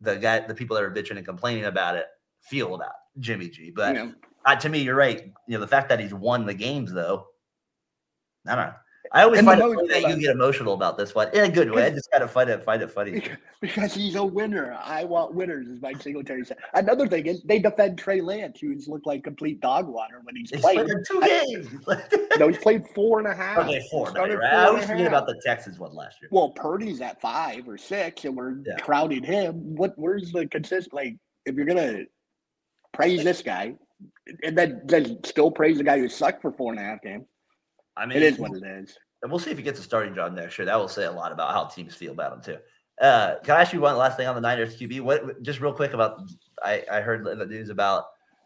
the 0.00 0.16
guy, 0.16 0.40
the 0.40 0.54
people 0.54 0.74
that 0.76 0.84
are 0.84 0.90
bitching 0.90 1.16
and 1.16 1.26
complaining 1.26 1.64
about 1.64 1.96
it, 1.96 2.06
feel 2.40 2.74
about 2.74 2.92
Jimmy 3.20 3.48
G. 3.48 3.70
But 3.70 3.94
know, 3.94 4.12
uh, 4.44 4.56
to 4.56 4.68
me, 4.68 4.80
you're 4.80 4.96
right. 4.96 5.32
You 5.46 5.54
know, 5.54 5.60
the 5.60 5.68
fact 5.68 5.88
that 5.88 6.00
he's 6.00 6.12
won 6.14 6.44
the 6.44 6.54
games, 6.54 6.92
though, 6.92 7.28
I 8.46 8.56
don't 8.56 8.66
know. 8.66 8.74
I 9.14 9.24
always 9.24 9.40
And 9.40 9.46
find 9.46 9.60
it 9.60 9.88
that 10.02 10.08
you 10.08 10.16
get 10.20 10.30
emotional 10.30 10.72
about 10.74 10.96
this 10.96 11.14
one 11.14 11.28
in 11.34 11.44
a 11.44 11.48
good 11.48 11.70
way. 11.70 11.84
I 11.86 11.90
just 11.90 12.10
kind 12.10 12.24
of 12.24 12.30
find 12.30 12.48
it 12.48 12.64
find 12.64 12.80
it 12.82 12.90
funny. 12.90 13.12
Because- 13.12 13.36
Because 13.60 13.94
he's 13.94 14.14
a 14.16 14.24
winner. 14.24 14.76
I 14.82 15.04
want 15.04 15.34
winners, 15.34 15.68
as 15.68 15.80
Mike 15.80 16.00
Singletary 16.02 16.44
said. 16.44 16.56
Another 16.74 17.06
thing 17.06 17.26
is 17.26 17.42
they 17.42 17.58
defend 17.60 17.98
Trey 17.98 18.20
Lance, 18.20 18.58
who's 18.60 18.88
looked 18.88 19.06
like 19.06 19.22
complete 19.22 19.60
dog 19.60 19.86
water 19.86 20.20
when 20.24 20.34
he's 20.34 20.50
He's 20.50 20.60
played. 20.62 20.76
played 20.78 20.90
in 20.90 21.04
two 21.08 21.20
games. 21.20 21.68
No, 22.38 22.48
he's 22.48 22.58
played 22.58 22.84
four 22.94 23.18
and 23.18 23.28
a 23.28 23.34
half. 23.34 23.58
okay, 23.58 23.86
four. 23.90 24.06
Right? 24.12 24.32
four 24.32 24.42
I 24.44 24.64
always 24.64 24.84
forget 24.84 25.00
half. 25.00 25.08
about 25.08 25.26
the 25.26 25.40
Texans 25.44 25.78
one 25.78 25.94
last 25.94 26.16
year. 26.22 26.28
Well, 26.32 26.48
Purdy's 26.50 27.00
at 27.02 27.20
five 27.20 27.68
or 27.68 27.76
six, 27.76 28.24
and 28.24 28.34
we're 28.34 28.56
Yeah. 28.66 28.76
crowding 28.80 29.22
him. 29.22 29.76
What? 29.76 29.92
Where's 29.96 30.32
the 30.32 30.46
consist? 30.48 30.92
Like, 30.94 31.14
if 31.44 31.54
you're 31.54 31.66
gonna 31.66 32.04
praise 32.92 33.22
this 33.22 33.42
guy, 33.42 33.74
and 34.42 34.56
then 34.56 34.80
then 34.86 35.22
still 35.24 35.50
praise 35.50 35.76
the 35.78 35.84
guy 35.84 35.98
who 35.98 36.08
sucked 36.08 36.40
for 36.42 36.52
four 36.52 36.72
and 36.72 36.80
a 36.80 36.84
half 36.84 37.02
games, 37.02 37.26
I 37.96 38.06
mean, 38.06 38.18
it 38.18 38.22
is 38.22 38.38
what 38.38 38.52
it 38.52 38.62
is. 38.64 38.96
And 39.22 39.30
we'll 39.30 39.38
see 39.38 39.50
if 39.50 39.56
he 39.56 39.62
gets 39.62 39.78
a 39.78 39.82
starting 39.82 40.14
job 40.14 40.34
next 40.34 40.58
year. 40.58 40.66
That 40.66 40.78
will 40.78 40.88
say 40.88 41.04
a 41.04 41.12
lot 41.12 41.32
about 41.32 41.52
how 41.52 41.66
teams 41.66 41.94
feel 41.94 42.12
about 42.12 42.32
him 42.32 42.40
too. 42.42 42.58
Uh, 43.00 43.36
can 43.44 43.56
I 43.56 43.60
ask 43.62 43.72
you 43.72 43.80
one 43.80 43.96
last 43.96 44.16
thing 44.16 44.26
on 44.26 44.34
the 44.34 44.40
Niners 44.40 44.76
QB? 44.76 45.00
What 45.00 45.42
just 45.42 45.60
real 45.60 45.72
quick 45.72 45.92
about 45.92 46.20
I, 46.62 46.84
I 46.90 47.00
heard 47.00 47.26
in 47.26 47.38
the 47.38 47.46
news 47.46 47.68
about 47.68 48.04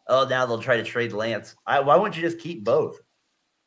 oh 0.09 0.26
now 0.28 0.47
they'll 0.47 0.59
try 0.59 0.76
to 0.76 0.84
trade 0.84 1.12
Lance. 1.12 1.55
I, 1.66 1.80
why 1.80 1.97
wouldn't 1.97 2.16
you 2.16 2.22
just 2.22 2.38
keep 2.38 2.64
both? 2.64 2.99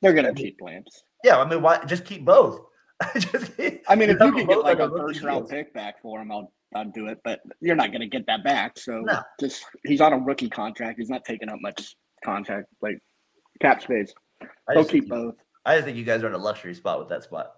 They're 0.02 0.14
gonna 0.14 0.34
keep 0.34 0.58
Lance. 0.62 1.04
Yeah, 1.24 1.40
I 1.40 1.50
mean 1.50 1.62
why 1.62 1.84
just 1.86 2.06
keep 2.06 2.26
both? 2.26 2.62
just 3.18 3.56
keep, 3.58 3.84
I 3.88 3.96
mean, 3.96 4.10
if 4.10 4.20
you 4.20 4.32
can 4.32 4.46
get 4.46 4.60
like 4.60 4.80
a 4.80 4.90
first 4.90 5.22
round 5.22 5.48
deals. 5.48 5.52
pick 5.52 5.74
back 5.74 6.02
for 6.02 6.22
him, 6.22 6.32
I'll 6.32 6.52
I'll 6.76 6.86
do 6.86 7.08
it. 7.08 7.20
But 7.24 7.40
you're 7.62 7.76
not 7.76 7.92
gonna 7.92 8.08
get 8.08 8.26
that 8.28 8.44
back. 8.44 8.78
So 8.78 9.02
No. 9.02 9.22
just 9.40 9.66
he's 9.86 10.02
on 10.02 10.14
a 10.14 10.18
rookie 10.18 10.50
contract. 10.50 11.00
He's 11.00 11.10
not 11.10 11.26
taking 11.26 11.50
up 11.50 11.60
much 11.62 11.96
contract 12.24 12.68
like 12.82 13.00
cap 13.62 13.82
space. 13.82 14.14
They'll 14.68 14.86
keep 14.86 15.10
both. 15.10 15.36
I 15.70 15.76
just 15.76 15.86
think 15.86 15.98
you 15.98 16.04
guys 16.04 16.24
are 16.24 16.28
in 16.28 16.34
a 16.34 16.40
luxury 16.40 16.74
spot 16.74 16.98
with 16.98 17.10
that 17.10 17.22
spot. 17.22 17.52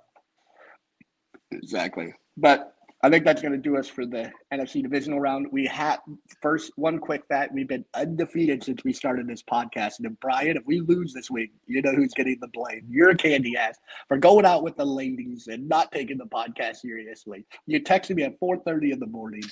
Exactly. 1.52 2.14
But 2.36 2.76
I 3.04 3.10
think 3.10 3.24
that's 3.24 3.42
going 3.42 3.54
to 3.54 3.58
do 3.58 3.78
us 3.78 3.88
for 3.88 4.06
the 4.06 4.30
NFC 4.54 4.84
divisional 4.84 5.22
round. 5.22 5.48
We 5.50 5.66
have 5.68 6.02
first 6.42 6.74
one 6.76 7.00
quick 7.00 7.24
fact: 7.30 7.54
we've 7.54 7.70
been 7.70 7.86
undefeated 7.94 8.66
since 8.66 8.84
we 8.84 8.92
started 8.92 9.30
this 9.30 9.42
podcast. 9.42 10.00
And 10.00 10.08
if 10.08 10.20
Brian, 10.20 10.58
if 10.58 10.64
we 10.66 10.82
lose 10.82 11.14
this 11.14 11.32
week, 11.32 11.54
you 11.68 11.82
know 11.82 11.94
who's 11.94 12.12
getting 12.14 12.38
the 12.42 12.50
blame. 12.50 12.86
You're 12.90 13.12
a 13.12 13.16
candy 13.16 13.56
ass 13.56 13.78
for 14.10 14.18
going 14.18 14.46
out 14.46 14.62
with 14.62 14.76
the 14.76 14.86
ladies 14.86 15.48
and 15.48 15.70
not 15.70 15.94
taking 15.94 16.18
the 16.18 16.26
podcast 16.26 16.82
seriously. 16.82 17.46
You 17.66 17.82
texted 17.82 18.18
me 18.18 18.24
at 18.24 18.38
4:30 18.42 18.92
in 18.92 19.00
the 19.00 19.08
morning 19.08 19.44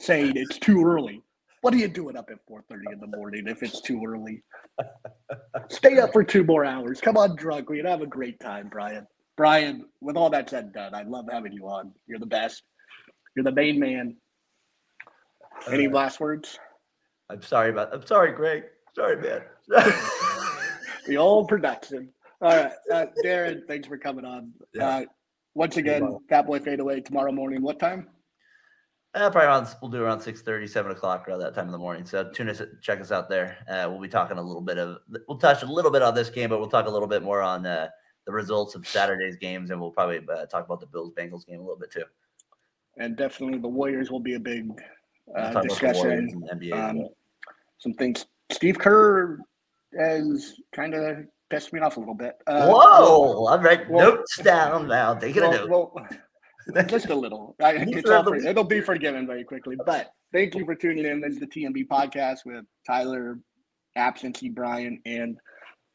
saying 0.00 0.32
it's 0.34 0.58
too 0.58 0.84
early. 0.84 1.22
What 1.66 1.74
are 1.74 1.78
you 1.78 1.88
doing 1.88 2.16
up 2.16 2.30
at 2.30 2.38
4:30 2.48 2.92
in 2.92 3.00
the 3.00 3.08
morning 3.08 3.48
if 3.48 3.60
it's 3.64 3.80
too 3.80 4.00
early? 4.06 4.44
Stay 5.68 5.98
up 5.98 6.12
for 6.12 6.22
two 6.22 6.44
more 6.44 6.64
hours. 6.64 7.00
Come 7.00 7.16
on, 7.16 7.34
drunk. 7.34 7.68
We'd 7.68 7.84
have 7.84 8.02
a 8.02 8.06
great 8.06 8.38
time, 8.38 8.68
Brian. 8.68 9.04
Brian, 9.36 9.84
with 10.00 10.16
all 10.16 10.30
that 10.30 10.48
said 10.48 10.66
and 10.66 10.72
done, 10.72 10.94
I 10.94 11.02
love 11.02 11.24
having 11.28 11.52
you 11.52 11.66
on. 11.66 11.90
You're 12.06 12.20
the 12.20 12.26
best. 12.26 12.62
You're 13.34 13.42
the 13.42 13.50
main 13.50 13.80
man. 13.80 14.16
Any 15.68 15.88
Uh, 15.88 15.90
last 15.90 16.20
words? 16.20 16.56
I'm 17.30 17.42
sorry 17.42 17.70
about. 17.70 17.92
I'm 17.92 18.06
sorry, 18.06 18.30
Greg. 18.30 18.62
Sorry, 18.94 19.16
man. 19.20 19.42
The 21.08 21.16
old 21.16 21.48
production. 21.48 22.12
All 22.40 22.50
right, 22.56 22.72
uh, 22.92 23.06
Darren, 23.24 23.66
thanks 23.66 23.88
for 23.88 23.98
coming 23.98 24.24
on. 24.24 24.52
Yeah. 24.72 24.86
Uh, 24.98 25.04
once 25.56 25.76
again. 25.78 26.16
Fat 26.28 26.46
Boy 26.46 26.60
Fade 26.60 26.78
Away 26.78 27.00
tomorrow 27.00 27.32
morning. 27.32 27.60
What 27.60 27.80
time? 27.80 28.08
Uh, 29.16 29.30
probably 29.30 29.48
around 29.48 29.66
we'll 29.80 29.90
do 29.90 30.02
around 30.02 30.20
6 30.20 30.42
30, 30.42 30.66
7 30.66 30.92
o'clock 30.92 31.26
around 31.26 31.38
that 31.38 31.54
time 31.54 31.64
in 31.64 31.72
the 31.72 31.78
morning. 31.78 32.04
So 32.04 32.30
tune 32.30 32.50
us, 32.50 32.60
check 32.82 33.00
us 33.00 33.10
out 33.10 33.30
there. 33.30 33.56
Uh, 33.66 33.88
we'll 33.88 34.00
be 34.00 34.08
talking 34.08 34.36
a 34.36 34.42
little 34.42 34.60
bit 34.60 34.76
of, 34.76 34.98
we'll 35.26 35.38
touch 35.38 35.62
a 35.62 35.66
little 35.66 35.90
bit 35.90 36.02
on 36.02 36.14
this 36.14 36.28
game, 36.28 36.50
but 36.50 36.58
we'll 36.58 36.68
talk 36.68 36.86
a 36.86 36.90
little 36.90 37.08
bit 37.08 37.22
more 37.22 37.40
on 37.40 37.64
uh, 37.64 37.88
the 38.26 38.32
results 38.32 38.74
of 38.74 38.86
Saturday's 38.86 39.36
games, 39.36 39.70
and 39.70 39.80
we'll 39.80 39.90
probably 39.90 40.18
uh, 40.18 40.44
talk 40.44 40.66
about 40.66 40.80
the 40.80 40.86
Bills 40.86 41.12
Bengals 41.16 41.46
game 41.46 41.60
a 41.60 41.62
little 41.62 41.78
bit 41.78 41.90
too. 41.90 42.04
And 42.98 43.16
definitely 43.16 43.58
the 43.58 43.68
Warriors 43.68 44.10
will 44.10 44.20
be 44.20 44.34
a 44.34 44.40
big 44.40 44.68
We'll 45.26 45.44
uh, 45.44 45.52
talk 45.52 45.64
about 45.64 45.78
the 45.78 45.92
Warriors 45.94 46.32
discussion. 46.32 46.48
NBA. 46.52 46.90
Um, 46.90 46.98
well. 46.98 47.16
some 47.78 47.94
things. 47.94 48.26
Steve 48.52 48.78
Kerr 48.78 49.38
has 49.98 50.54
kind 50.72 50.94
of 50.94 51.24
pissed 51.48 51.72
me 51.72 51.80
off 51.80 51.96
a 51.96 52.00
little 52.00 52.14
bit. 52.14 52.36
Uh, 52.46 52.68
Whoa! 52.68 53.46
I'm 53.46 53.62
right. 53.62 53.88
well- 53.88 54.16
notes 54.16 54.36
down 54.38 54.88
now. 54.88 55.14
Taking 55.14 55.42
a 55.42 55.66
well, 55.68 55.92
note. 55.96 56.16
Just 56.86 57.06
a 57.10 57.14
little. 57.14 57.54
I, 57.62 57.72
You 57.74 57.98
it's 57.98 58.10
all 58.10 58.24
for, 58.24 58.36
it. 58.36 58.44
it'll 58.44 58.64
be 58.64 58.80
forgiven 58.80 59.26
very 59.26 59.44
quickly. 59.44 59.76
But 59.84 60.10
thank 60.32 60.54
you 60.54 60.64
for 60.64 60.74
tuning 60.74 61.04
in. 61.04 61.20
This 61.20 61.34
is 61.34 61.40
the 61.40 61.46
T&B 61.46 61.84
podcast 61.84 62.38
with 62.44 62.64
Tyler, 62.86 63.38
Absentee, 63.96 64.48
Brian, 64.48 65.00
and 65.06 65.38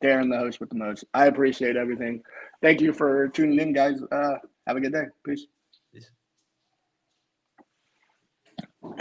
Darren, 0.04 0.30
the 0.30 0.38
host 0.38 0.60
with 0.60 0.70
the 0.70 0.76
most. 0.76 1.04
I 1.14 1.28
appreciate 1.28 1.76
everything. 1.76 2.22
Thank 2.62 2.82
you 2.82 2.94
for 2.94 3.28
tuning 3.30 3.60
in, 3.60 3.74
guys. 3.74 4.02
Uh, 4.12 4.36
have 4.68 4.78
a 4.78 4.80
good 4.80 4.94
day. 4.94 5.06
Peace. 5.26 5.46